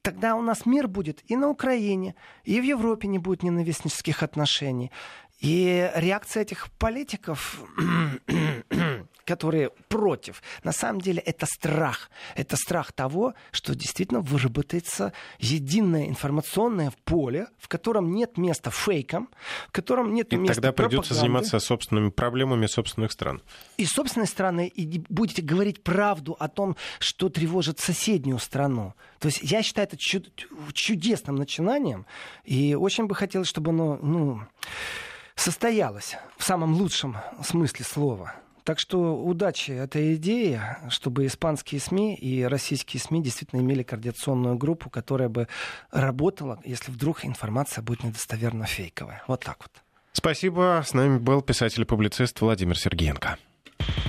тогда 0.01 0.35
у 0.35 0.41
нас 0.41 0.65
мир 0.65 0.87
будет 0.87 1.21
и 1.29 1.35
на 1.35 1.49
Украине, 1.49 2.15
и 2.43 2.59
в 2.59 2.63
Европе 2.63 3.07
не 3.07 3.19
будет 3.19 3.43
ненавистнических 3.43 4.23
отношений. 4.23 4.91
И 5.39 5.89
реакция 5.95 6.41
этих 6.41 6.69
политиков, 6.71 7.61
которые 9.25 9.69
против, 9.87 10.41
на 10.63 10.73
самом 10.73 10.99
деле 10.99 11.21
это 11.21 11.45
страх. 11.45 12.09
Это 12.35 12.57
страх 12.57 12.91
того, 12.91 13.35
что 13.51 13.73
действительно 13.73 14.19
выработается 14.19 15.13
единое 15.37 16.07
информационное 16.07 16.91
поле, 17.05 17.47
в 17.57 17.69
котором 17.69 18.11
нет 18.13 18.37
места 18.37 18.69
фейкам, 18.69 19.29
в 19.69 19.71
котором 19.71 20.13
нет 20.13 20.33
и 20.33 20.35
места 20.35 20.55
тогда 20.55 20.71
придется 20.73 21.13
заниматься 21.13 21.59
собственными 21.59 22.09
проблемами 22.09 22.65
собственных 22.65 23.11
стран. 23.13 23.41
И 23.77 23.85
собственной 23.85 24.27
страны, 24.27 24.67
и 24.67 25.03
будете 25.07 25.41
говорить 25.41 25.83
правду 25.83 26.35
о 26.37 26.49
том, 26.49 26.75
что 26.99 27.29
тревожит 27.29 27.79
соседнюю 27.79 28.39
страну. 28.39 28.93
То 29.19 29.27
есть 29.27 29.39
я 29.41 29.63
считаю 29.63 29.87
это 29.87 29.97
чудесным 30.73 31.35
начинанием, 31.35 32.05
и 32.43 32.75
очень 32.75 33.05
бы 33.05 33.15
хотелось, 33.15 33.47
чтобы 33.47 33.69
оно, 33.69 33.97
ну, 34.01 34.41
состоялась 35.39 36.17
в 36.37 36.43
самом 36.43 36.73
лучшем 36.73 37.17
смысле 37.43 37.85
слова. 37.85 38.35
Так 38.63 38.77
что 38.77 39.15
удачи 39.15 39.71
этой 39.71 40.15
идее, 40.15 40.77
чтобы 40.89 41.25
испанские 41.25 41.81
СМИ 41.81 42.15
и 42.15 42.43
российские 42.43 43.01
СМИ 43.01 43.23
действительно 43.23 43.61
имели 43.61 43.81
координационную 43.81 44.57
группу, 44.57 44.89
которая 44.89 45.29
бы 45.29 45.47
работала, 45.91 46.59
если 46.65 46.91
вдруг 46.91 47.25
информация 47.25 47.81
будет 47.81 48.03
недостоверно 48.03 48.65
фейковая. 48.65 49.23
Вот 49.27 49.39
так 49.43 49.57
вот. 49.61 49.71
Спасибо. 50.11 50.83
С 50.85 50.93
нами 50.93 51.17
был 51.17 51.41
писатель 51.41 51.81
и 51.81 51.85
публицист 51.85 52.41
Владимир 52.41 52.77
Сергеенко. 52.77 53.37